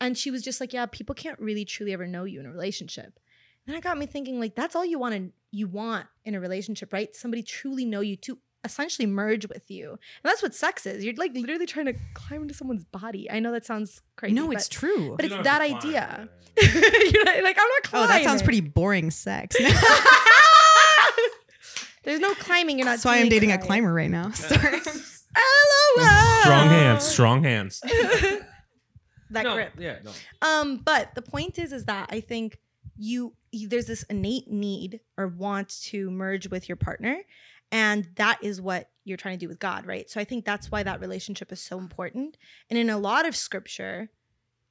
And 0.00 0.16
she 0.16 0.30
was 0.30 0.42
just 0.42 0.60
like, 0.60 0.72
Yeah, 0.72 0.86
people 0.86 1.14
can't 1.14 1.38
really 1.38 1.64
truly 1.64 1.92
ever 1.92 2.06
know 2.06 2.24
you 2.24 2.40
in 2.40 2.46
a 2.46 2.50
relationship. 2.50 3.18
And 3.66 3.76
that 3.76 3.82
got 3.82 3.98
me 3.98 4.06
thinking, 4.06 4.40
like, 4.40 4.54
that's 4.54 4.74
all 4.74 4.84
you 4.84 4.98
want 4.98 5.14
to 5.14 5.30
you 5.52 5.66
want 5.68 6.06
in 6.24 6.34
a 6.34 6.40
relationship, 6.40 6.92
right? 6.92 7.14
Somebody 7.14 7.42
truly 7.42 7.84
know 7.84 8.00
you 8.00 8.16
to 8.16 8.38
essentially 8.64 9.06
merge 9.06 9.46
with 9.48 9.70
you. 9.70 9.90
And 9.90 9.98
that's 10.22 10.42
what 10.42 10.54
sex 10.54 10.86
is. 10.86 11.04
You're 11.04 11.14
like 11.14 11.32
literally 11.34 11.66
trying 11.66 11.86
to 11.86 11.94
climb 12.14 12.42
into 12.42 12.54
someone's 12.54 12.84
body. 12.84 13.30
I 13.30 13.40
know 13.40 13.52
that 13.52 13.64
sounds 13.66 14.00
crazy. 14.16 14.34
no, 14.34 14.50
it's 14.50 14.68
but- 14.68 14.72
true. 14.74 15.14
but 15.16 15.26
You 15.28 15.34
it's 15.34 15.44
that 15.44 15.60
idea. 15.62 16.28
but- 16.28 16.36
You're 16.62 17.24
like, 17.24 17.42
like, 17.42 17.56
I'm 17.58 17.68
not 17.68 17.82
climbing. 17.84 18.04
oh, 18.04 18.08
that 18.08 18.24
sounds 18.24 18.42
pretty 18.42 18.60
boring 18.60 19.10
sex. 19.10 19.56
There's 22.02 22.20
no 22.20 22.34
climbing. 22.34 22.78
You're 22.78 22.86
not. 22.86 22.92
That's 22.92 23.04
why 23.04 23.16
I'm 23.16 23.28
doing 23.28 23.40
dating 23.40 23.52
a 23.52 23.58
climber 23.58 23.92
right 23.92 24.10
now. 24.10 24.30
Sorry. 24.30 24.78
LOL. 24.78 26.40
Strong 26.42 26.68
hands. 26.68 27.04
Strong 27.04 27.42
hands. 27.44 27.82
That 29.30 29.44
no, 29.44 29.54
grip. 29.54 29.72
Yeah. 29.78 29.98
No. 30.04 30.10
Um, 30.42 30.78
but 30.78 31.14
the 31.14 31.22
point 31.22 31.58
is, 31.58 31.72
is 31.72 31.84
that 31.86 32.08
I 32.10 32.20
think 32.20 32.58
you, 32.96 33.34
you 33.52 33.68
there's 33.68 33.86
this 33.86 34.02
innate 34.04 34.50
need 34.50 35.00
or 35.16 35.28
want 35.28 35.80
to 35.84 36.10
merge 36.10 36.48
with 36.48 36.68
your 36.68 36.76
partner, 36.76 37.22
and 37.72 38.08
that 38.16 38.38
is 38.42 38.60
what 38.60 38.90
you're 39.04 39.16
trying 39.16 39.38
to 39.38 39.44
do 39.44 39.48
with 39.48 39.58
God, 39.58 39.86
right? 39.86 40.08
So 40.10 40.20
I 40.20 40.24
think 40.24 40.44
that's 40.44 40.70
why 40.70 40.82
that 40.82 41.00
relationship 41.00 41.50
is 41.52 41.60
so 41.60 41.78
important. 41.78 42.36
And 42.68 42.78
in 42.78 42.90
a 42.90 42.98
lot 42.98 43.26
of 43.26 43.34
scripture, 43.34 44.10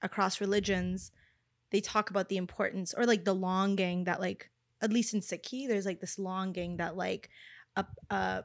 across 0.01 0.39
religions, 0.39 1.11
they 1.71 1.81
talk 1.81 2.09
about 2.09 2.29
the 2.29 2.37
importance 2.37 2.93
or 2.95 3.05
like 3.05 3.25
the 3.25 3.33
longing 3.33 4.05
that 4.05 4.19
like 4.19 4.49
at 4.81 4.93
least 4.93 5.13
in 5.13 5.21
Sikhi, 5.21 5.67
there's 5.67 5.85
like 5.85 5.99
this 5.99 6.17
longing 6.17 6.77
that 6.77 6.95
like 6.95 7.29
a 7.75 7.85
a 8.09 8.43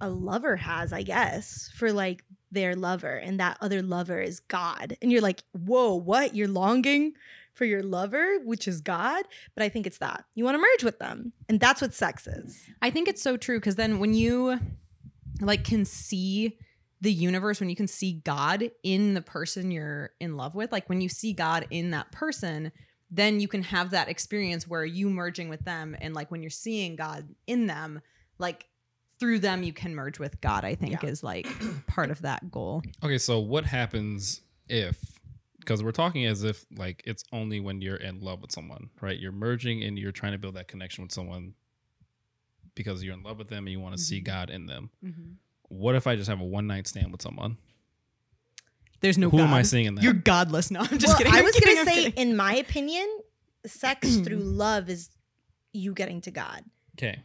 a 0.00 0.10
lover 0.10 0.56
has, 0.56 0.92
I 0.92 1.02
guess, 1.02 1.70
for 1.74 1.92
like 1.92 2.24
their 2.56 2.74
lover, 2.74 3.16
and 3.16 3.38
that 3.38 3.58
other 3.60 3.82
lover 3.82 4.20
is 4.20 4.40
God. 4.40 4.96
And 5.00 5.12
you're 5.12 5.20
like, 5.20 5.44
whoa, 5.52 5.94
what? 5.94 6.34
You're 6.34 6.48
longing 6.48 7.12
for 7.52 7.64
your 7.64 7.82
lover, 7.82 8.38
which 8.44 8.66
is 8.66 8.80
God? 8.80 9.24
But 9.54 9.62
I 9.62 9.68
think 9.68 9.86
it's 9.86 9.98
that. 9.98 10.24
You 10.34 10.44
want 10.44 10.56
to 10.56 10.58
merge 10.62 10.82
with 10.82 10.98
them. 10.98 11.32
And 11.48 11.60
that's 11.60 11.80
what 11.80 11.94
sex 11.94 12.26
is. 12.26 12.64
I 12.82 12.90
think 12.90 13.08
it's 13.08 13.22
so 13.22 13.36
true 13.36 13.58
because 13.58 13.76
then 13.76 13.98
when 13.98 14.14
you 14.14 14.58
like 15.40 15.64
can 15.64 15.84
see 15.84 16.58
the 17.00 17.12
universe, 17.12 17.60
when 17.60 17.70
you 17.70 17.76
can 17.76 17.88
see 17.88 18.14
God 18.24 18.70
in 18.82 19.14
the 19.14 19.22
person 19.22 19.70
you're 19.70 20.10
in 20.18 20.36
love 20.36 20.54
with, 20.54 20.72
like 20.72 20.88
when 20.88 21.00
you 21.00 21.08
see 21.08 21.32
God 21.32 21.66
in 21.70 21.90
that 21.90 22.10
person, 22.10 22.72
then 23.10 23.38
you 23.38 23.48
can 23.48 23.62
have 23.62 23.90
that 23.90 24.08
experience 24.08 24.66
where 24.66 24.84
you 24.84 25.08
merging 25.08 25.48
with 25.48 25.64
them 25.64 25.94
and 26.00 26.14
like 26.14 26.30
when 26.30 26.42
you're 26.42 26.50
seeing 26.50 26.96
God 26.96 27.28
in 27.46 27.66
them, 27.66 28.00
like 28.38 28.66
through 29.18 29.38
them 29.40 29.62
you 29.62 29.72
can 29.72 29.94
merge 29.94 30.18
with 30.18 30.40
God, 30.40 30.64
I 30.64 30.74
think 30.74 31.02
Yeah. 31.02 31.08
is 31.08 31.22
like 31.22 31.46
part 31.86 32.10
of 32.10 32.22
that 32.22 32.50
goal. 32.50 32.82
Okay, 33.02 33.18
so 33.18 33.38
what 33.40 33.64
happens 33.64 34.40
if 34.68 34.98
because 35.60 35.82
we're 35.82 35.90
talking 35.92 36.24
as 36.26 36.44
if 36.44 36.64
like 36.76 37.02
it's 37.06 37.24
only 37.32 37.58
when 37.58 37.80
you're 37.80 37.96
in 37.96 38.20
love 38.20 38.40
with 38.40 38.52
someone, 38.52 38.90
right? 39.00 39.18
You're 39.18 39.32
merging 39.32 39.82
and 39.82 39.98
you're 39.98 40.12
trying 40.12 40.32
to 40.32 40.38
build 40.38 40.54
that 40.54 40.68
connection 40.68 41.02
with 41.02 41.10
someone 41.12 41.54
because 42.76 43.02
you're 43.02 43.14
in 43.14 43.22
love 43.24 43.38
with 43.38 43.48
them 43.48 43.66
and 43.66 43.72
you 43.72 43.80
want 43.80 43.96
to 43.96 44.00
see 44.02 44.20
Mhm. 44.20 44.24
God 44.24 44.50
in 44.50 44.66
them. 44.66 44.90
What 45.68 45.94
if 45.96 46.06
I 46.06 46.14
just 46.14 46.28
have 46.28 46.40
a 46.40 46.44
one 46.44 46.66
night 46.68 46.86
stand 46.86 47.10
with 47.10 47.20
someone? 47.22 47.56
There's 49.00 49.18
no 49.18 49.28
Who 49.30 49.38
God. 49.38 49.44
am 49.44 49.54
I 49.54 49.62
seeing 49.62 49.86
in 49.86 49.94
that? 49.96 50.04
You're 50.04 50.12
godless. 50.12 50.70
No, 50.70 50.80
I'm 50.80 50.98
just 50.98 51.06
well, 51.06 51.18
kidding. 51.18 51.32
I 51.32 51.38
I'm 51.38 51.44
was 51.44 51.54
kidding, 51.54 51.74
gonna 51.74 51.80
I'm 51.90 51.94
say, 51.96 52.04
kidding. 52.04 52.30
in 52.30 52.36
my 52.36 52.54
opinion, 52.56 53.06
sex 53.66 54.18
through 54.18 54.38
love 54.38 54.88
is 54.88 55.10
you 55.72 55.92
getting 55.94 56.20
to 56.22 56.30
God. 56.30 56.62
okay. 56.96 57.20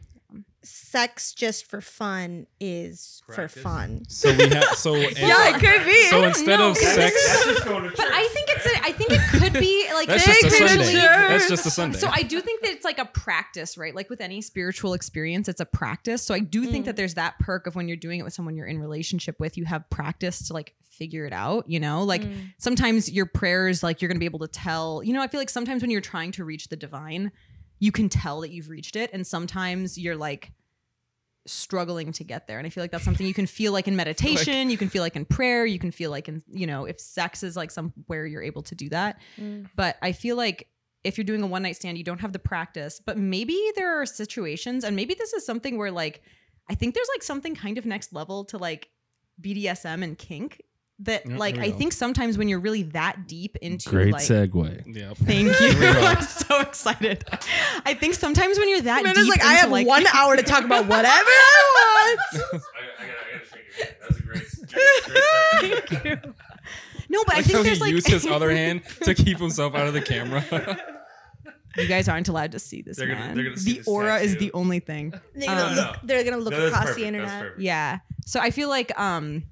Sex 0.64 1.34
just 1.34 1.66
for 1.68 1.80
fun 1.80 2.46
is 2.60 3.20
Practice. 3.26 3.52
for 3.54 3.60
fun. 3.60 4.04
So 4.08 4.32
we 4.32 4.46
have 4.48 4.64
so 4.76 4.94
Yeah, 4.94 5.10
it 5.48 5.54
could 5.54 5.84
be. 5.84 6.04
So 6.06 6.22
instead 6.24 6.60
of 6.60 6.76
sex, 6.76 6.96
That's 6.96 7.44
just 7.46 7.64
going 7.64 7.82
to. 7.82 7.90
But 7.96 8.06
I 8.12 8.28
think 8.28 8.48
it's 8.50 8.66
a, 8.66 8.84
I 8.84 8.92
think 8.92 9.10
it 9.10 9.20
could 9.30 9.52
be 9.54 9.88
like 9.94 10.06
that's 10.06 10.24
just 10.24 10.44
a 10.44 10.50
Take 10.50 10.52
me 10.52 10.58
to 10.60 10.68
Sunday. 10.68 10.92
That's 11.00 11.48
just 11.48 11.66
a 11.66 11.70
Sunday. 11.70 11.98
So 11.98 12.08
I 12.12 12.22
do 12.22 12.40
think 12.40 12.62
that 12.62 12.70
it's 12.70 12.84
like 12.84 12.98
a 12.98 13.06
practice, 13.06 13.76
right? 13.76 13.92
Like 13.92 14.08
with 14.08 14.20
any 14.20 14.40
spiritual 14.40 14.94
experience, 14.94 15.48
it's 15.48 15.60
a 15.60 15.66
practice. 15.66 16.22
So 16.22 16.32
I 16.32 16.38
do 16.38 16.64
think 16.66 16.82
Mm. 16.84 16.86
that 16.86 16.96
there's 16.96 17.14
that 17.14 17.38
perk 17.40 17.66
of 17.66 17.74
when 17.74 17.88
you're 17.88 17.96
doing 17.96 18.20
it 18.20 18.22
with 18.22 18.32
someone 18.32 18.54
you're 18.56 18.66
in 18.66 18.78
relationship 18.78 19.40
with, 19.40 19.56
you 19.58 19.64
have 19.64 19.88
practice 19.90 20.46
to 20.46 20.52
like 20.52 20.74
figure 20.90 21.26
it 21.26 21.32
out, 21.32 21.68
you 21.68 21.80
know? 21.80 22.04
Like 22.04 22.22
Mm. 22.22 22.52
sometimes 22.58 23.10
your 23.10 23.26
prayers 23.26 23.82
like 23.82 24.00
you're 24.00 24.08
going 24.08 24.16
to 24.16 24.20
be 24.20 24.26
able 24.26 24.38
to 24.40 24.48
tell, 24.48 25.02
you 25.02 25.12
know, 25.12 25.22
I 25.22 25.26
feel 25.26 25.40
like 25.40 25.50
sometimes 25.50 25.82
when 25.82 25.90
you're 25.90 26.00
trying 26.00 26.30
to 26.32 26.44
reach 26.44 26.68
the 26.68 26.76
divine, 26.76 27.32
you 27.84 27.90
can 27.98 28.08
tell 28.08 28.36
that 28.42 28.50
you've 28.54 28.68
reached 28.76 28.94
it 29.02 29.08
and 29.12 29.26
sometimes 29.26 29.98
you're 30.02 30.16
like 30.28 30.52
struggling 31.44 32.12
to 32.12 32.22
get 32.22 32.46
there 32.46 32.58
and 32.58 32.66
i 32.66 32.70
feel 32.70 32.84
like 32.84 32.92
that's 32.92 33.04
something 33.04 33.26
you 33.26 33.34
can 33.34 33.46
feel 33.48 33.72
like 33.72 33.88
in 33.88 33.96
meditation 34.04 34.70
you 34.70 34.78
can 34.78 34.88
feel 34.88 35.02
like 35.02 35.16
in 35.16 35.24
prayer 35.24 35.66
you 35.66 35.78
can 35.78 35.90
feel 35.90 36.10
like 36.10 36.28
in 36.28 36.40
you 36.52 36.66
know 36.68 36.84
if 36.84 37.00
sex 37.00 37.42
is 37.42 37.56
like 37.56 37.70
somewhere 37.72 38.24
you're 38.26 38.42
able 38.42 38.62
to 38.62 38.74
do 38.76 38.88
that 38.88 39.18
Mm. 39.40 39.68
but 39.74 39.96
I 40.02 40.12
feel 40.12 40.36
like 40.36 40.68
if 41.04 41.18
you're 41.18 41.24
doing 41.24 41.42
a 41.42 41.48
one 41.48 41.62
night 41.64 41.74
stand, 41.74 41.98
you 41.98 42.04
don't 42.04 42.20
have 42.20 42.32
the 42.32 42.38
practice. 42.38 43.00
But 43.04 43.18
maybe 43.18 43.58
there 43.74 44.00
are 44.00 44.06
situations, 44.06 44.84
and 44.84 44.94
maybe 44.94 45.14
this 45.14 45.32
is 45.32 45.44
something 45.44 45.76
where 45.76 45.90
like 45.90 46.22
I 46.70 46.76
think 46.76 46.94
there's 46.94 47.08
like 47.16 47.24
something 47.24 47.56
kind 47.56 47.76
of 47.76 47.84
next 47.84 48.12
level 48.12 48.44
to 48.46 48.56
like 48.58 48.88
BDSM 49.40 50.04
and 50.04 50.16
kink 50.16 50.62
that 51.04 51.26
Yep, 51.28 51.38
like 51.38 51.54
here 51.54 51.62
we 51.62 51.68
I 51.68 51.70
go. 51.72 51.78
think 51.78 51.92
sometimes 51.92 52.38
when 52.38 52.48
you're 52.48 52.60
really 52.60 52.82
that 52.84 53.26
deep 53.26 53.56
into 53.62 53.88
Great 53.88 54.12
like 54.12 54.22
segue. 54.22 54.94
Yep. 54.96 55.16
Thank 55.18 55.46
you. 55.60 55.66
Here 55.72 55.74
we 55.74 55.80
go. 55.94 56.00
I'm 56.00 56.22
so 56.22 56.60
excited. 56.60 57.24
I 57.84 57.94
think 57.94 58.14
sometimes 58.14 58.58
when 58.58 58.68
you're 58.68 58.82
that 58.82 59.00
Amanda's 59.00 59.24
deep 59.24 59.30
like, 59.36 59.42
I 59.44 59.50
into, 59.52 59.60
have 59.62 59.70
like, 59.72 59.86
one 59.86 60.06
hour 60.08 60.36
to 60.36 60.42
talk 60.42 60.64
about 60.64 60.86
whatever 60.86 61.08
I 61.10 61.62
want. 61.74 62.20
I, 62.32 62.36
I 62.52 62.58
gotta, 62.58 62.62
I 62.98 63.06
gotta 63.06 63.46
shake 63.46 63.78
your 63.78 63.86
hand. 63.86 63.96
That 64.00 64.08
was 64.08 64.18
a 64.18 64.22
great, 64.22 65.90
great, 65.90 66.00
great 66.00 66.22
segue. 66.22 66.34
No, 67.08 67.22
but 67.26 67.34
I 67.36 67.42
think 67.42 67.56
how 67.58 67.62
there's 67.62 67.76
he 67.76 67.82
like 67.82 67.90
used 67.92 68.06
his 68.08 68.26
other 68.26 68.50
hand 68.50 68.80
to 69.02 69.14
keep 69.14 69.38
himself 69.38 69.74
out 69.74 69.86
of 69.86 69.92
the 69.92 70.00
camera. 70.00 70.42
you 71.76 71.86
guys 71.86 72.08
aren't 72.08 72.28
allowed 72.28 72.52
to 72.52 72.58
see 72.58 72.80
this 72.80 72.96
They're 72.96 73.06
gonna- 73.06 73.20
man. 73.20 73.34
they're 73.34 73.44
gonna 73.44 73.56
see 73.58 73.72
the 73.72 73.78
this 73.80 73.88
aura 73.88 74.16
is 74.20 74.32
tattoo. 74.32 74.46
the 74.46 74.52
only 74.54 74.80
thing. 74.80 75.12
They're 75.34 75.46
gonna 75.48 75.62
Um, 75.62 75.76
look. 75.76 75.96
They're 76.04 76.24
gonna 76.24 76.38
look 76.38 76.52
No, 76.52 76.60
that's 76.60 76.72
across 76.72 76.84
perfect. 76.94 76.96
the 76.96 77.02
That's 77.02 77.14
internet. 77.24 77.40
perfect. 77.42 77.60
Yeah. 77.60 77.98
So 78.24 78.40
I 78.40 78.50
feel 78.50 78.70
like 78.70 78.98
um 78.98 79.42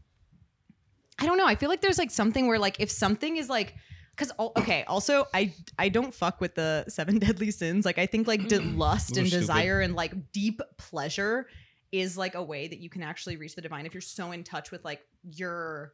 I 1.20 1.26
don't 1.26 1.37
know. 1.38 1.46
I 1.46 1.54
feel 1.54 1.68
like 1.68 1.80
there's 1.80 1.98
like 1.98 2.11
something 2.11 2.46
where 2.46 2.59
like 2.59 2.80
if 2.80 2.90
something 2.90 3.37
is 3.37 3.48
like 3.48 3.74
cuz 4.16 4.33
okay, 4.38 4.85
also 4.85 5.26
I 5.35 5.54
I 5.78 5.88
don't 5.88 6.14
fuck 6.14 6.40
with 6.40 6.54
the 6.54 6.85
seven 6.88 7.18
deadly 7.24 7.50
sins. 7.50 7.85
Like 7.85 7.98
I 7.98 8.06
think 8.06 8.26
like 8.26 8.48
de- 8.48 8.59
mm. 8.59 8.76
lust 8.76 9.11
Those 9.11 9.18
are 9.18 9.20
and 9.20 9.28
stupid. 9.28 9.40
desire 9.40 9.80
and 9.80 9.94
like 9.94 10.33
deep 10.33 10.61
pleasure 10.78 11.46
is 11.92 12.16
like 12.16 12.35
a 12.35 12.42
way 12.42 12.68
that 12.68 12.78
you 12.78 12.88
can 12.88 13.02
actually 13.02 13.37
reach 13.37 13.54
the 13.54 13.62
divine 13.62 13.85
if 13.85 13.94
you're 13.94 14.00
so 14.00 14.33
in 14.33 14.44
touch 14.44 14.70
with 14.70 14.85
like 14.85 15.00
your 15.22 15.92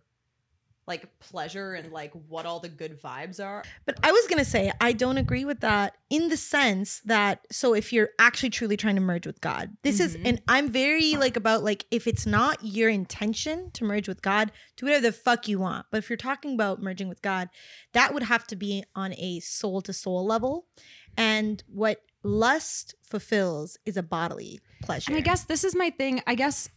like 0.86 1.18
pleasure 1.18 1.72
and 1.74 1.92
like 1.92 2.12
what 2.28 2.46
all 2.46 2.60
the 2.60 2.68
good 2.68 3.00
vibes 3.02 3.44
are. 3.44 3.64
But 3.86 3.98
I 4.02 4.12
was 4.12 4.26
gonna 4.28 4.44
say 4.44 4.72
I 4.80 4.92
don't 4.92 5.18
agree 5.18 5.44
with 5.44 5.60
that 5.60 5.96
in 6.10 6.28
the 6.28 6.36
sense 6.36 7.00
that 7.04 7.46
so 7.50 7.74
if 7.74 7.92
you're 7.92 8.10
actually 8.18 8.50
truly 8.50 8.76
trying 8.76 8.94
to 8.94 9.00
merge 9.00 9.26
with 9.26 9.40
God, 9.40 9.76
this 9.82 9.98
is 9.98 10.16
Mhm. 10.16 10.26
and 10.26 10.42
I'm 10.46 10.68
very 10.70 11.16
like 11.16 11.36
about 11.36 11.64
like 11.64 11.86
if 11.90 12.06
it's 12.06 12.24
not 12.26 12.58
your 12.62 12.88
intention 12.88 13.70
to 13.72 13.84
merge 13.84 14.06
with 14.08 14.22
God, 14.22 14.52
do 14.76 14.86
whatever 14.86 15.02
the 15.02 15.12
fuck 15.12 15.48
you 15.48 15.58
want. 15.58 15.86
But 15.90 15.98
if 15.98 16.08
you're 16.08 16.16
talking 16.16 16.54
about 16.54 16.80
merging 16.80 17.08
with 17.08 17.20
God, 17.22 17.48
that 17.92 18.14
would 18.14 18.22
have 18.24 18.46
to 18.48 18.56
be 18.56 18.84
on 18.94 19.12
a 19.14 19.40
soul 19.40 19.80
to 19.82 19.92
soul 19.92 20.24
level. 20.24 20.66
And 21.16 21.62
what 21.66 22.02
lust 22.22 22.94
fulfills 23.02 23.78
is 23.86 23.96
a 23.96 24.02
bodily 24.02 24.60
pleasure. 24.82 25.10
And 25.10 25.16
I 25.16 25.20
guess 25.20 25.44
this 25.44 25.64
is 25.64 25.74
my 25.74 25.90
thing. 25.90 26.20
I 26.26 26.34
guess, 26.34 26.68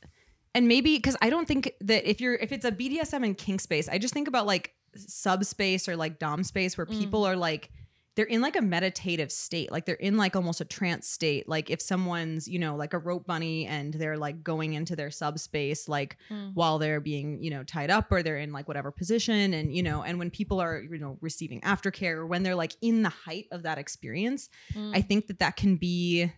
and 0.55 0.67
maybe 0.67 0.95
because 0.97 1.15
I 1.21 1.29
don't 1.29 1.47
think 1.47 1.71
that 1.81 2.09
if 2.09 2.19
you're 2.21 2.35
if 2.35 2.51
it's 2.51 2.65
a 2.65 2.71
BDSM 2.71 3.23
and 3.25 3.37
kink 3.37 3.61
space, 3.61 3.87
I 3.89 3.97
just 3.97 4.13
think 4.13 4.27
about 4.27 4.45
like 4.47 4.73
subspace 4.95 5.87
or 5.87 5.95
like 5.95 6.19
dom 6.19 6.43
space 6.43 6.77
where 6.77 6.87
Mm. 6.87 6.99
people 6.99 7.23
are 7.25 7.35
like 7.35 7.69
they're 8.15 8.25
in 8.25 8.41
like 8.41 8.57
a 8.57 8.61
meditative 8.61 9.31
state, 9.31 9.71
like 9.71 9.85
they're 9.85 9.95
in 9.95 10.17
like 10.17 10.35
almost 10.35 10.59
a 10.59 10.65
trance 10.65 11.07
state. 11.07 11.47
Like 11.47 11.69
if 11.69 11.81
someone's 11.81 12.47
you 12.49 12.59
know 12.59 12.75
like 12.75 12.93
a 12.93 12.97
rope 12.97 13.25
bunny 13.25 13.65
and 13.65 13.93
they're 13.93 14.17
like 14.17 14.43
going 14.43 14.73
into 14.73 14.95
their 14.95 15.11
subspace 15.11 15.87
like 15.87 16.17
Mm. 16.29 16.51
while 16.53 16.79
they're 16.79 16.99
being 16.99 17.41
you 17.41 17.49
know 17.51 17.63
tied 17.63 17.89
up 17.91 18.11
or 18.11 18.21
they're 18.23 18.37
in 18.39 18.51
like 18.51 18.67
whatever 18.67 18.91
position 18.91 19.53
and 19.53 19.73
you 19.73 19.83
know 19.83 20.01
and 20.03 20.19
when 20.19 20.29
people 20.31 20.59
are 20.59 20.81
you 20.81 20.97
know 20.97 21.17
receiving 21.21 21.61
aftercare 21.61 22.15
or 22.15 22.25
when 22.27 22.43
they're 22.43 22.55
like 22.55 22.75
in 22.81 23.03
the 23.03 23.09
height 23.09 23.45
of 23.51 23.63
that 23.63 23.77
experience 23.77 24.49
Mm. 24.75 24.91
I 24.95 25.01
think 25.01 25.27
that 25.27 25.39
that 25.39 25.55
can 25.55 25.77
be 25.77 26.31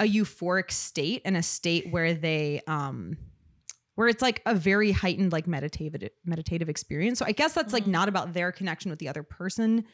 a 0.00 0.04
euphoric 0.04 0.72
state 0.72 1.22
and 1.24 1.36
a 1.36 1.42
state 1.42 1.92
where 1.92 2.12
they 2.14 2.60
um 2.66 3.16
where 3.94 4.08
it's 4.08 4.22
like 4.22 4.40
a 4.46 4.54
very 4.54 4.90
heightened 4.92 5.30
like 5.30 5.46
meditative 5.46 6.10
meditative 6.24 6.68
experience. 6.68 7.18
So 7.18 7.26
I 7.26 7.32
guess 7.32 7.52
that's 7.52 7.72
like 7.72 7.84
Mhm. 7.84 7.88
not 7.98 8.08
about 8.08 8.32
their 8.32 8.50
connection 8.50 8.90
with 8.90 8.98
the 8.98 9.08
other 9.08 9.22
person 9.22 9.84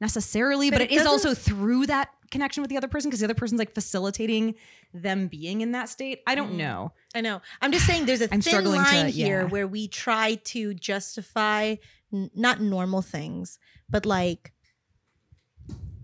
necessarily, 0.00 0.68
but, 0.70 0.78
But 0.80 0.82
it 0.90 0.92
it 0.92 1.00
is 1.02 1.06
also 1.06 1.32
through 1.32 1.86
that 1.86 2.08
connection 2.32 2.62
with 2.62 2.70
the 2.70 2.76
other 2.76 2.88
person 2.88 3.08
because 3.08 3.20
the 3.20 3.26
other 3.26 3.34
person's 3.34 3.60
like 3.60 3.72
facilitating 3.72 4.54
them 4.92 5.28
being 5.28 5.60
in 5.60 5.72
that 5.72 5.88
state. 5.88 6.22
I 6.26 6.34
don't 6.34 6.52
Mm. 6.54 6.56
know. 6.56 6.92
I 7.14 7.20
know. 7.20 7.40
I'm 7.60 7.70
just 7.70 7.86
saying 7.86 8.06
there's 8.06 8.20
a 8.20 8.24
I'm 8.34 8.40
thin 8.40 8.42
struggling 8.42 8.82
to- 8.84 8.90
line 8.90 9.08
here 9.12 9.42
yeah. 9.42 9.46
where 9.48 9.68
we 9.68 9.86
try 9.86 10.36
to 10.36 10.74
justify 10.74 11.76
n- 12.12 12.30
not 12.34 12.60
normal 12.60 13.00
things, 13.02 13.58
but 13.88 14.04
like 14.06 14.52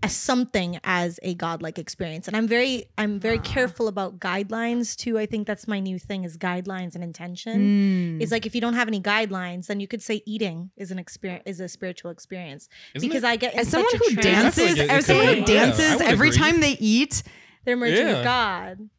as 0.01 0.15
something 0.15 0.79
as 0.83 1.19
a 1.23 1.33
godlike 1.35 1.77
experience. 1.77 2.27
And 2.27 2.37
I'm 2.37 2.47
very 2.47 2.85
I'm 2.97 3.19
very 3.19 3.37
Ah. 3.39 3.41
careful 3.41 3.87
about 3.87 4.19
guidelines 4.19 4.95
too. 4.95 5.19
I 5.19 5.25
think 5.25 5.45
that's 5.45 5.67
my 5.67 5.79
new 5.79 5.99
thing 5.99 6.23
is 6.23 6.37
guidelines 6.37 6.95
and 6.95 7.03
intention. 7.03 8.17
Mm. 8.17 8.21
Is 8.21 8.31
like 8.31 8.45
if 8.45 8.55
you 8.55 8.61
don't 8.61 8.75
have 8.75 8.87
any 8.87 9.01
guidelines, 9.01 9.67
then 9.67 9.79
you 9.79 9.87
could 9.87 10.01
say 10.01 10.21
eating 10.25 10.71
is 10.77 10.91
an 10.91 10.99
experience 10.99 11.43
is 11.45 11.59
a 11.59 11.67
spiritual 11.67 12.11
experience. 12.11 12.69
Isn't 12.95 13.07
because 13.09 13.23
it- 13.23 13.27
I 13.27 13.35
get 13.35 13.53
as 13.55 13.67
someone 13.67 13.91
who 13.93 14.15
trance- 14.15 14.57
I 14.57 14.61
feel 14.61 14.65
like 14.67 14.75
dances, 14.75 14.79
it- 14.79 14.83
it 14.85 14.89
as 14.89 15.05
someone 15.05 15.25
who 15.27 15.33
be. 15.33 15.39
Yeah, 15.53 15.61
I 15.61 15.65
dances 15.65 16.01
every 16.01 16.29
agree. 16.29 16.37
time 16.39 16.61
they 16.61 16.77
eat, 16.79 17.23
they're 17.65 17.75
merging 17.77 18.07
Yeah. 18.07 18.13
with 18.15 18.23
God. 18.23 18.89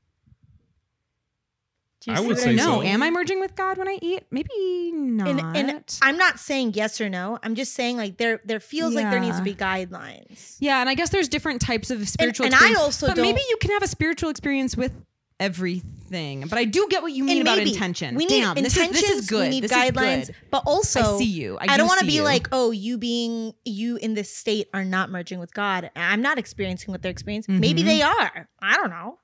Do 2.01 2.11
you 2.13 2.17
I 2.17 2.21
see 2.21 2.27
would 2.29 2.37
what 2.37 2.43
say 2.45 2.55
no. 2.55 2.63
so. 2.81 2.83
Am 2.83 3.03
I 3.03 3.11
merging 3.11 3.41
with 3.41 3.55
God 3.55 3.77
when 3.77 3.87
I 3.87 3.99
eat? 4.01 4.25
Maybe 4.31 4.49
not. 4.93 5.29
and, 5.29 5.71
and 5.71 5.99
I'm 6.01 6.17
not 6.17 6.39
saying 6.39 6.73
yes 6.75 6.99
or 7.01 7.09
no. 7.11 7.39
I'm 7.43 7.55
just 7.55 7.75
saying 7.75 7.97
like 7.99 8.17
there 8.17 8.41
there 8.45 8.61
feels 8.61 8.95
like 8.95 9.11
there 9.11 9.21
needs 9.21 9.37
to 9.37 9.43
be 9.43 9.55
guidelines. 9.55 10.57
Yeah, 10.61 10.81
and 10.81 10.89
I 10.89 10.95
guess 10.95 11.11
there's 11.11 11.29
different 11.29 11.61
types 11.61 11.91
of 11.91 12.09
spiritual 12.09 12.47
and 12.47 12.55
I 12.55 12.75
also 12.79 13.07
but 13.07 13.17
don't- 13.17 13.25
maybe 13.27 13.41
you 13.51 13.57
can 13.61 13.71
have 13.73 13.83
a 13.83 13.87
spiritual 13.89 14.31
experience 14.31 14.77
with 14.77 14.93
everything. 15.39 16.47
But 16.49 16.59
I 16.59 16.65
do 16.65 16.87
get 16.91 17.03
what 17.03 17.13
you 17.13 17.25
mean 17.25 17.43
about 17.43 17.59
intention. 17.59 18.15
We 18.15 18.27
need 18.27 18.41
Damn, 18.43 18.55
this 18.57 18.77
intentions. 18.77 18.97
is, 19.03 19.11
this 19.11 19.19
is 19.21 19.27
good. 19.31 19.43
We 19.45 19.49
need 19.51 19.65
this 19.65 19.73
guidelines, 19.73 20.27
good. 20.27 20.37
but 20.51 20.63
also 20.67 21.17
I 21.17 21.19
see 21.19 21.25
you. 21.25 21.57
I, 21.59 21.65
I, 21.65 21.77
don't 21.77 21.87
want 21.87 21.99
want 21.99 22.01
to 22.01 22.07
be 22.07 22.21
like, 22.21 22.49
oh, 22.53 22.71
you 22.71 22.99
being 22.99 23.55
you 23.65 23.97
in 23.97 24.15
this 24.15 24.35
state 24.35 24.69
are 24.75 24.85
not 24.85 25.11
merging 25.11 25.39
with 25.39 25.53
God. 25.55 25.91
I'm 25.97 26.23
not 26.23 26.39
experiencing 26.39 26.93
what 26.93 27.03
they're 27.03 27.11
experiencing. 27.11 27.59
Maybe 27.61 27.83
Mhm. 27.83 27.87
they 27.87 28.03
are. 28.03 28.49
I 28.63 28.77
don't 28.77 28.91
know. 28.91 29.19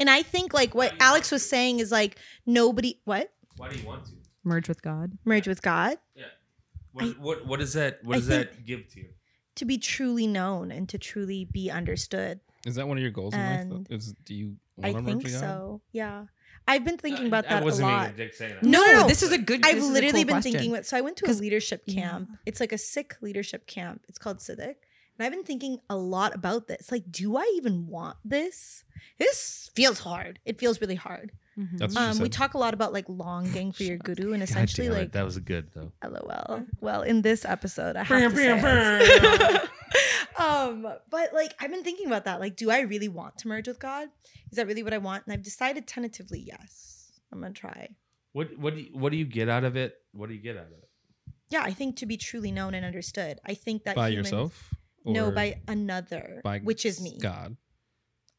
And 0.00 0.08
I 0.08 0.22
think 0.22 0.52
like 0.54 0.74
what 0.74 0.94
Alex 1.00 1.30
was 1.30 1.48
saying 1.48 1.80
is 1.80 1.90
like 1.90 2.16
nobody 2.46 3.00
what 3.04 3.32
Why 3.56 3.68
do 3.70 3.78
you 3.78 3.86
want 3.86 4.06
to? 4.06 4.12
merge 4.44 4.68
with 4.68 4.82
God. 4.82 5.12
merge 5.24 5.46
with 5.48 5.60
God 5.62 5.98
What, 6.92 7.04
I- 7.04 7.08
what, 7.20 7.46
what 7.46 7.58
does 7.60 7.74
that 7.74 8.02
what 8.04 8.14
I 8.14 8.18
does 8.18 8.26
that 8.28 8.64
give 8.64 8.88
to 8.94 9.00
you? 9.00 9.08
to 9.56 9.64
be 9.64 9.76
truly 9.78 10.26
known 10.26 10.70
and 10.70 10.88
to 10.88 10.98
truly 10.98 11.44
be 11.44 11.68
understood. 11.70 12.40
Is 12.64 12.76
that 12.76 12.86
one 12.86 12.96
of 12.96 13.02
your 13.02 13.10
goals 13.10 13.34
in 13.34 13.40
life? 13.40 13.60
And 13.60 13.86
though? 13.86 13.94
Is 13.94 14.14
do 14.24 14.34
you 14.34 14.56
I 14.82 14.92
to 14.92 14.94
merge 15.00 15.04
think 15.04 15.22
with 15.24 15.32
God? 15.32 15.40
so. 15.40 15.80
Yeah, 15.92 16.24
I've 16.68 16.84
been 16.84 16.96
thinking 16.96 17.24
I- 17.24 17.28
about 17.28 17.46
I 17.46 17.54
that 17.54 17.62
a 17.62 17.64
wasn't 17.64 17.88
lot. 17.88 18.16
Dick 18.16 18.34
saying 18.34 18.54
that. 18.54 18.62
No, 18.62 18.84
no, 18.84 19.00
no. 19.00 19.08
this 19.08 19.22
is 19.22 19.32
a 19.32 19.38
good. 19.38 19.64
I've 19.66 19.74
this 19.74 19.84
is 19.84 19.90
a 19.90 19.92
literally 19.92 20.12
cool 20.22 20.26
been 20.26 20.34
question. 20.34 20.52
thinking. 20.52 20.72
About, 20.72 20.86
so 20.86 20.96
I 20.96 21.00
went 21.00 21.16
to 21.18 21.30
a 21.30 21.32
leadership 21.32 21.82
yeah. 21.86 22.00
camp. 22.02 22.30
It's 22.46 22.60
like 22.60 22.72
a 22.72 22.78
Sikh 22.78 23.16
leadership 23.20 23.66
camp. 23.66 24.02
It's 24.08 24.18
called 24.18 24.40
Civic, 24.40 24.87
and 25.18 25.26
I've 25.26 25.32
been 25.32 25.44
thinking 25.44 25.78
a 25.90 25.96
lot 25.96 26.34
about 26.34 26.68
this. 26.68 26.90
Like, 26.92 27.10
do 27.10 27.36
I 27.36 27.52
even 27.56 27.86
want 27.86 28.16
this? 28.24 28.84
This 29.18 29.70
feels 29.74 30.00
hard. 30.00 30.38
It 30.44 30.58
feels 30.58 30.80
really 30.80 30.94
hard. 30.94 31.32
Mhm. 31.58 31.78
That's 31.78 31.94
what 31.94 32.00
she 32.02 32.08
Um, 32.10 32.18
we 32.20 32.28
talk 32.28 32.54
a 32.54 32.58
lot 32.58 32.72
about 32.72 32.92
like 32.92 33.08
longing 33.08 33.72
for 33.72 33.82
your 33.82 33.98
guru, 33.98 34.32
and 34.32 34.40
God 34.40 34.48
essentially 34.48 34.86
damn 34.88 34.96
it, 34.96 35.00
like, 35.00 35.12
that 35.12 35.24
was 35.24 35.36
a 35.36 35.40
good 35.40 35.70
though. 35.74 35.92
lol. 36.04 36.66
Well, 36.80 37.02
in 37.02 37.22
this 37.22 37.44
episode, 37.44 37.96
I 37.96 38.04
have 38.04 38.30
to 38.32 38.36
say 38.36 38.60
it. 38.62 39.70
um, 40.38 40.82
but 41.10 41.32
like 41.32 41.54
I've 41.60 41.70
been 41.70 41.82
thinking 41.82 42.06
about 42.06 42.24
that. 42.26 42.38
Like, 42.40 42.56
do 42.56 42.70
I 42.70 42.80
really 42.80 43.08
want 43.08 43.38
to 43.38 43.48
merge 43.48 43.66
with 43.66 43.80
God? 43.80 44.08
Is 44.50 44.56
that 44.56 44.66
really 44.66 44.82
what 44.82 44.94
I 44.94 44.98
want? 44.98 45.24
And 45.26 45.32
I've 45.32 45.42
decided 45.42 45.86
tentatively, 45.86 46.38
yes. 46.40 47.20
I'm 47.32 47.40
gonna 47.40 47.52
try. 47.52 47.88
What 48.32 48.56
what 48.56 48.74
do 48.74 48.82
you, 48.82 48.90
what 48.92 49.10
do 49.10 49.18
you 49.18 49.24
get 49.24 49.48
out 49.48 49.64
of 49.64 49.76
it? 49.76 49.96
What 50.12 50.28
do 50.28 50.34
you 50.34 50.40
get 50.40 50.56
out 50.56 50.66
of 50.66 50.72
it? 50.72 50.88
Yeah, 51.50 51.62
I 51.62 51.72
think 51.72 51.96
to 51.96 52.06
be 52.06 52.16
truly 52.16 52.52
known 52.52 52.74
and 52.74 52.84
understood. 52.84 53.40
I 53.44 53.54
think 53.54 53.84
that 53.84 53.96
by 53.96 54.10
humans- 54.10 54.30
yourself? 54.30 54.74
No, 55.04 55.30
by 55.30 55.60
another, 55.68 56.40
by 56.44 56.58
which 56.58 56.84
is 56.84 57.00
me. 57.00 57.18
God. 57.20 57.56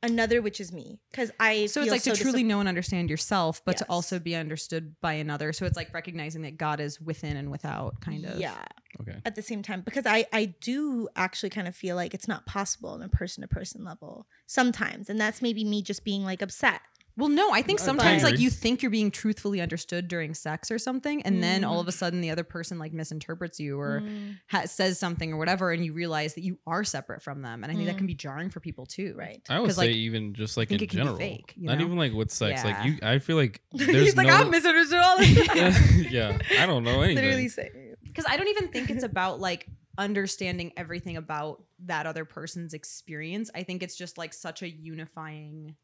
Another, 0.01 0.41
which 0.41 0.61
is 0.61 0.71
me, 0.71 1.01
because 1.11 1.29
I. 1.41 1.65
So 1.65 1.81
it's 1.81 1.87
feel 1.87 1.93
like 1.93 2.03
to 2.03 2.15
so 2.15 2.21
truly 2.21 2.41
disap- 2.43 2.47
know 2.47 2.59
and 2.61 2.69
understand 2.69 3.09
yourself, 3.09 3.61
but 3.65 3.75
to 3.77 3.85
also 3.89 4.17
be 4.17 4.33
understood 4.33 4.95
by 5.01 5.13
another. 5.13 5.51
So 5.51 5.65
it's 5.65 5.75
like 5.75 5.93
recognizing 5.93 6.43
that 6.43 6.57
God 6.57 6.79
is 6.79 7.01
within 7.01 7.35
and 7.35 7.51
without, 7.51 7.99
kind 7.99 8.25
of. 8.25 8.39
Yeah, 8.39 8.63
Okay. 9.01 9.17
at 9.25 9.35
the 9.35 9.41
same 9.41 9.61
time, 9.61 9.81
because 9.81 10.05
I 10.05 10.25
I 10.31 10.55
do 10.61 11.09
actually 11.17 11.49
kind 11.49 11.67
of 11.67 11.75
feel 11.75 11.97
like 11.97 12.13
it's 12.13 12.29
not 12.29 12.45
possible 12.45 12.91
on 12.91 13.01
a 13.01 13.09
person 13.09 13.41
to 13.41 13.49
person 13.49 13.83
level 13.83 14.25
sometimes, 14.45 15.09
and 15.09 15.19
that's 15.19 15.41
maybe 15.41 15.65
me 15.65 15.81
just 15.81 16.05
being 16.05 16.23
like 16.23 16.41
upset. 16.41 16.79
Well, 17.19 17.27
no, 17.29 17.51
I 17.51 17.61
think 17.61 17.79
sometimes 17.79 18.23
like 18.23 18.39
you 18.39 18.49
think 18.49 18.81
you're 18.81 18.89
being 18.89 19.11
truthfully 19.11 19.59
understood 19.59 20.07
during 20.07 20.33
sex 20.33 20.71
or 20.71 20.79
something, 20.79 21.21
and 21.23 21.43
then 21.43 21.63
all 21.65 21.79
of 21.81 21.87
a 21.87 21.91
sudden 21.91 22.21
the 22.21 22.29
other 22.31 22.43
person 22.45 22.79
like 22.79 22.93
misinterprets 22.93 23.59
you 23.59 23.79
or 23.79 23.99
Mm, 24.01 24.37
ha- 24.49 24.65
says 24.65 24.97
something 24.97 25.33
or 25.33 25.37
whatever, 25.37 25.71
and 25.71 25.83
you 25.83 25.91
realize 25.93 26.35
that 26.35 26.43
you 26.43 26.57
are 26.65 26.83
separate 26.85 27.21
from 27.21 27.41
them, 27.41 27.63
and 27.63 27.71
I 27.71 27.75
think 27.75 27.87
that 27.87 27.95
Mm. 27.95 27.99
can 27.99 28.07
be 28.07 28.15
jarring 28.15 28.49
for 28.49 28.59
people 28.61 28.85
too. 28.85 29.13
right. 29.17 29.41
I 29.49 29.59
would 29.59 29.73
say 29.73 29.81
like, 29.87 29.89
even 29.91 30.33
just 30.33 30.55
like 30.55 30.69
think 30.69 30.81
in 30.81 30.85
it 30.85 30.89
can 30.89 30.97
be 30.97 31.03
general, 31.03 31.17
fake, 31.17 31.53
you 31.57 31.67
not 31.67 31.81
even 31.81 31.97
like 31.97 32.13
with 32.13 32.31
sex. 32.31 32.63
Like 32.63 32.85
you, 32.85 32.97
I 33.03 33.19
feel 33.19 33.35
like 33.35 33.61
there's 33.73 33.91
He's 33.91 34.15
like. 34.17 34.29
I'm 34.29 34.49
misunderstood 34.49 34.99
all 34.99 35.17
the 35.17 35.25
time. 35.47 36.05
yeah, 36.09 36.37
I 36.59 36.65
don't 36.65 36.83
know 36.85 37.01
anything. 37.01 37.23
Literally 37.23 37.49
say. 37.49 37.69
Because 38.03 38.25
I 38.29 38.37
don't 38.37 38.47
even 38.47 38.69
think 38.69 38.89
it's 38.89 39.03
about 39.03 39.39
like 39.41 39.67
understanding 39.97 40.71
everything 40.77 41.17
about 41.17 41.61
that 41.85 42.05
other 42.05 42.23
person's 42.23 42.73
experience. 42.73 43.51
I 43.53 43.63
think 43.63 43.83
it's 43.83 43.95
just 43.97 44.17
like 44.17 44.33
such 44.33 44.61
a 44.63 44.69
unifying 44.69 45.75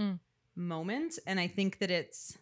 Mm. 0.00 0.18
Moment, 0.56 1.18
and 1.26 1.38
I 1.40 1.46
think 1.48 1.78
that 1.78 1.90
it's 1.90 2.38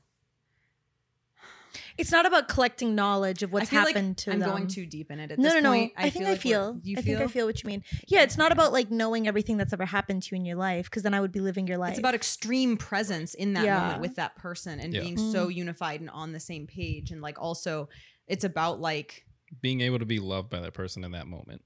It's 1.97 2.13
not 2.13 2.27
about 2.27 2.49
collecting 2.49 2.95
knowledge 2.95 3.43
of 3.43 3.53
what's 3.53 3.69
I 3.69 3.71
feel 3.71 3.79
like 3.81 3.95
happened 3.95 4.19
to 4.19 4.33
I'm 4.33 4.41
them. 4.41 4.51
going 4.51 4.67
too 4.67 4.85
deep 4.85 5.11
in 5.11 5.19
it 5.19 5.31
at 5.31 5.39
no, 5.39 5.45
this 5.45 5.55
no, 5.55 5.61
no. 5.61 5.71
point. 5.71 5.93
I, 5.97 6.11
think 6.11 6.27
I 6.27 6.31
like 6.33 6.45
we're- 6.45 6.51
feel. 6.51 6.81
You 6.83 6.97
I 6.99 7.03
feel? 7.03 7.19
think 7.19 7.31
I 7.31 7.33
feel 7.33 7.47
what 7.47 7.63
you 7.63 7.67
mean. 7.67 7.83
Yeah, 8.09 8.23
it's 8.23 8.37
not 8.37 8.53
about 8.53 8.73
like 8.73 8.91
knowing 8.91 9.27
everything 9.27 9.57
that's 9.57 9.73
ever 9.73 9.87
happened 9.87 10.23
to 10.25 10.35
you 10.35 10.41
in 10.41 10.45
your 10.45 10.57
life, 10.57 10.87
because 10.87 11.03
then 11.03 11.15
I 11.15 11.21
would 11.21 11.33
be 11.33 11.41
living 11.41 11.67
your 11.67 11.79
life. 11.79 11.91
It's 11.93 11.99
about 11.99 12.15
extreme 12.15 12.77
presence 12.77 13.33
in 13.35 13.55
that 13.55 13.65
Yeah. 13.65 13.79
moment 13.81 14.01
with 14.03 14.17
that 14.17 14.37
person 14.37 14.81
and 14.81 14.93
Yeah. 14.93 15.01
being 15.01 15.17
mm-hmm. 15.17 15.33
so 15.33 15.49
unified 15.49 16.01
and 16.01 16.11
on 16.11 16.33
the 16.33 16.41
same 16.41 16.67
page. 16.67 17.11
And 17.11 17.23
like 17.23 17.41
also, 17.41 17.89
it's 18.27 18.45
about 18.45 18.81
like 18.81 19.25
Being 19.61 19.81
able 19.83 19.99
to 19.99 20.07
be 20.07 20.19
loved 20.19 20.51
by 20.51 20.61
that 20.61 20.75
person 20.75 21.05
in 21.05 21.13
that 21.13 21.27
moment. 21.27 21.63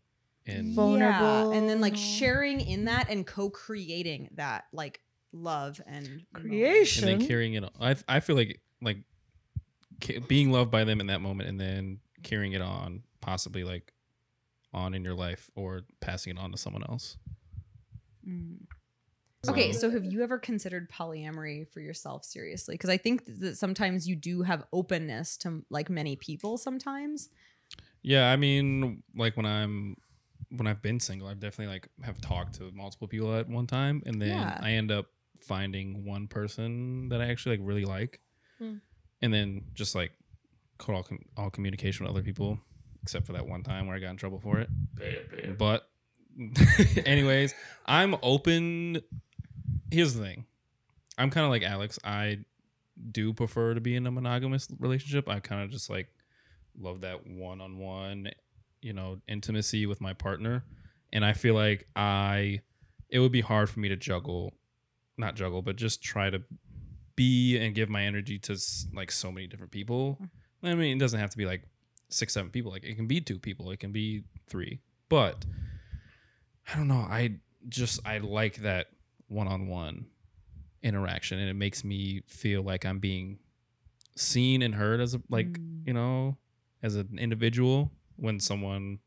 And 0.47 0.75
Vulnerable. 0.75 1.53
Yeah, 1.53 1.59
and 1.59 1.69
then 1.69 1.81
like 1.81 1.97
sharing 1.97 2.61
in 2.61 2.85
that 2.85 3.09
and 3.11 3.27
co-creating 3.27 4.31
that 4.35 4.67
like 4.73 5.01
love 5.33 5.81
and 5.87 6.25
moment. 6.33 6.99
and 7.03 7.21
then 7.21 7.27
carrying 7.27 7.55
it 7.55 7.65
on. 7.65 7.71
I 7.81 7.97
I 8.09 8.21
feel 8.21 8.37
like 8.37 8.61
like 8.83 8.99
ca- 10.01 10.21
being 10.21 10.51
loved 10.51 10.71
by 10.71 10.85
them 10.85 11.01
in 11.01 11.07
that 11.09 11.21
moment 11.21 11.49
and 11.49 11.61
then 11.61 12.01
carrying 12.23 12.53
it 12.53 12.63
on 12.63 13.03
possibly 13.21 13.65
like 13.65 13.93
on 14.73 14.95
in 14.95 15.05
your 15.05 15.15
life 15.15 15.51
or 15.55 15.83
passing 16.01 16.37
it 16.37 16.41
on 16.41 16.51
to 16.53 16.59
someone 16.59 16.83
else. 16.89 17.17
Mm. 18.27 18.59
Okay, 19.49 19.73
So- 19.73 19.79
so 19.81 19.91
have 19.91 20.05
you 20.05 20.23
ever 20.23 20.39
considered 20.39 20.91
polyamory 20.91 21.69
for 21.69 21.81
yourself 21.81 22.25
seriously? 22.25 22.75
Because 22.75 22.91
I 22.91 22.97
think 22.97 23.25
that 23.41 23.57
sometimes 23.57 24.09
you 24.09 24.17
do 24.17 24.43
have 24.43 24.65
openness 24.73 25.37
to 25.39 25.65
like 25.71 25.89
many 25.89 26.17
people 26.17 26.59
sometimes. 26.59 27.29
Yeah, 28.03 28.31
I 28.31 28.37
mean, 28.37 29.03
like 29.15 29.37
when 29.37 29.47
I'm 29.47 29.97
when 30.59 30.67
I've 30.67 30.83
been 30.83 31.01
single, 31.01 31.29
I've 31.29 31.41
definitely 31.41 31.73
like 31.75 31.89
have 32.03 32.21
talked 32.21 32.55
to 32.57 32.71
multiple 32.73 33.09
people 33.09 33.35
at 33.35 33.49
one 33.49 33.67
time, 33.67 34.03
and 34.07 34.21
then 34.21 34.29
Yeah. 34.31 34.59
I 34.61 34.73
end 34.73 34.91
up 34.91 35.07
finding 35.41 36.05
one 36.05 36.27
person 36.29 37.09
that 37.11 37.21
I 37.21 37.27
actually 37.29 37.59
like 37.59 37.67
really 37.67 37.85
like, 37.85 38.21
Hmm. 38.59 38.77
and 39.23 39.33
then 39.33 39.63
just 39.75 39.95
like 39.95 40.13
cut 40.79 40.95
all 40.95 41.03
com- 41.03 41.25
all 41.37 41.51
communication 41.51 42.05
with 42.07 42.13
other 42.15 42.23
people, 42.23 42.61
except 43.03 43.27
for 43.27 43.33
that 43.35 43.47
one 43.47 43.63
time 43.63 43.87
where 43.87 43.97
I 43.97 44.01
got 44.01 44.11
in 44.11 44.17
trouble 44.17 44.41
for 44.41 44.59
it. 44.59 44.69
But, 45.59 45.89
anyways, 47.07 47.55
I'm 47.87 48.17
open. 48.23 49.01
Here's 49.91 50.15
the 50.15 50.23
thing, 50.23 50.47
I'm 51.19 51.31
kind 51.31 51.45
of 51.45 51.51
like 51.51 51.63
Alex. 51.63 51.99
I 52.05 52.41
do 53.11 53.33
prefer 53.33 53.75
to 53.75 53.81
be 53.81 53.95
in 53.95 54.07
a 54.07 54.11
monogamous 54.11 54.69
relationship. 54.79 55.29
I 55.29 55.41
kind 55.41 55.63
of 55.63 55.71
just 55.71 55.89
like 55.91 56.09
love 56.79 57.03
that 57.03 57.27
one-on-one 57.27 58.31
you 58.83 58.93
know 58.93 59.21
intimacy 59.29 59.87
with 59.87 60.01
my 60.01 60.13
partner. 60.13 60.65
And 61.13 61.25
i 61.25 61.33
feel 61.33 61.55
like 61.55 61.87
i 61.97 62.61
it 63.09 63.21
would 63.21 63.33
be 63.33 63.41
hard 63.41 63.71
for 63.71 63.81
me 63.81 63.89
to 63.89 63.97
juggle 63.97 64.53
not 65.17 65.35
juggle 65.37 65.63
but 65.63 65.77
just 65.77 66.03
try 66.03 66.29
to 66.31 66.43
be 67.15 67.57
and 67.59 67.75
give 67.75 67.89
my 67.89 68.03
energy 68.03 68.39
to 68.41 68.59
like 68.93 69.11
so 69.11 69.33
many 69.33 69.47
different 69.47 69.73
people. 69.73 70.19
I 70.63 70.75
mean 70.75 70.97
it 70.97 71.01
doesn't 71.01 71.19
have 71.21 71.31
to 71.31 71.39
be 71.39 71.47
like 71.47 71.63
six 72.11 72.35
seven 72.35 72.51
people. 72.51 72.71
Like 72.73 72.85
it 72.85 72.97
can 72.97 73.07
be 73.07 73.21
two 73.21 73.39
people. 73.39 73.71
It 73.71 73.79
can 73.81 73.93
be 73.93 74.25
three. 74.47 74.81
But 75.09 75.47
i 76.73 76.77
don't 76.77 76.89
know. 76.89 77.07
I 77.09 77.37
just 77.69 78.01
i 78.07 78.19
like 78.19 78.57
that 78.59 78.89
one-on-one 79.29 80.07
interaction 80.83 81.39
and 81.39 81.49
it 81.49 81.55
makes 81.55 81.83
me 81.83 82.23
feel 82.29 82.63
like 82.63 82.85
i'm 82.85 83.01
being 83.01 83.39
seen 84.15 84.63
and 84.63 84.75
heard 84.77 85.01
as 85.01 85.15
a 85.15 85.21
like 85.29 85.49
Mm. 85.49 85.87
you 85.87 85.93
know 85.93 86.37
as 86.83 86.95
an 86.95 87.19
individual 87.19 87.91
when 88.17 88.41
someone 88.41 88.99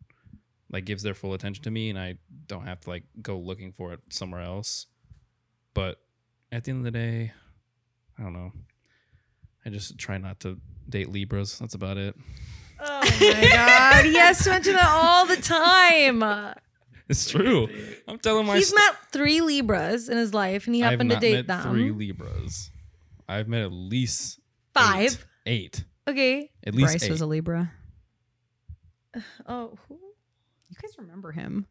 like 0.71 0.85
gives 0.85 1.01
their 1.03 1.13
full 1.15 1.33
attention 1.33 1.63
to 1.63 1.71
me 1.71 1.89
and 1.89 1.97
I 1.97 2.17
don't 2.47 2.65
have 2.65 2.79
to 2.81 2.89
like 2.89 3.03
go 3.21 3.37
looking 3.37 3.71
for 3.71 3.93
it 3.93 3.99
somewhere 4.09 4.41
else. 4.41 4.85
But 5.73 5.99
at 6.51 6.63
the 6.63 6.71
end 6.71 6.79
of 6.79 6.83
the 6.85 6.91
day, 6.91 7.31
I 8.17 8.23
don't 8.23 8.33
know. 8.33 8.51
I 9.65 9.69
just 9.69 9.97
try 9.97 10.17
not 10.17 10.39
to 10.41 10.57
date 10.87 11.09
Libras. 11.09 11.59
That's 11.59 11.73
about 11.73 11.97
it. 11.97 12.15
oh 12.79 12.99
my 13.19 13.49
god, 13.51 14.05
he 14.05 14.15
has 14.17 14.43
to 14.43 14.51
mention 14.51 14.73
that 14.73 14.87
all 14.87 15.25
the 15.25 15.35
time. 15.37 16.55
It's 17.09 17.29
true. 17.29 17.67
I'm 18.07 18.19
telling 18.19 18.45
my 18.45 18.55
He's 18.55 18.69
st- 18.69 18.79
met 18.79 18.95
three 19.11 19.41
Libras 19.41 20.09
in 20.09 20.17
his 20.17 20.33
life, 20.33 20.67
and 20.67 20.75
he 20.75 20.83
I've 20.83 20.91
happened 20.91 21.09
to 21.09 21.19
date 21.19 21.33
met 21.33 21.47
them. 21.47 21.63
three 21.73 21.91
Libras. 21.91 22.69
I've 23.27 23.47
met 23.47 23.63
at 23.63 23.71
least 23.71 24.39
Five. 24.73 25.25
Eight. 25.45 25.63
Eight. 25.75 25.83
Okay. 26.07 26.51
At 26.63 26.73
least 26.75 26.85
Bryce 26.93 27.03
eight. 27.03 27.09
was 27.11 27.21
a 27.21 27.25
Libra. 27.25 27.71
Oh, 29.47 29.77
who? 29.87 29.95
You 30.69 30.75
guys 30.81 30.95
remember 30.97 31.31
him? 31.31 31.65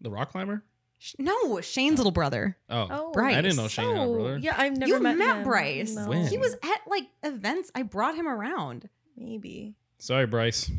the 0.00 0.10
rock 0.10 0.32
climber? 0.32 0.64
Sh- 0.98 1.14
No, 1.18 1.60
Shane's 1.60 1.98
little 1.98 2.10
brother. 2.12 2.56
Oh. 2.70 2.86
Oh, 2.90 3.12
Bryce. 3.12 3.36
I 3.36 3.42
didn't 3.42 3.56
know 3.56 3.68
Shane 3.68 3.88
had 3.88 3.96
a 3.96 4.00
Oh, 4.00 4.14
brother. 4.14 4.38
yeah, 4.38 4.54
I've 4.56 4.76
never 4.76 4.92
you 4.92 5.00
met, 5.00 5.16
met, 5.18 5.36
him. 5.38 5.44
Bryce. 5.44 5.94
No. 5.94 6.08
When? 6.08 6.26
He 6.26 6.38
was 6.38 6.54
at 6.54 6.80
like 6.88 7.04
events. 7.22 7.70
I 7.74 7.82
brought 7.82 8.14
him 8.16 8.26
around. 8.26 8.88
maybe. 9.16 9.74
Sorry, 9.98 10.26
Bryce. 10.26 10.70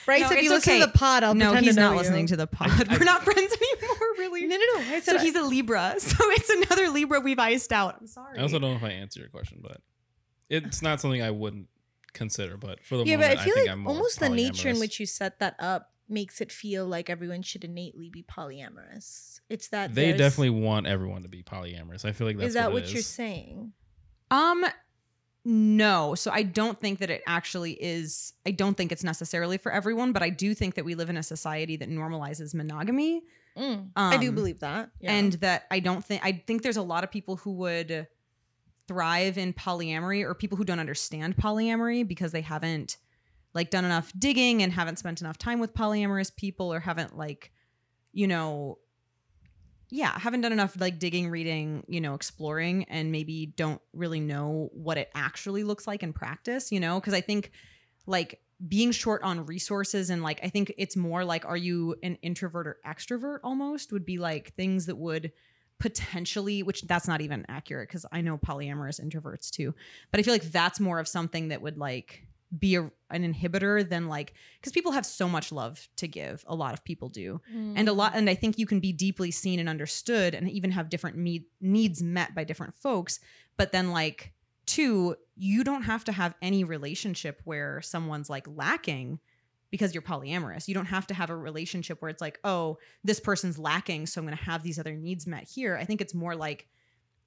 Bryce, 0.05 0.21
No, 0.21 0.27
if 0.27 0.31
you 0.31 0.37
it's 0.37 0.49
listen 0.49 0.73
okay. 0.73 0.79
to 0.81 0.85
the 0.85 0.91
pod, 0.97 1.23
I'll 1.23 1.33
no, 1.35 1.47
pretend 1.47 1.65
he's 1.65 1.75
to 1.75 1.81
know 1.81 1.87
not 1.89 1.93
you. 1.93 1.97
listening 2.01 2.27
to 2.27 2.35
the 2.37 2.47
pod. 2.47 2.69
I- 2.89 2.97
We're 2.97 3.03
not 3.03 3.23
friends 3.23 3.53
anymore, 3.53 3.97
really. 4.19 4.45
No, 4.47 4.55
no, 4.55 4.63
no. 4.75 4.79
I 4.95 4.99
said 5.01 5.17
So 5.17 5.19
he's 5.19 5.35
a 5.35 5.41
Libra. 5.43 5.95
So 5.99 6.15
it's 6.19 6.49
another 6.49 6.89
Libra 6.89 7.19
we've 7.19 7.39
iced 7.39 7.71
out. 7.73 7.97
I'm 7.99 8.07
sorry. 8.07 8.37
I 8.37 8.41
also 8.43 8.59
don't 8.59 8.71
know 8.71 8.77
if 8.77 8.83
I 8.83 8.91
answer 8.91 9.19
your 9.19 9.29
question, 9.29 9.59
but 9.61 9.81
it's 10.49 10.81
not 10.81 11.01
something 11.01 11.21
I 11.21 11.31
wouldn't 11.31 11.67
consider. 12.15 12.57
But 12.57 12.83
for 12.83 12.97
the 12.97 13.05
yeah, 13.05 13.17
moment, 13.17 13.33
but 13.33 13.39
I 13.39 13.43
feel 13.45 13.53
think 13.53 13.67
like 13.67 13.73
I'm 13.73 13.79
more 13.81 13.93
almost 13.93 14.19
the 14.19 14.29
nature 14.29 14.69
in 14.69 14.79
which 14.79 14.99
you 14.99 15.05
set 15.05 15.39
that 15.39 15.55
up 15.59 15.91
makes 16.07 16.41
it 16.41 16.51
feel 16.51 16.85
like 16.85 17.09
everyone 17.09 17.41
should 17.41 17.63
innately 17.63 18.09
be 18.09 18.23
polyamorous. 18.23 19.39
It's 19.49 19.67
that 19.69 19.93
they 19.93 20.11
definitely 20.13 20.51
want 20.51 20.87
everyone 20.87 21.21
to 21.23 21.29
be 21.29 21.43
polyamorous. 21.43 22.05
I 22.05 22.11
feel 22.11 22.25
like 22.27 22.37
that's 22.37 22.49
is 22.49 22.53
that 22.55 22.71
what, 22.71 22.81
what, 22.81 22.83
it 22.89 22.93
you're 22.93 23.01
saying? 23.03 23.73
Um 24.31 24.65
no. 25.47 26.15
So 26.15 26.31
I 26.31 26.41
don't 26.41 26.79
think 26.79 26.99
that 26.99 27.11
it 27.11 27.21
actually 27.27 27.73
is 27.73 28.33
I 28.47 28.51
don't 28.51 28.75
think 28.75 28.91
it's 28.91 29.03
necessarily 29.03 29.57
for 29.57 29.71
everyone, 29.71 30.11
but 30.11 30.23
I 30.23 30.29
do 30.29 30.55
think 30.55 30.75
that 30.75 30.85
we 30.85 30.95
live 30.95 31.09
in 31.09 31.17
a 31.17 31.23
society 31.23 31.77
that 31.77 31.89
normalizes 31.89 32.53
monogamy. 32.55 33.21
I 33.57 34.17
do 34.19 34.29
Um, 34.29 34.35
believe 34.35 34.59
that. 34.59 34.89
Yeah. 34.99 35.13
and 35.13 35.33
that 35.33 35.65
I 35.71 35.79
don't 35.79 36.03
think 36.03 36.25
I 36.25 36.43
think 36.45 36.61
there's 36.61 36.77
a 36.77 36.81
lot 36.81 37.03
of 37.03 37.11
people 37.11 37.37
who 37.37 37.53
would 37.53 38.07
thrive 38.87 39.37
in 39.37 39.53
polyamory 39.53 40.23
or 40.23 40.33
people 40.33 40.57
who 40.57 40.63
don't 40.63 40.79
understand 40.79 41.35
polyamory 41.37 42.07
because 42.07 42.31
they 42.31 42.41
haven't 42.41 42.97
like 43.53 43.69
done 43.69 43.85
enough 43.85 44.11
digging 44.17 44.61
and 44.61 44.71
haven't 44.71 44.99
spent 44.99 45.21
enough 45.21 45.37
time 45.37 45.59
with 45.59 45.73
polyamorous 45.73 46.35
people 46.35 46.71
or 46.71 46.79
haven't 46.79 47.17
like 47.17 47.51
you 48.11 48.27
know 48.27 48.77
yeah 49.89 50.17
haven't 50.19 50.41
done 50.41 50.51
enough 50.51 50.79
like 50.79 50.99
digging 50.99 51.29
reading 51.29 51.83
you 51.87 52.01
know 52.01 52.13
exploring 52.13 52.83
and 52.85 53.11
maybe 53.11 53.53
don't 53.55 53.81
really 53.93 54.19
know 54.19 54.69
what 54.73 54.97
it 54.97 55.09
actually 55.15 55.63
looks 55.63 55.87
like 55.87 56.03
in 56.03 56.13
practice 56.13 56.71
you 56.71 56.79
know? 56.79 56.99
Because 56.99 57.13
i 57.13 57.21
think 57.21 57.51
like 58.05 58.41
being 58.67 58.91
short 58.91 59.21
on 59.23 59.45
resources 59.45 60.09
and 60.09 60.23
like 60.23 60.39
i 60.43 60.49
think 60.49 60.73
it's 60.77 60.95
more 60.95 61.25
like 61.25 61.45
are 61.45 61.57
you 61.57 61.95
an 62.03 62.17
introvert 62.21 62.67
or 62.67 62.77
extrovert 62.85 63.39
almost 63.43 63.91
would 63.91 64.05
be 64.05 64.17
like 64.17 64.53
things 64.53 64.85
that 64.85 64.95
would 64.95 65.31
potentially 65.79 66.63
which 66.63 66.81
that's 66.83 67.07
not 67.07 67.21
even 67.21 67.45
accurate 67.49 67.89
because 67.89 68.05
i 68.11 68.21
know 68.21 68.37
polyamorous 68.37 69.03
introverts 69.03 69.49
too 69.49 69.73
but 70.11 70.19
i 70.19 70.23
feel 70.23 70.33
like 70.33 70.43
that's 70.43 70.79
more 70.79 70.99
of 70.99 71.07
something 71.07 71.49
that 71.49 71.61
would 71.61 71.77
like 71.77 72.25
be 72.57 72.75
a, 72.75 72.91
an 73.09 73.33
inhibitor 73.33 73.87
than 73.87 74.07
like 74.07 74.33
because 74.59 74.71
people 74.71 74.91
have 74.91 75.05
so 75.05 75.27
much 75.27 75.51
love 75.51 75.87
to 75.97 76.07
give 76.07 76.43
a 76.47 76.55
lot 76.55 76.73
of 76.73 76.83
people 76.83 77.09
do. 77.09 77.41
And 77.51 77.89
a 77.89 77.93
lot 77.93 78.13
mm. 78.13 78.17
and 78.17 78.29
i 78.29 78.35
think 78.35 78.57
you 78.57 78.65
can 78.65 78.79
be 78.79 78.93
deeply 78.93 79.31
seen 79.31 79.59
and 79.59 79.67
understood 79.67 80.33
and 80.33 80.49
even 80.49 80.71
have 80.71 80.89
different 80.89 81.17
need, 81.17 81.45
needs 81.59 82.01
met 82.01 82.35
by 82.35 82.43
different 82.43 82.75
folks 82.75 83.19
but 83.57 83.71
then 83.71 83.91
like 83.91 84.33
two 84.65 85.15
you 85.35 85.63
don't 85.63 85.83
have 85.83 86.03
to 86.05 86.11
have 86.11 86.35
any 86.41 86.63
relationship 86.63 87.41
where 87.43 87.81
someone's 87.81 88.29
like 88.29 88.47
lacking 88.47 89.19
because 89.75 89.93
you're 89.93 90.01
polyamorous. 90.01 90.69
You 90.69 90.73
don't 90.73 90.85
have 90.85 91.05
to 91.07 91.13
have 91.13 91.29
a 91.29 91.35
relationship 91.35 92.01
where 92.01 92.09
it's 92.09 92.21
like 92.21 92.39
oh 92.45 92.77
this 93.03 93.19
person's 93.19 93.57
lacking 93.59 94.05
so 94.05 94.21
i'm 94.21 94.25
going 94.25 94.37
to 94.37 94.43
have 94.43 94.63
these 94.63 94.79
other 94.79 94.95
needs 94.95 95.27
met 95.27 95.43
here. 95.43 95.77
I 95.77 95.83
think 95.83 95.99
it's 95.99 96.13
more 96.13 96.35
like 96.35 96.67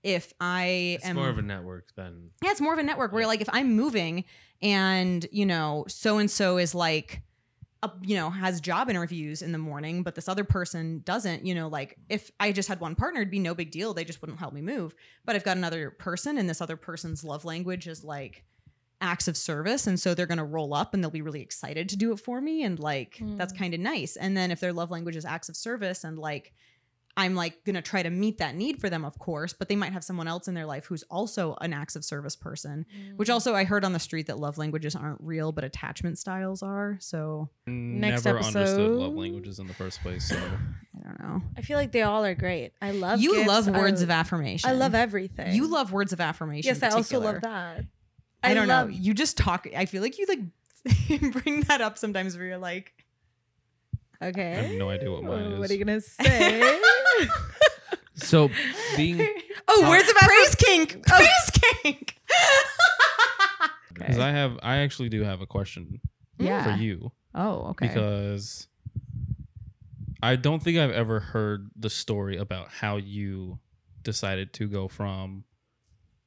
if 0.02 0.32
i 0.40 0.96
It's 0.96 1.06
am 1.06 1.16
more 1.16 1.28
of 1.28 1.38
a 1.38 1.42
network 1.42 1.94
than 1.94 2.30
yeah, 2.42 2.50
it's 2.50 2.60
more 2.60 2.72
of 2.72 2.78
a 2.78 2.82
network 2.82 3.12
where 3.12 3.26
like 3.26 3.40
if 3.40 3.48
I'm 3.52 3.74
moving 3.74 4.24
and 4.62 5.26
you 5.30 5.44
know 5.44 5.84
so 5.88 6.18
and 6.18 6.30
so 6.30 6.56
is 6.56 6.74
like 6.74 7.22
a, 7.82 7.90
you 8.02 8.16
know 8.16 8.30
has 8.30 8.60
job 8.60 8.88
interviews 8.90 9.42
in 9.42 9.52
the 9.52 9.58
morning 9.58 10.02
but 10.02 10.14
this 10.14 10.28
other 10.28 10.44
person 10.44 11.02
doesn't 11.04 11.44
you 11.46 11.54
know 11.54 11.68
like 11.68 11.96
if 12.08 12.30
I 12.40 12.52
just 12.52 12.68
had 12.68 12.80
one 12.80 12.94
partner 12.94 13.20
it'd 13.20 13.30
be 13.30 13.38
no 13.38 13.54
big 13.54 13.70
deal. 13.70 13.92
They 13.92 14.04
just 14.04 14.22
wouldn't 14.22 14.38
help 14.38 14.54
me 14.54 14.62
move. 14.62 14.94
But 15.24 15.36
I've 15.36 15.44
got 15.44 15.56
another 15.56 15.90
person 15.90 16.38
and 16.38 16.48
this 16.48 16.60
other 16.60 16.76
person's 16.76 17.22
love 17.22 17.44
language 17.44 17.86
is 17.86 18.02
like 18.02 18.44
acts 19.00 19.28
of 19.28 19.36
service 19.36 19.86
and 19.86 20.00
so 20.00 20.12
they're 20.14 20.26
going 20.26 20.38
to 20.38 20.44
roll 20.44 20.74
up 20.74 20.92
and 20.92 21.02
they'll 21.02 21.10
be 21.10 21.22
really 21.22 21.40
excited 21.42 21.88
to 21.88 21.96
do 21.96 22.10
it 22.12 22.18
for 22.18 22.40
me 22.40 22.62
and 22.64 22.78
like 22.80 23.18
that's 23.36 23.52
Mm. 23.52 23.58
kind 23.58 23.74
of 23.74 23.80
nice 23.80 24.16
and 24.16 24.36
then 24.36 24.50
if 24.50 24.58
their 24.60 24.72
love 24.72 24.90
language 24.90 25.14
is 25.16 25.24
acts 25.24 25.48
of 25.48 25.56
service 25.56 26.02
and 26.04 26.18
like 26.18 26.52
I'm 27.16 27.34
like 27.34 27.64
gonna 27.64 27.82
try 27.82 28.04
to 28.04 28.10
meet 28.10 28.38
that 28.38 28.54
need 28.54 28.80
for 28.80 28.88
them, 28.88 29.04
of 29.04 29.18
course, 29.18 29.52
but 29.52 29.68
they 29.68 29.74
might 29.74 29.92
have 29.92 30.04
someone 30.04 30.28
else 30.28 30.46
in 30.46 30.54
their 30.54 30.66
life 30.66 30.86
who's 30.86 31.02
also 31.10 31.56
an 31.60 31.72
acts 31.72 31.96
of 31.96 32.04
service 32.04 32.36
person. 32.36 32.86
Which 33.16 33.28
also 33.28 33.56
I 33.56 33.64
heard 33.64 33.84
on 33.84 33.92
the 33.92 33.98
street 33.98 34.28
that 34.28 34.38
love 34.38 34.56
languages 34.56 34.94
aren't 34.94 35.20
real, 35.20 35.50
but 35.50 35.64
attachment 35.64 36.16
styles 36.16 36.62
are. 36.62 36.96
So 37.00 37.48
Next 37.66 38.24
Never 38.24 38.38
understood 38.38 38.92
love 38.92 39.14
languages 39.14 39.58
in 39.58 39.66
the 39.66 39.74
first 39.74 40.00
place. 40.00 40.28
So 40.28 40.36
I 40.96 41.02
don't 41.02 41.20
know. 41.20 41.42
I 41.56 41.62
feel 41.62 41.76
like 41.76 41.90
they 41.90 42.02
all 42.02 42.24
are 42.24 42.36
great. 42.36 42.72
I 42.80 42.92
love 42.92 43.20
you 43.20 43.34
gifts. 43.34 43.48
love 43.48 43.66
words 43.68 44.00
I, 44.00 44.04
of 44.04 44.10
affirmation. 44.10 44.70
I 44.70 44.74
love 44.74 44.94
everything. 44.94 45.56
You 45.56 45.66
love 45.66 45.90
words 45.90 46.12
of 46.12 46.20
affirmation. 46.20 46.68
Yes, 46.68 46.84
I 46.84 46.90
also 46.90 47.18
love 47.18 47.40
that. 47.40 47.84
I, 48.42 48.50
I 48.50 48.54
don't 48.54 48.68
love- 48.68 48.88
know. 48.88 48.94
You 48.94 49.14
just 49.14 49.36
talk. 49.36 49.66
I 49.76 49.86
feel 49.86 50.02
like 50.02 50.18
you 50.18 50.26
like 50.28 51.32
bring 51.32 51.62
that 51.62 51.80
up 51.80 51.98
sometimes 51.98 52.36
where 52.36 52.46
you're 52.46 52.58
like, 52.58 52.92
Okay. 54.22 54.52
I 54.52 54.62
have 54.62 54.78
no 54.78 54.90
idea 54.90 55.10
what 55.10 55.22
mine 55.22 55.52
is. 55.52 55.58
What 55.58 55.70
are 55.70 55.74
you 55.74 55.84
gonna 55.84 56.00
say? 56.00 56.80
So 58.20 58.50
being 58.96 59.20
oh, 59.68 59.88
where's 59.88 60.06
the 60.06 60.14
praise 60.14 60.54
kink, 60.56 60.96
oh. 61.08 61.16
praise 61.16 61.60
kink. 61.82 62.16
Because 63.94 64.18
I 64.18 64.30
have, 64.30 64.58
I 64.62 64.78
actually 64.78 65.08
do 65.08 65.22
have 65.22 65.40
a 65.40 65.46
question 65.46 66.00
Yeah. 66.38 66.64
for 66.64 66.80
you 66.82 67.12
Oh, 67.34 67.68
okay. 67.70 67.86
because 67.88 68.66
I 70.22 70.36
don't 70.36 70.62
think 70.62 70.78
I've 70.78 70.90
ever 70.90 71.20
heard 71.20 71.70
the 71.76 71.90
story 71.90 72.36
about 72.36 72.68
how 72.68 72.96
you 72.96 73.60
decided 74.02 74.52
to 74.54 74.66
go 74.68 74.88
from 74.88 75.44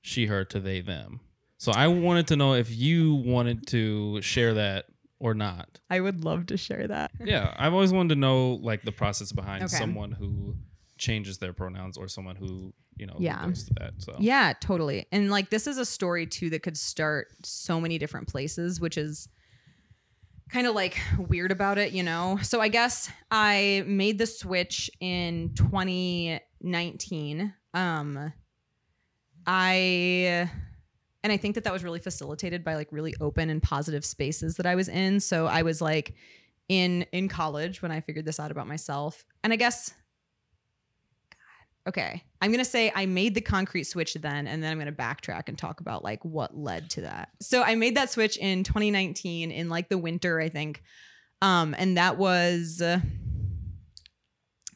she, 0.02 0.28
her 0.28 0.44
to 0.46 0.60
they, 0.60 0.82
them. 0.82 1.20
So 1.62 1.72
I 1.72 1.88
wanted 1.88 2.26
to 2.30 2.36
know 2.36 2.56
if 2.56 2.76
you 2.76 3.14
wanted 3.14 3.68
to 3.68 4.20
share 4.24 4.56
that 4.56 4.86
or 5.20 5.36
not. 5.36 5.80
I 5.92 6.00
would 6.00 6.26
love 6.26 6.48
to 6.48 6.58
share 6.58 6.88
that. 6.88 7.12
Yeah, 7.24 7.54
I've 7.56 7.72
always 7.72 7.94
wanted 7.94 8.16
to 8.16 8.20
know 8.20 8.54
like 8.64 8.82
the 8.82 8.92
process 8.92 9.32
behind 9.32 9.66
Okay. 9.66 9.78
someone 9.78 10.12
who 10.12 10.56
changes 10.98 11.38
their 11.38 11.54
pronouns 11.54 11.98
or 11.98 12.08
someone 12.08 12.36
who 12.36 12.74
you 12.98 13.06
know 13.06 13.16
Yeah. 13.20 13.46
goes 13.46 13.66
to 13.66 13.76
that. 13.76 13.94
So 14.00 14.16
Yeah, 14.20 14.54
totally. 14.60 15.06
And 15.12 15.30
like 15.30 15.52
this 15.52 15.68
is 15.68 15.78
a 15.78 15.86
story 15.86 16.26
too 16.26 16.50
that 16.50 16.64
could 16.64 16.78
start 16.78 17.28
so 17.44 17.80
many 17.80 18.00
different 18.00 18.28
places, 18.28 18.82
which 18.82 18.98
is 18.98 19.30
kind 20.50 20.66
of 20.66 20.74
like 20.74 20.98
weird 21.20 21.52
about 21.52 21.78
it, 21.78 21.92
you 21.92 22.02
know. 22.02 22.40
So 22.42 22.60
I 22.60 22.70
guess 22.70 23.08
I 23.30 23.84
made 23.86 24.18
the 24.18 24.26
switch 24.26 24.90
in 25.00 25.54
2019. 25.54 27.54
Um 27.76 28.34
I 29.46 30.50
and 31.24 31.32
I 31.32 31.38
think 31.38 31.56
that 31.56 31.64
that 31.64 31.74
was 31.74 31.84
really 31.84 32.00
facilitated 32.00 32.64
by 32.64 32.76
like 32.76 32.88
really 32.92 33.14
open 33.22 33.50
and 33.50 33.62
positive 33.62 34.04
spaces 34.04 34.56
that 34.56 34.66
I 34.66 34.76
was 34.76 34.90
in. 34.90 35.20
So 35.20 35.46
I 35.46 35.62
was 35.62 35.82
like 35.82 36.16
in 36.68 37.04
in 37.12 37.28
college 37.28 37.82
when 37.82 37.92
I 37.92 38.02
figured 38.02 38.26
this 38.26 38.40
out 38.40 38.52
about 38.52 38.68
myself. 38.68 39.26
And 39.44 39.54
I 39.54 39.56
guess 39.56 39.94
okay 41.88 42.24
i'm 42.42 42.52
gonna 42.52 42.64
say 42.64 42.92
i 42.96 43.06
made 43.06 43.34
the 43.34 43.42
concrete 43.42 43.86
switch 43.86 44.14
then 44.16 44.48
and 44.48 44.62
then 44.62 44.72
i'm 44.72 44.78
gonna 44.78 44.92
backtrack 44.92 45.48
and 45.48 45.58
talk 45.58 45.80
about 45.80 46.04
like 46.04 46.24
what 46.24 46.56
led 46.56 46.90
to 46.90 47.02
that 47.02 47.30
so 47.42 47.64
i 47.64 47.76
made 47.76 47.96
that 47.96 48.12
switch 48.12 48.38
in 48.38 48.64
2019 48.64 49.52
in 49.52 49.70
like 49.70 49.90
the 49.90 49.98
winter 49.98 50.40
i 50.40 50.48
think 50.48 50.84
um 51.42 51.74
and 51.78 51.98
that 51.98 52.18
was 52.18 52.82
uh, 52.82 53.00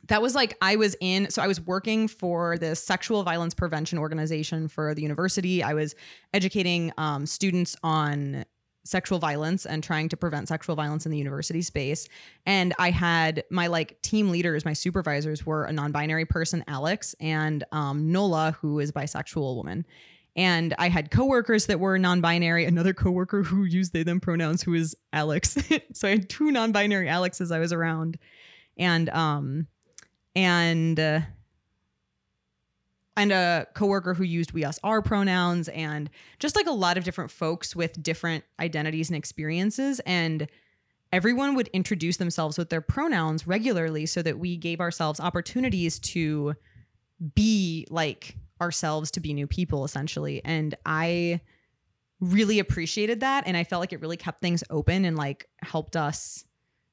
that 0.08 0.22
was 0.22 0.36
like 0.36 0.58
i 0.62 0.76
was 0.76 0.96
in 1.00 1.30
so 1.30 1.41
i 1.41 1.48
was 1.48 1.60
working 1.62 2.08
for 2.08 2.58
the 2.58 2.76
sexual 2.76 3.24
violence 3.24 3.54
prevention 3.54 3.98
organization 3.98 4.68
for 4.68 4.94
the 4.94 5.02
university. 5.02 5.63
I 5.63 5.74
was 5.74 5.96
educating 6.34 6.91
um, 6.98 7.26
students 7.26 7.76
on 7.84 8.46
sexual 8.84 9.18
violence 9.18 9.65
and 9.65 9.84
trying 9.84 10.10
to 10.10 10.18
prevent 10.18 10.48
sexual 10.48 10.76
violence 10.76 11.06
in 11.06 11.12
the 11.12 11.18
university 11.18 11.62
space. 11.62 12.08
And 12.46 12.74
i 12.78 12.91
had 12.91 13.44
my 13.50 13.68
like 13.68 14.02
team 14.02 14.30
leaders 14.30 14.63
my 14.65 14.74
supervisors 14.74 15.46
were 15.46 15.65
a 15.65 15.74
non-binary 15.74 16.26
person 16.26 16.63
alex 16.68 17.15
and 17.20 17.63
um, 17.72 18.12
nola 18.12 18.56
who 18.62 18.80
is 18.80 18.91
a 18.91 18.94
bisexual 18.94 19.56
woman. 19.56 19.86
And 20.36 20.76
i 20.78 20.89
had 20.89 21.10
coworkers 21.10 21.65
that 21.65 21.80
were 21.80 21.98
non-binary 21.98 22.65
another 22.65 22.94
coworker 22.94 23.44
who 23.44 23.63
used 23.63 23.94
they 23.94 24.04
them 24.04 24.20
pronouns 24.20 24.62
who 24.62 24.74
is 24.74 24.96
alex. 25.12 25.58
So 25.94 26.08
i 26.08 26.12
had 26.12 26.30
two 26.30 26.52
non-binary 26.52 27.10
alexes 27.10 27.52
i 27.52 27.60
was 27.60 27.74
around. 27.74 28.18
And 28.78 29.10
um 29.10 29.68
and 30.36 31.00
uh, 31.00 31.21
and 33.17 33.32
a 33.32 33.67
coworker 33.74 34.13
who 34.13 34.24
used 34.24 34.52
we 34.52 34.65
us 34.65 34.80
our 34.84 35.02
pronouns 35.02 35.69
and 35.69 36.10
just 36.39 36.56
like 36.56 36.67
a 36.67 36.71
lot 36.71 36.98
of 36.98 37.04
different 37.04 37.32
folks 37.32 37.76
with 37.76 38.02
different 38.04 38.43
identities 38.60 39.10
and 39.10 39.15
experiences. 39.15 40.02
And 40.02 40.48
everyone 41.13 41.56
would 41.56 41.69
introduce 41.69 42.17
themselves 42.17 42.58
with 42.58 42.69
their 42.69 42.82
pronouns 42.82 43.48
regularly 43.48 44.06
so 44.06 44.21
that 44.21 44.38
we 44.38 44.58
gave 44.58 44.82
ourselves 44.82 45.19
opportunities 45.19 45.98
to 46.00 46.56
be 47.36 47.88
like 47.89 48.36
ourselves 48.62 49.12
to 49.12 49.19
be 49.19 49.34
new 49.34 49.48
people 49.48 49.86
essentially. 49.86 50.41
And 50.43 50.76
i 50.86 51.39
really 52.21 52.60
appreciated 52.60 53.21
that. 53.21 53.45
And 53.45 53.56
i 53.56 53.63
felt 53.63 53.80
like 53.80 53.93
it 53.93 54.02
really 54.02 54.17
kept 54.17 54.41
things 54.41 54.63
open 54.69 55.06
and 55.06 55.15
like 55.15 55.48
helped 55.62 55.95
us 55.95 56.43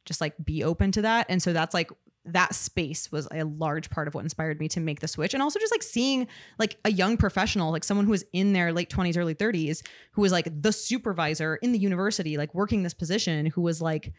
just 0.04 0.20
like 0.20 0.34
be 0.44 0.64
open 0.64 0.92
to 0.92 1.02
that. 1.02 1.26
And 1.28 1.42
so 1.42 1.52
that's 1.52 1.74
like 1.74 1.90
that 2.24 2.54
space 2.54 3.10
was 3.10 3.26
a 3.32 3.42
large 3.44 3.90
part 3.90 4.06
of 4.06 4.14
what 4.14 4.22
inspired 4.22 4.60
me 4.60 4.68
to 4.68 4.80
make 4.80 5.00
the 5.00 5.08
switch 5.08 5.34
and 5.34 5.42
also 5.42 5.58
just 5.58 5.72
like 5.72 5.82
seeing 5.82 6.28
like 6.58 6.76
a 6.84 6.92
young 6.92 7.16
professional 7.16 7.72
like 7.72 7.82
someone 7.82 8.06
who 8.06 8.12
was 8.12 8.24
in 8.32 8.52
their 8.52 8.72
late 8.72 8.88
20s 8.88 9.16
early 9.16 9.34
30s 9.34 9.84
who 10.12 10.22
was 10.22 10.30
like 10.30 10.48
the 10.62 10.72
supervisor 10.72 11.56
in 11.56 11.72
the 11.72 11.78
university 11.78 12.36
like 12.36 12.54
working 12.54 12.84
this 12.84 12.94
position 12.94 13.46
who 13.46 13.60
was 13.60 13.82
like 13.82 14.12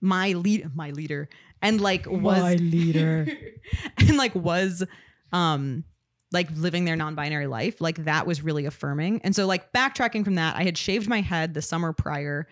my 0.00 0.32
lead 0.32 0.74
my 0.74 0.90
leader 0.90 1.28
and 1.60 1.80
like 1.80 2.06
was 2.06 2.40
my 2.40 2.54
leader. 2.54 3.26
and 3.98 4.16
like 4.16 4.34
was 4.34 4.82
um 5.32 5.84
like 6.32 6.48
living 6.54 6.86
their 6.86 6.96
non-binary 6.96 7.46
life 7.46 7.80
like 7.80 8.04
that 8.04 8.26
was 8.26 8.42
really 8.42 8.64
affirming 8.64 9.20
and 9.22 9.36
so 9.36 9.46
like 9.46 9.70
backtracking 9.72 10.24
from 10.24 10.36
that 10.36 10.56
i 10.56 10.64
had 10.64 10.78
shaved 10.78 11.08
my 11.08 11.20
head 11.20 11.52
the 11.52 11.62
summer 11.62 11.92
prior 11.92 12.46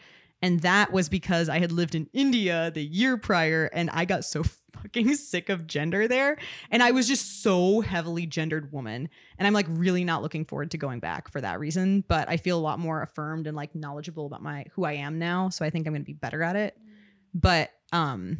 and 0.45 0.61
that 0.61 0.93
was 0.93 1.09
because 1.09 1.49
i 1.49 1.59
had 1.59 1.73
lived 1.73 1.95
in 1.95 2.09
india 2.13 2.71
the 2.73 2.85
year 2.85 3.17
prior 3.17 3.71
and 3.73 3.91
i 3.91 4.05
got 4.05 4.25
so 4.25 4.43
fucking 4.75 5.15
sick 5.15 5.49
of 5.49 5.67
gender 5.67 6.07
there. 6.07 6.37
And 6.71 6.83
i 6.83 6.91
was 6.91 7.09
just 7.09 7.43
so 7.43 7.81
heavily 7.81 8.27
gendered 8.27 8.73
woman. 8.73 9.09
And 9.39 9.47
i'm 9.47 9.55
like 9.55 9.67
really 9.69 10.05
not 10.05 10.23
looking 10.23 10.45
forward 10.45 10.71
to 10.73 10.79
going 10.79 11.01
back 11.01 11.31
for 11.31 11.41
that 11.41 11.59
reason. 11.59 12.05
But 12.07 12.29
i 12.29 12.37
feel 12.37 12.59
a 12.59 12.61
lot 12.61 12.79
more 12.79 13.03
affirmed 13.03 13.47
and 13.47 13.57
like 13.57 13.75
knowledgeable 13.75 14.27
about 14.27 14.43
my 14.43 14.67
who 14.73 14.85
i 14.85 14.93
am 14.93 15.19
now. 15.19 15.49
So 15.49 15.65
i 15.65 15.71
think 15.71 15.87
i'm 15.87 15.95
to 15.95 16.01
be 16.01 16.13
better 16.13 16.43
at 16.43 16.57
it. 16.57 16.77
But 17.33 17.71
um 17.93 18.39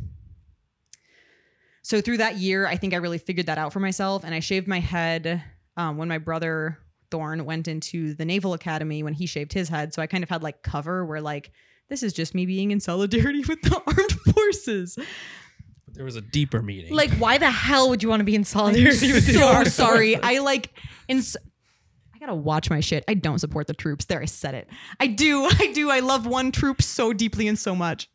so 1.83 2.01
through 2.01 2.17
that 2.17 2.39
year, 2.39 2.67
I 2.67 2.77
think 2.77 2.95
I 2.95 2.97
really 2.97 3.19
figured 3.19 3.45
that 3.47 3.59
out 3.59 3.71
for 3.75 3.79
myself. 3.79 4.25
And 4.25 4.35
I 4.35 4.41
shaved 4.41 4.67
my 4.67 4.81
head 4.81 5.45
um, 5.77 5.99
when 5.99 6.09
my 6.09 6.17
brother 6.17 6.79
Thorn 7.11 7.45
went 7.45 7.69
into 7.69 8.15
the 8.15 8.25
Naval 8.25 8.55
Academy 8.55 9.03
when 9.03 9.13
he 9.13 9.27
shaved 9.27 9.53
his 9.53 9.69
head. 9.69 9.93
So 9.93 10.01
I 10.01 10.07
kind 10.07 10.25
of 10.25 10.31
had 10.31 10.43
like 10.43 10.63
cover 10.63 11.05
where 11.05 11.21
like 11.21 11.53
this 11.95 12.03
is 12.03 12.13
just 12.13 12.35
me 12.35 12.45
being 12.45 12.73
in 12.73 12.81
solidarity 12.81 13.45
with 13.47 13.63
the 13.63 13.81
armed 13.87 14.35
forces. 14.35 14.97
But 14.97 15.95
there 15.95 16.05
was 16.05 16.17
a 16.17 16.21
deeper 16.21 16.61
meaning. 16.61 16.93
Like, 16.93 17.13
why 17.13 17.39
the 17.39 17.49
hell 17.49 17.89
would 17.91 18.03
you 18.03 18.09
want 18.09 18.19
to 18.19 18.25
be 18.25 18.35
in 18.35 18.43
solidarity 18.43 19.13
with 19.13 19.29
the 19.29 19.35
so 19.35 19.47
armed 19.47 19.71
sorry. 19.71 20.15
forces? 20.15 20.29
I 20.29 20.39
like 20.41 20.77
in. 21.07 21.21
I 21.21 22.19
gotta 22.19 22.35
watch 22.35 22.69
my 22.69 22.81
shit. 22.81 23.05
I 23.07 23.15
don't 23.15 23.39
support 23.39 23.69
the 23.69 23.75
troops. 23.75 24.07
There, 24.07 24.21
I 24.21 24.25
said 24.25 24.55
it. 24.57 24.69
I 24.99 25.07
do. 25.07 25.45
I 25.45 25.71
do. 25.73 25.89
I 25.89 26.01
love 26.01 26.27
one 26.27 26.51
troop 26.51 26.83
so 26.83 27.13
deeply 27.13 27.47
and 27.47 27.57
so 27.57 27.77
much. 27.77 28.09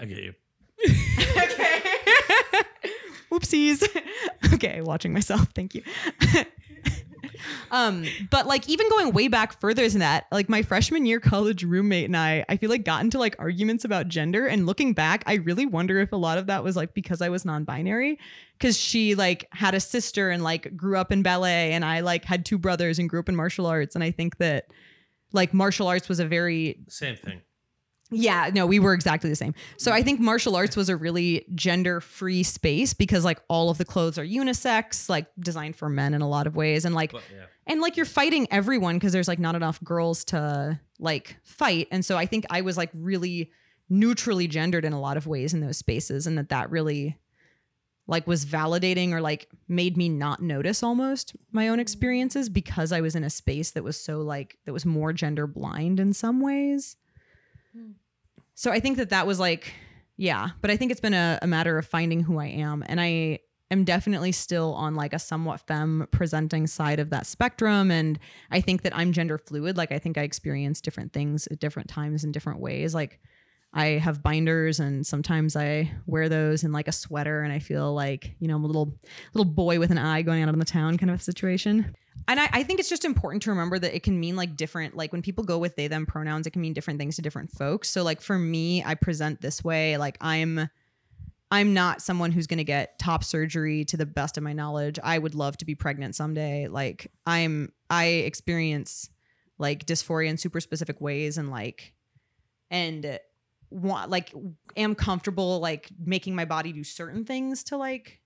I 0.00 0.06
get 0.06 0.18
you. 0.18 0.34
okay. 1.36 1.82
Oopsies. 3.30 3.86
okay, 4.54 4.80
watching 4.80 5.12
myself. 5.12 5.48
Thank 5.54 5.74
you. 5.74 5.82
Um, 7.70 8.04
but 8.30 8.46
like 8.46 8.68
even 8.68 8.88
going 8.88 9.12
way 9.12 9.28
back 9.28 9.58
further 9.60 9.88
than 9.88 10.00
that, 10.00 10.26
like 10.32 10.48
my 10.48 10.62
freshman 10.62 11.06
year 11.06 11.20
college 11.20 11.64
roommate 11.64 12.06
and 12.06 12.16
I, 12.16 12.44
I 12.48 12.56
feel 12.56 12.70
like 12.70 12.84
got 12.84 13.02
into 13.02 13.18
like 13.18 13.36
arguments 13.38 13.84
about 13.84 14.08
gender. 14.08 14.46
And 14.46 14.66
looking 14.66 14.92
back, 14.92 15.22
I 15.26 15.34
really 15.34 15.66
wonder 15.66 15.98
if 15.98 16.12
a 16.12 16.16
lot 16.16 16.38
of 16.38 16.46
that 16.46 16.64
was 16.64 16.76
like 16.76 16.94
because 16.94 17.20
I 17.22 17.28
was 17.28 17.44
non-binary. 17.44 18.18
Cause 18.60 18.76
she 18.76 19.14
like 19.14 19.46
had 19.52 19.74
a 19.74 19.80
sister 19.80 20.30
and 20.30 20.42
like 20.42 20.76
grew 20.76 20.96
up 20.96 21.12
in 21.12 21.22
ballet, 21.22 21.72
and 21.72 21.84
I 21.84 22.00
like 22.00 22.24
had 22.24 22.44
two 22.44 22.58
brothers 22.58 22.98
and 22.98 23.08
grew 23.08 23.20
up 23.20 23.28
in 23.28 23.36
martial 23.36 23.66
arts. 23.66 23.94
And 23.94 24.02
I 24.02 24.10
think 24.10 24.38
that 24.38 24.66
like 25.32 25.54
martial 25.54 25.86
arts 25.86 26.08
was 26.08 26.18
a 26.18 26.26
very 26.26 26.80
Same 26.88 27.16
thing. 27.16 27.42
Yeah, 28.10 28.50
no, 28.52 28.66
we 28.66 28.78
were 28.78 28.94
exactly 28.94 29.28
the 29.28 29.36
same. 29.36 29.54
So 29.76 29.92
I 29.92 30.02
think 30.02 30.18
martial 30.18 30.56
arts 30.56 30.76
was 30.76 30.88
a 30.88 30.96
really 30.96 31.44
gender 31.54 32.00
free 32.00 32.42
space 32.42 32.94
because 32.94 33.24
like 33.24 33.40
all 33.48 33.68
of 33.68 33.78
the 33.78 33.84
clothes 33.84 34.18
are 34.18 34.24
unisex, 34.24 35.08
like 35.08 35.26
designed 35.38 35.76
for 35.76 35.88
men 35.88 36.14
in 36.14 36.22
a 36.22 36.28
lot 36.28 36.46
of 36.46 36.56
ways. 36.56 36.84
And 36.84 36.94
like, 36.94 37.12
But 37.12 37.22
yeah. 37.30 37.44
and 37.66 37.80
like 37.80 37.96
you're 37.96 38.06
fighting 38.06 38.48
everyone 38.50 38.96
because 38.96 39.12
there's 39.12 39.28
like 39.28 39.38
not 39.38 39.54
enough 39.54 39.82
girls 39.84 40.24
to 40.26 40.80
like 40.98 41.36
fight. 41.42 41.88
And 41.90 42.04
so 42.04 42.16
I 42.16 42.24
think 42.24 42.46
I 42.48 42.62
was 42.62 42.78
like 42.78 42.90
really 42.94 43.50
neutrally 43.90 44.48
gendered 44.48 44.84
in 44.84 44.92
a 44.92 45.00
lot 45.00 45.16
of 45.18 45.26
ways 45.26 45.52
in 45.52 45.60
those 45.60 45.76
spaces. 45.76 46.26
And 46.26 46.38
that 46.38 46.48
that 46.48 46.70
really 46.70 47.18
like 48.06 48.26
was 48.26 48.46
validating 48.46 49.12
or 49.12 49.20
like 49.20 49.50
made 49.68 49.98
me 49.98 50.08
not 50.08 50.40
notice 50.40 50.82
almost 50.82 51.36
my 51.52 51.68
own 51.68 51.78
experiences 51.78 52.48
because 52.48 52.90
I 52.90 53.02
was 53.02 53.14
in 53.14 53.22
a 53.22 53.28
space 53.28 53.72
that 53.72 53.84
was 53.84 54.00
so 54.00 54.22
like, 54.22 54.56
that 54.64 54.72
was 54.72 54.86
more 54.86 55.12
gender 55.12 55.46
blind 55.46 56.00
in 56.00 56.14
some 56.14 56.40
ways. 56.40 56.96
So 58.54 58.70
I 58.72 58.80
think 58.80 58.96
that 58.96 59.10
that 59.10 59.26
was 59.26 59.38
like, 59.38 59.72
yeah, 60.16 60.50
but 60.60 60.70
I 60.70 60.76
think 60.76 60.90
it's 60.90 61.00
been 61.00 61.14
a, 61.14 61.38
a 61.42 61.46
matter 61.46 61.78
of 61.78 61.86
finding 61.86 62.20
who 62.20 62.38
I 62.38 62.46
am. 62.46 62.84
And 62.86 63.00
I 63.00 63.38
am 63.70 63.84
definitely 63.84 64.32
still 64.32 64.74
on 64.74 64.94
like 64.94 65.12
a 65.12 65.18
somewhat 65.18 65.60
femme 65.60 66.08
presenting 66.10 66.66
side 66.66 66.98
of 66.98 67.10
that 67.10 67.26
spectrum. 67.26 67.90
And 67.90 68.18
I 68.50 68.60
think 68.60 68.82
that 68.82 68.96
I'm 68.96 69.12
gender 69.12 69.38
fluid. 69.38 69.76
Like, 69.76 69.92
I 69.92 69.98
think 69.98 70.18
I 70.18 70.22
experience 70.22 70.80
different 70.80 71.12
things 71.12 71.46
at 71.46 71.60
different 71.60 71.88
times 71.88 72.24
in 72.24 72.32
different 72.32 72.60
ways. 72.60 72.94
Like, 72.94 73.20
I 73.72 73.86
have 73.98 74.22
binders 74.22 74.80
and 74.80 75.06
sometimes 75.06 75.54
I 75.54 75.92
wear 76.06 76.28
those 76.28 76.64
in 76.64 76.72
like 76.72 76.88
a 76.88 76.92
sweater 76.92 77.42
and 77.42 77.52
I 77.52 77.58
feel 77.58 77.92
like, 77.94 78.34
you 78.38 78.48
know, 78.48 78.56
I'm 78.56 78.64
a 78.64 78.66
little 78.66 78.98
little 79.34 79.50
boy 79.50 79.78
with 79.78 79.90
an 79.90 79.98
eye 79.98 80.22
going 80.22 80.42
out 80.42 80.48
in 80.48 80.58
the 80.58 80.64
town 80.64 80.96
kind 80.96 81.10
of 81.10 81.20
a 81.20 81.22
situation. 81.22 81.94
And 82.26 82.40
I, 82.40 82.48
I 82.52 82.62
think 82.62 82.80
it's 82.80 82.88
just 82.88 83.04
important 83.04 83.42
to 83.44 83.50
remember 83.50 83.78
that 83.78 83.94
it 83.94 84.02
can 84.02 84.18
mean 84.18 84.36
like 84.36 84.56
different, 84.56 84.96
like 84.96 85.12
when 85.12 85.22
people 85.22 85.44
go 85.44 85.58
with 85.58 85.76
they 85.76 85.86
them 85.86 86.06
pronouns, 86.06 86.46
it 86.46 86.50
can 86.50 86.62
mean 86.62 86.72
different 86.72 86.98
things 86.98 87.16
to 87.16 87.22
different 87.22 87.50
folks. 87.50 87.88
So 87.90 88.02
like 88.02 88.20
for 88.20 88.38
me, 88.38 88.82
I 88.82 88.94
present 88.94 89.40
this 89.40 89.62
way, 89.62 89.96
like 89.98 90.16
I'm 90.20 90.68
I'm 91.50 91.72
not 91.72 92.02
someone 92.02 92.32
who's 92.32 92.46
going 92.46 92.58
to 92.58 92.64
get 92.64 92.98
top 92.98 93.24
surgery 93.24 93.84
to 93.86 93.96
the 93.96 94.04
best 94.04 94.36
of 94.36 94.42
my 94.42 94.52
knowledge. 94.52 94.98
I 95.02 95.18
would 95.18 95.34
love 95.34 95.56
to 95.58 95.64
be 95.64 95.74
pregnant 95.74 96.14
someday. 96.14 96.68
Like 96.68 97.10
I'm 97.26 97.72
I 97.88 98.06
experience 98.06 99.08
like 99.58 99.86
dysphoria 99.86 100.28
in 100.28 100.36
super 100.36 100.60
specific 100.60 101.00
ways 101.00 101.38
and 101.38 101.50
like 101.50 101.94
and 102.70 103.18
want 103.70 104.10
like 104.10 104.32
am 104.76 104.94
comfortable 104.94 105.60
like 105.60 105.90
making 106.04 106.34
my 106.34 106.44
body 106.44 106.72
do 106.72 106.84
certain 106.84 107.24
things 107.24 107.64
to 107.64 107.76
like 107.76 108.20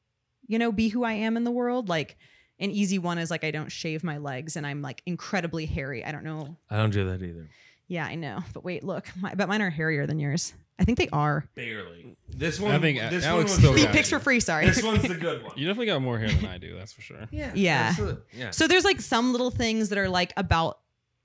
you 0.47 0.59
know 0.59 0.71
be 0.71 0.89
who 0.89 1.05
I 1.05 1.13
am 1.13 1.37
in 1.37 1.45
the 1.45 1.51
world. 1.51 1.89
Like 1.89 2.17
an 2.59 2.71
easy 2.71 2.99
one 2.99 3.19
is 3.19 3.31
like 3.31 3.45
I 3.45 3.51
don't 3.51 3.73
shave 3.73 4.05
my 4.05 4.19
legs 4.19 4.57
and 4.57 4.67
I'm 4.67 4.83
like 4.83 5.03
incredibly 5.07 5.67
hairy. 5.67 6.05
I 6.05 6.13
don't 6.13 6.25
know. 6.25 6.57
I 6.71 6.77
don't 6.77 6.91
do 6.91 7.07
that 7.07 7.23
either. 7.23 7.49
Yeah, 7.89 8.07
I 8.07 8.15
know. 8.15 8.41
But 8.55 8.65
wait, 8.65 8.85
look, 8.85 9.11
my, 9.21 9.35
but 9.35 9.49
mine 9.49 9.61
are 9.61 9.71
hairier 9.71 10.07
than 10.07 10.19
yours. 10.19 10.55
I 10.79 10.85
think 10.85 10.99
they 10.99 11.09
are. 11.11 11.47
Barely. 11.55 12.17
This 12.29 12.59
one. 12.59 12.73
I 12.73 12.79
think 12.79 12.99
this 12.99 13.25
Alex 13.25 13.51
one 13.51 13.59
still 13.59 13.73
was 13.73 13.85
Free 13.85 13.93
got 13.93 14.07
for 14.07 14.19
free. 14.19 14.41
Sorry. 14.41 14.67
This 14.67 14.83
one's 14.83 15.03
the 15.03 15.15
good 15.15 15.43
one. 15.43 15.53
You 15.57 15.67
definitely 15.67 15.87
got 15.87 16.03
more 16.03 16.19
hair 16.19 16.31
than 16.31 16.47
I 16.47 16.59
do. 16.59 16.77
That's 16.77 16.93
for 16.93 17.03
sure. 17.03 17.29
Yeah. 17.31 17.53
Yeah. 17.55 17.87
absolutely. 17.91 18.23
Yeah. 18.33 18.51
So 18.51 18.67
there's 18.67 18.85
like 18.85 19.01
some 19.01 19.33
little 19.33 19.51
things 19.51 19.91
that 19.91 19.99
are 19.99 20.09
like 20.09 20.33
about 20.37 20.79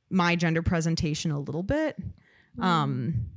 my 0.09 0.35
gender 0.35 0.61
presentation 0.61 1.31
a 1.31 1.39
little 1.39 1.63
bit. 1.63 1.97
Um 2.59 3.29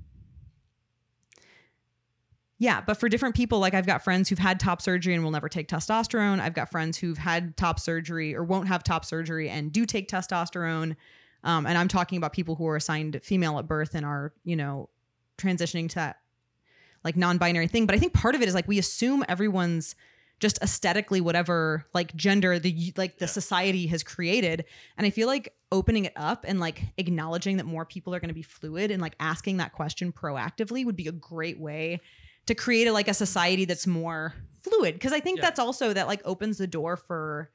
Yeah, 2.63 2.83
but 2.83 3.01
for 3.01 3.09
different 3.09 3.35
people, 3.35 3.59
like 3.59 3.73
I've 3.73 3.87
got 3.87 4.05
friends 4.05 4.29
who've 4.29 4.39
had 4.39 4.61
top 4.61 4.83
surgery 4.83 5.15
and 5.15 5.25
will 5.25 5.31
never 5.31 5.49
take 5.49 5.67
testosterone. 5.67 6.41
I've 6.41 6.53
got 6.53 6.71
friends 6.71 6.99
who've 6.99 7.17
had 7.17 7.57
top 7.57 7.81
surgery 7.81 8.37
or 8.37 8.45
won't 8.45 8.69
have 8.69 8.85
top 8.85 9.07
surgery 9.07 9.49
and 9.49 9.73
do 9.73 9.87
take 9.87 10.11
testosterone. 10.11 10.95
Um, 11.43 11.65
and 11.65 11.79
I'm 11.79 11.89
talking 11.89 12.19
about 12.19 12.35
people 12.35 12.57
who 12.57 12.67
are 12.69 12.77
assigned 12.77 13.19
female 13.23 13.59
at 13.59 13.67
birth 13.67 13.95
and 13.95 14.05
are, 14.05 14.35
you 14.45 14.57
know, 14.57 14.91
transitioning 15.39 15.89
to 15.89 15.95
that 15.95 16.17
like 17.03 17.17
non-binary 17.17 17.67
thing. 17.67 17.87
But 17.87 17.95
I 17.95 17.99
think 17.99 18.13
part 18.13 18.35
of 18.35 18.43
it 18.43 18.49
is 18.49 18.55
like 18.55 18.69
we 18.69 18.79
assume 18.79 19.25
everyone's 19.27 19.95
just 20.39 20.59
aesthetically 20.63 21.23
whatever 21.23 21.87
like 21.95 22.15
gender 22.15 22.59
the 22.59 22.93
like 22.99 23.17
the 23.17 23.25
Yeah. 23.25 23.31
society 23.31 23.87
has 23.89 24.03
created 24.03 24.65
and 24.97 25.07
i 25.07 25.11
feel 25.11 25.27
like 25.29 25.55
opening 25.71 26.07
it 26.07 26.15
up 26.17 26.47
and 26.49 26.59
like 26.59 26.83
acknowledging 26.97 27.59
that 27.59 27.65
more 27.67 27.85
people 27.85 28.15
are 28.15 28.21
going 28.21 28.29
to 28.31 28.35
be 28.35 28.41
fluid 28.43 28.91
and 28.91 29.03
like 29.03 29.15
asking 29.21 29.59
that 29.59 29.75
question 29.75 30.13
proactively 30.13 30.83
would 30.83 30.97
be 30.97 31.09
a 31.09 31.13
great 31.13 31.61
way 31.61 32.01
to 32.47 32.55
create 32.55 32.87
a, 32.87 32.93
like 32.93 33.09
a 33.09 33.15
society 33.15 33.65
that's 33.65 33.87
more 33.87 34.35
fluid 34.63 34.95
because 34.95 35.13
i 35.13 35.21
think 35.21 35.39
Yeah. 35.39 35.47
that's 35.47 35.59
also 35.59 35.93
that 35.93 36.07
like 36.07 36.21
opens 36.25 36.59
the 36.59 36.67
door 36.67 36.97
for 36.97 37.51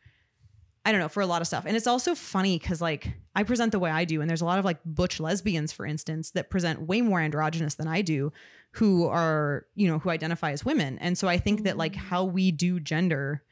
i 0.86 0.92
don't 0.92 1.02
know 1.02 1.10
for 1.10 1.22
a 1.22 1.26
lot 1.26 1.42
of 1.42 1.48
stuff. 1.48 1.66
And 1.66 1.76
it's 1.76 1.88
also 1.88 2.16
funny 2.16 2.58
because 2.58 2.82
like 2.82 3.14
i 3.36 3.44
present 3.44 3.72
the 3.72 3.80
way 3.80 3.92
i 3.92 4.06
do 4.06 4.22
and 4.22 4.30
there's 4.30 4.42
a 4.42 4.46
lot 4.46 4.60
of 4.60 4.66
like 4.66 4.80
butch 4.86 5.20
lesbians 5.20 5.72
for 5.72 5.86
instance 5.86 6.32
that 6.32 6.50
present 6.50 6.82
way 6.88 7.02
more 7.02 7.20
androgynous 7.20 7.76
than 7.76 7.88
i 7.88 8.02
do 8.02 8.32
who 8.72 9.08
are 9.08 9.66
you 9.76 9.88
know 9.88 10.00
who 10.00 10.10
identify 10.10 10.52
as 10.52 10.66
women. 10.66 10.98
And 11.00 11.18
so 11.18 11.28
i 11.28 11.38
think 11.38 11.64
that 11.64 11.78
like 11.78 11.94
mm. 11.94 11.98
how 11.98 12.26
we 12.26 12.52
do 12.52 12.80
gender 12.80 13.44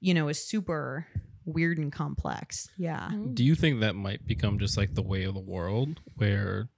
you 0.00 0.14
know 0.14 0.28
is 0.28 0.42
super 0.42 1.06
weird 1.48 1.78
and 1.78 1.90
complex. 1.90 2.68
Yeah. 2.76 3.08
Mm. 3.10 3.34
Do 3.34 3.42
you 3.42 3.54
think 3.54 3.80
that 3.80 3.94
might 3.94 4.26
become 4.26 4.58
just 4.58 4.76
like 4.76 4.94
the 4.94 5.02
way 5.02 5.24
of 5.24 5.34
the 5.34 5.40
world 5.40 6.00
where 6.16 6.68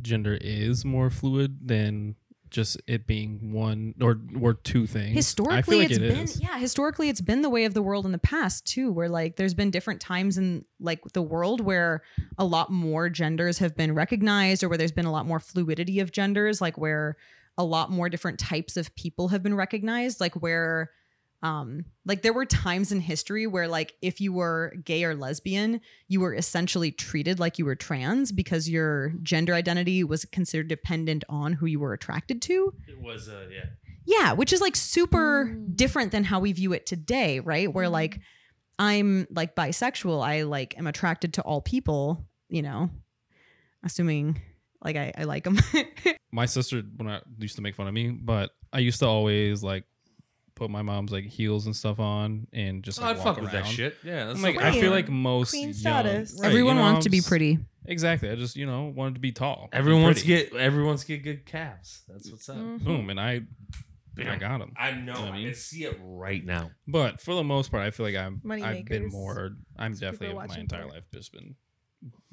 gender 0.00 0.38
is 0.40 0.84
more 0.84 1.10
fluid 1.10 1.68
than 1.68 2.16
just 2.54 2.80
it 2.86 3.06
being 3.06 3.52
one 3.52 3.94
or 4.00 4.20
or 4.40 4.54
two 4.54 4.86
things? 4.86 5.14
Historically 5.14 5.80
like 5.80 5.90
it's 5.90 5.98
it 5.98 6.00
been 6.00 6.18
is. 6.18 6.40
yeah 6.40 6.58
historically 6.58 7.08
it's 7.08 7.20
been 7.20 7.42
the 7.42 7.50
way 7.50 7.64
of 7.64 7.74
the 7.74 7.82
world 7.82 8.06
in 8.06 8.12
the 8.12 8.18
past 8.18 8.64
too 8.64 8.90
where 8.92 9.08
like 9.08 9.36
there's 9.36 9.54
been 9.54 9.70
different 9.70 10.00
times 10.00 10.38
in 10.38 10.64
like 10.80 11.00
the 11.12 11.22
world 11.22 11.60
where 11.60 12.02
a 12.38 12.44
lot 12.44 12.70
more 12.70 13.10
genders 13.10 13.58
have 13.58 13.76
been 13.76 13.94
recognized 13.94 14.62
or 14.62 14.68
where 14.68 14.78
there's 14.78 14.92
been 14.92 15.04
a 15.04 15.12
lot 15.12 15.26
more 15.26 15.40
fluidity 15.40 16.00
of 16.00 16.12
genders 16.12 16.60
like 16.60 16.78
where 16.78 17.16
a 17.58 17.64
lot 17.64 17.90
more 17.90 18.08
different 18.08 18.38
types 18.38 18.76
of 18.76 18.94
people 18.94 19.28
have 19.28 19.42
been 19.42 19.54
recognized 19.54 20.20
like 20.20 20.34
where 20.36 20.90
um 21.44 21.84
like 22.06 22.22
there 22.22 22.32
were 22.32 22.46
times 22.46 22.90
in 22.90 23.00
history 23.00 23.46
where 23.46 23.68
like 23.68 23.92
if 24.02 24.20
you 24.20 24.32
were 24.32 24.72
gay 24.84 25.04
or 25.04 25.14
lesbian 25.14 25.80
you 26.08 26.18
were 26.20 26.34
essentially 26.34 26.90
treated 26.90 27.38
like 27.38 27.58
you 27.58 27.64
were 27.66 27.74
trans 27.76 28.32
because 28.32 28.68
your 28.68 29.10
gender 29.22 29.52
identity 29.54 30.02
was 30.02 30.24
considered 30.24 30.68
dependent 30.68 31.22
on 31.28 31.52
who 31.52 31.66
you 31.66 31.78
were 31.78 31.92
attracted 31.92 32.40
to 32.42 32.72
It 32.88 32.98
was. 33.00 33.28
Uh, 33.28 33.46
yeah. 33.52 33.66
yeah, 34.06 34.32
which 34.32 34.52
is 34.52 34.60
like 34.60 34.74
super 34.74 35.46
Mm. 35.46 35.76
different 35.76 36.12
than 36.12 36.24
how 36.24 36.40
we 36.40 36.52
view 36.52 36.72
it 36.72 36.86
today, 36.86 37.40
right? 37.40 37.72
Where 37.72 37.88
like 37.90 38.20
I'm 38.78 39.26
like 39.30 39.54
bisexual, 39.54 40.24
I 40.24 40.42
like 40.42 40.76
am 40.78 40.86
attracted 40.86 41.34
to 41.34 41.42
all 41.42 41.60
people, 41.60 42.26
you 42.48 42.62
know, 42.62 42.90
assuming 43.82 44.40
like 44.82 44.96
I, 44.96 45.12
I 45.16 45.24
like 45.24 45.44
them. 45.44 45.58
My 46.32 46.46
sister 46.46 46.82
when 46.96 47.08
I 47.08 47.20
used 47.38 47.56
to 47.56 47.62
make 47.62 47.74
fun 47.76 47.86
of 47.86 47.94
me, 47.94 48.10
but 48.10 48.50
I 48.72 48.78
used 48.80 48.98
to 49.00 49.06
always 49.06 49.62
like 49.62 49.84
put 50.56 50.70
my 50.70 50.82
mom's 50.82 51.10
like 51.12 51.24
heels 51.24 51.66
and 51.66 51.74
stuff 51.74 51.98
on 51.98 52.46
and 52.52 52.82
just 52.84 53.00
Oh, 53.00 53.02
like 53.02 53.16
I'd 53.16 53.24
walk 53.24 53.34
fuck 53.36 53.42
with 53.42 53.52
that 53.52 53.66
shit. 53.66 53.96
Yeah. 54.04 54.26
That's 54.26 54.36
I'm 54.38 54.42
like, 54.42 54.56
the 54.58 54.64
I 54.66 54.72
feel 54.72 54.90
like 54.90 55.08
most 55.08 55.50
Queen 55.50 55.64
young- 55.64 55.72
status. 55.72 56.36
right, 56.40 56.46
Everyone 56.48 56.76
you 56.76 56.82
know, 56.82 56.92
wants 56.92 57.04
to 57.04 57.10
be 57.10 57.18
I'm 57.18 57.22
s- 57.24 57.28
pretty. 57.28 57.58
Exactly. 57.86 58.30
I 58.30 58.34
just 58.36 58.56
you 58.56 58.64
know 58.66 58.92
wanted 58.94 59.14
to 59.14 59.20
be 59.20 59.32
tall. 59.32 59.68
everyone 59.72 60.02
wants 60.02 60.20
to 60.22 60.26
get 60.26 60.54
everyone 60.54 60.88
wants 60.88 61.02
to 61.04 61.08
get 61.08 61.22
good 61.24 61.44
calves. 61.46 62.02
That's 62.08 62.30
what's 62.30 62.48
up. 62.48 62.56
Mhm. 62.56 62.84
boom, 62.84 63.10
and 63.10 63.20
I 63.20 63.42
I 64.16 64.36
got 64.36 64.58
them. 64.58 64.72
I 64.76 64.92
know. 64.92 64.96
You 64.98 65.02
know 65.06 65.12
what 65.12 65.20
I 65.20 65.28
I 65.28 65.32
mean? 65.32 65.46
can 65.46 65.54
see 65.56 65.84
it 65.84 65.98
right 66.00 66.44
now. 66.44 66.70
But 66.86 67.20
for 67.20 67.34
the 67.34 67.42
most 67.42 67.70
part, 67.72 67.82
I 67.82 67.90
feel 67.90 68.06
like 68.06 68.14
I'm 68.14 68.40
Money 68.44 68.62
I've 68.62 68.84
been 68.84 69.02
makers. 69.06 69.12
more. 69.12 69.56
I'm 69.76 69.90
That's 69.92 70.00
what 70.02 70.06
definitely 70.12 70.26
people 70.28 70.30
are 70.30 70.34
my 70.42 70.46
watching 70.46 70.60
entire 70.62 70.82
for. 70.82 70.88
life 70.94 71.04
just 71.12 71.32
been 71.32 71.56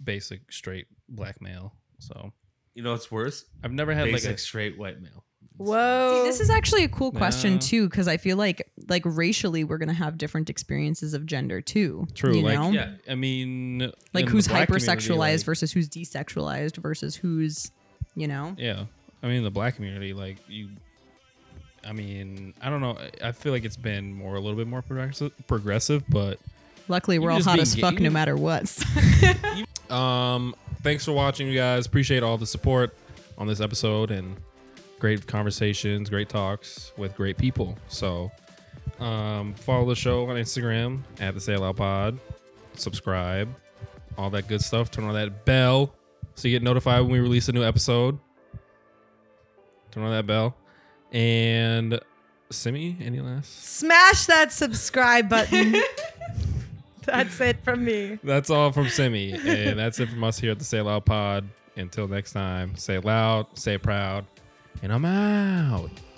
basic 0.01 0.51
straight 0.51 0.85
black 1.09 1.41
male. 1.41 1.75
So 1.99 2.31
You 2.75 2.83
know 2.83 2.91
what's 2.91 3.11
worse? 3.11 3.45
I've 3.63 3.71
never 3.73 3.93
had 3.93 4.05
Basic 4.05 4.29
like 4.29 4.35
a 4.35 4.39
straight 4.39 4.77
white 4.77 5.01
male. 5.01 5.25
Whoa. 5.65 6.21
See, 6.23 6.27
this 6.29 6.39
is 6.39 6.49
actually 6.49 6.83
a 6.83 6.89
cool 6.89 7.11
question 7.11 7.53
Yeah. 7.53 7.59
too, 7.59 7.89
because 7.89 8.07
I 8.07 8.17
feel 8.17 8.37
like 8.37 8.67
like 8.89 9.03
racially 9.05 9.63
we're 9.63 9.77
gonna 9.77 9.93
have 9.93 10.17
different 10.17 10.49
experiences 10.49 11.13
of 11.13 11.25
gender 11.25 11.61
too. 11.61 12.07
True, 12.15 12.35
You 12.35 12.41
like, 12.43 12.59
know? 12.59 12.71
Yeah. 12.71 12.91
I 13.09 13.15
mean, 13.15 13.91
Like 14.13 14.27
who's 14.27 14.47
hypersexualized 14.47 15.17
like- 15.17 15.43
versus 15.45 15.71
who's 15.71 15.87
desexualized 15.89 16.77
versus 16.77 17.15
who's, 17.15 17.71
you 18.15 18.27
know. 18.27 18.55
Yeah, 18.57 18.85
I 19.23 19.27
mean 19.27 19.43
the 19.43 19.51
black 19.51 19.75
community, 19.75 20.13
like 20.13 20.37
you. 20.47 20.69
I 21.83 21.93
mean, 21.93 22.53
I 22.61 22.69
don't 22.69 22.81
know. 22.81 22.97
I- 23.23 23.29
I 23.29 23.31
feel 23.31 23.51
like 23.51 23.65
it's 23.65 23.77
been 23.77 24.13
more 24.13 24.35
a 24.35 24.39
little 24.39 24.57
bit 24.57 24.67
more 24.67 24.81
progressive, 24.81 25.31
progressive, 25.47 26.03
but 26.09 26.39
Luckily, 26.87 27.19
we're 27.19 27.31
all 27.31 27.41
hot 27.41 27.59
as 27.59 27.73
fuck 27.75 27.99
no 27.99 28.09
matter 28.09 28.35
what. 28.35 28.67
Um, 29.89 30.55
thanks 30.83 31.03
for 31.03 31.11
watching, 31.11 31.47
you 31.47 31.55
guys. 31.57 31.85
Appreciate 31.85 32.23
all 32.23 32.37
the 32.37 32.45
support 32.45 32.95
on 33.37 33.47
this 33.47 33.59
episode 33.59 34.09
and 34.09 34.37
great 35.01 35.25
conversations, 35.25 36.11
great 36.11 36.29
talks 36.29 36.93
with 36.95 37.15
great 37.15 37.35
people. 37.35 37.75
So, 37.87 38.31
um, 38.99 39.55
follow 39.55 39.89
the 39.89 39.95
show 39.95 40.29
on 40.29 40.35
Instagram 40.35 40.99
at 41.19 41.33
the 41.33 41.41
Say 41.41 41.55
It 41.55 41.59
Loud 41.59 41.75
Pod. 41.75 42.19
Subscribe, 42.75 43.49
all 44.15 44.29
that 44.29 44.47
good 44.47 44.61
stuff. 44.61 44.91
Turn 44.91 45.05
on 45.05 45.15
that 45.15 45.43
bell 45.43 45.91
so 46.35 46.47
you 46.47 46.55
get 46.55 46.61
notified 46.63 47.01
when 47.01 47.11
we 47.11 47.19
release 47.19 47.49
a 47.49 47.51
new 47.51 47.63
episode. 47.63 48.19
Turn 49.89 50.03
on 50.03 50.11
that 50.11 50.27
bell. 50.27 50.55
And 51.11 51.99
Simi, 52.51 52.95
any 53.01 53.21
last? 53.21 53.63
Smash 53.77 54.27
that 54.27 54.53
subscribe 54.53 55.27
button. 55.27 55.75
That's 57.05 57.41
it 57.41 57.63
from 57.63 57.83
me. 57.83 58.19
That's 58.23 58.51
all 58.51 58.71
from 58.71 58.87
Simi. 58.87 59.33
and 59.33 59.79
that's 59.79 59.99
it 59.99 60.07
from 60.09 60.23
us 60.23 60.39
here 60.39 60.51
at 60.51 60.59
the 60.59 60.65
Say 60.65 60.79
Loud 60.79 61.03
Pod. 61.03 61.49
Until 61.75 62.07
next 62.07 62.33
time, 62.33 62.75
say 62.75 62.99
loud, 62.99 63.47
say 63.57 63.79
proud, 63.79 64.25
and 64.81 64.91
I'm 64.91 65.05
out. 65.05 66.10